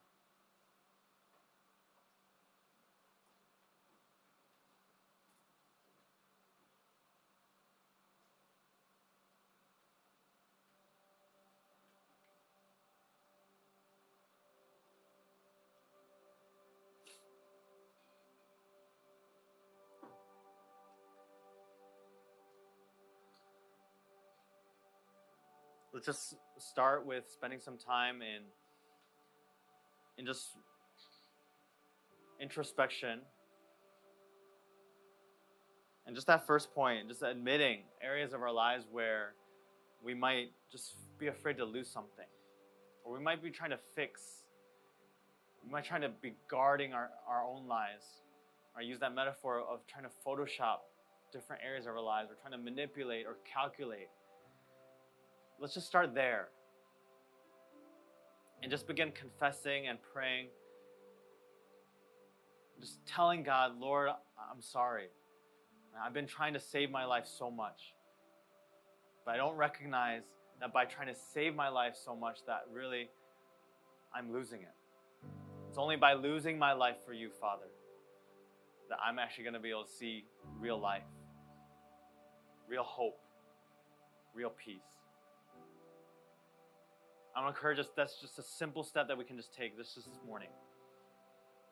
Just 26.08 26.36
start 26.58 27.06
with 27.06 27.26
spending 27.30 27.60
some 27.60 27.78
time 27.78 28.22
in 28.22 28.44
in 30.18 30.26
just 30.26 30.56
introspection. 32.40 33.20
And 36.06 36.16
just 36.16 36.28
that 36.28 36.48
first 36.48 36.74
point 36.74 37.10
just 37.10 37.24
admitting 37.24 37.82
areas 38.02 38.32
of 38.34 38.42
our 38.42 38.54
lives 38.54 38.86
where 38.90 39.34
we 40.02 40.14
might 40.14 40.52
just 40.72 40.96
be 41.20 41.28
afraid 41.28 41.58
to 41.58 41.66
lose 41.66 41.90
something. 41.90 42.30
Or 43.04 43.12
we 43.12 43.20
might 43.22 43.44
be 43.44 43.50
trying 43.50 43.72
to 43.72 43.80
fix 43.94 44.22
we 45.62 45.70
might 45.70 45.84
try 45.84 46.00
to 46.00 46.08
be 46.22 46.36
guarding 46.50 46.94
our, 46.94 47.10
our 47.28 47.44
own 47.44 47.68
lives. 47.68 48.06
Or 48.74 48.82
use 48.82 49.00
that 49.00 49.14
metaphor 49.14 49.60
of 49.60 49.86
trying 49.88 50.06
to 50.06 50.12
photoshop 50.26 50.88
different 51.34 51.62
areas 51.66 51.86
of 51.86 51.96
our 51.96 52.02
lives 52.02 52.32
or 52.32 52.36
trying 52.36 52.54
to 52.54 52.64
manipulate 52.64 53.26
or 53.26 53.36
calculate 53.44 54.08
let's 55.60 55.74
just 55.74 55.88
start 55.88 56.14
there 56.14 56.50
and 58.62 58.72
just 58.72 58.88
begin 58.88 59.12
confessing 59.12 59.88
and 59.88 59.98
praying. 60.14 60.48
Just 62.80 63.06
telling 63.06 63.44
God, 63.44 63.80
Lord, 63.80 64.10
I'm 64.10 64.62
sorry. 64.62 65.08
I've 66.04 66.14
been 66.14 66.28
trying 66.28 66.54
to 66.54 66.60
save 66.60 66.92
my 66.92 67.06
life 67.06 67.26
so 67.26 67.50
much. 67.50 67.94
But 69.26 69.34
I 69.34 69.38
don't 69.38 69.56
recognize 69.56 70.24
that 70.60 70.74
by 70.74 70.86
trying 70.86 71.08
to 71.08 71.20
save 71.34 71.56
my 71.56 71.70
life 71.70 71.96
so 72.04 72.16
much 72.16 72.40
that 72.46 72.62
really 72.72 73.10
I'm 74.14 74.32
losing 74.32 74.62
it. 74.62 74.74
It's 75.70 75.78
only 75.78 75.96
by 75.96 76.14
losing 76.14 76.58
my 76.58 76.74
life 76.74 76.98
for 77.06 77.14
you, 77.14 77.30
Father, 77.42 77.68
that 78.90 79.00
I'm 79.06 79.20
actually 79.20 79.44
going 79.44 79.54
to 79.56 79.60
be 79.60 79.70
able 79.70 79.84
to 79.84 79.92
see 79.92 80.26
real 80.60 80.80
life, 80.80 81.04
real 82.68 82.84
hope, 82.84 83.20
real 84.34 84.52
peace. 84.52 84.97
I 87.38 87.42
to 87.42 87.48
encourage 87.50 87.78
us 87.78 87.86
that's 87.96 88.20
just 88.20 88.40
a 88.40 88.42
simple 88.42 88.84
step 88.84 89.08
that 89.08 89.18
we 89.18 89.24
can 89.24 89.38
just 89.38 89.54
take 89.54 89.78
this 89.78 89.94
just 89.94 90.08
this 90.08 90.20
morning. 90.26 90.48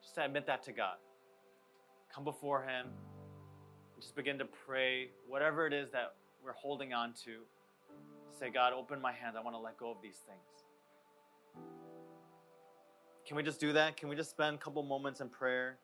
Just 0.03 0.13
to 0.13 0.23
admit 0.23 0.45
that 0.45 0.61
to 0.65 0.71
God. 0.71 0.97
Come 2.13 2.23
before 2.23 2.61
Him. 2.61 2.85
Just 3.99 4.15
begin 4.15 4.37
to 4.37 4.45
pray 4.45 5.09
whatever 5.27 5.65
it 5.65 5.73
is 5.73 5.89
that 5.89 6.13
we're 6.43 6.53
holding 6.53 6.93
on 6.93 7.13
to. 7.25 7.39
Say, 8.39 8.51
God, 8.51 8.73
open 8.73 9.01
my 9.01 9.11
hands. 9.11 9.35
I 9.35 9.41
want 9.41 9.55
to 9.55 9.59
let 9.59 9.75
go 9.75 9.89
of 9.89 9.97
these 10.03 10.17
things. 10.27 11.65
Can 13.27 13.35
we 13.35 13.41
just 13.41 13.59
do 13.59 13.73
that? 13.73 13.97
Can 13.97 14.07
we 14.07 14.15
just 14.15 14.29
spend 14.29 14.57
a 14.57 14.59
couple 14.59 14.83
moments 14.83 15.19
in 15.19 15.29
prayer, 15.29 15.79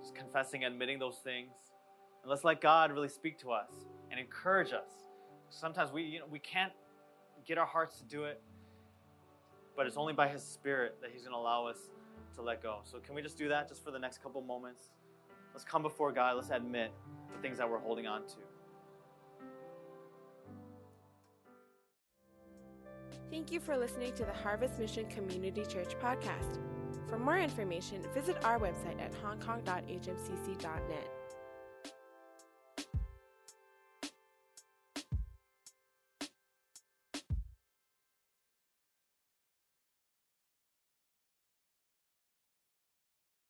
just 0.00 0.16
confessing, 0.16 0.64
admitting 0.64 0.98
those 0.98 1.18
things? 1.22 1.52
And 2.24 2.30
let's 2.30 2.42
let 2.42 2.60
God 2.60 2.90
really 2.90 3.08
speak 3.08 3.38
to 3.40 3.52
us 3.52 3.70
and 4.10 4.18
encourage 4.18 4.72
us. 4.72 4.90
Sometimes 5.48 5.92
we, 5.92 6.02
you 6.02 6.18
know, 6.18 6.26
we 6.28 6.40
can't 6.40 6.72
get 7.46 7.56
our 7.56 7.66
hearts 7.66 7.98
to 7.98 8.04
do 8.04 8.24
it 8.24 8.42
but 9.80 9.86
it's 9.86 9.96
only 9.96 10.12
by 10.12 10.28
His 10.28 10.42
Spirit 10.42 10.98
that 11.00 11.08
He's 11.10 11.22
going 11.22 11.32
to 11.32 11.38
allow 11.38 11.64
us 11.64 11.78
to 12.34 12.42
let 12.42 12.62
go. 12.62 12.80
So, 12.84 12.98
can 12.98 13.14
we 13.14 13.22
just 13.22 13.38
do 13.38 13.48
that 13.48 13.66
just 13.66 13.82
for 13.82 13.90
the 13.90 13.98
next 13.98 14.22
couple 14.22 14.42
moments? 14.42 14.90
Let's 15.54 15.64
come 15.64 15.80
before 15.80 16.12
God. 16.12 16.36
Let's 16.36 16.50
admit 16.50 16.92
the 17.34 17.40
things 17.40 17.56
that 17.56 17.70
we're 17.70 17.78
holding 17.78 18.06
on 18.06 18.26
to. 18.26 18.34
Thank 23.30 23.50
you 23.50 23.58
for 23.58 23.74
listening 23.78 24.12
to 24.16 24.26
the 24.26 24.34
Harvest 24.34 24.78
Mission 24.78 25.06
Community 25.06 25.64
Church 25.64 25.94
podcast. 25.98 26.58
For 27.08 27.18
more 27.18 27.38
information, 27.38 28.04
visit 28.12 28.36
our 28.44 28.58
website 28.58 29.00
at 29.00 29.14
hongkong.hmcc.net. 29.22 31.19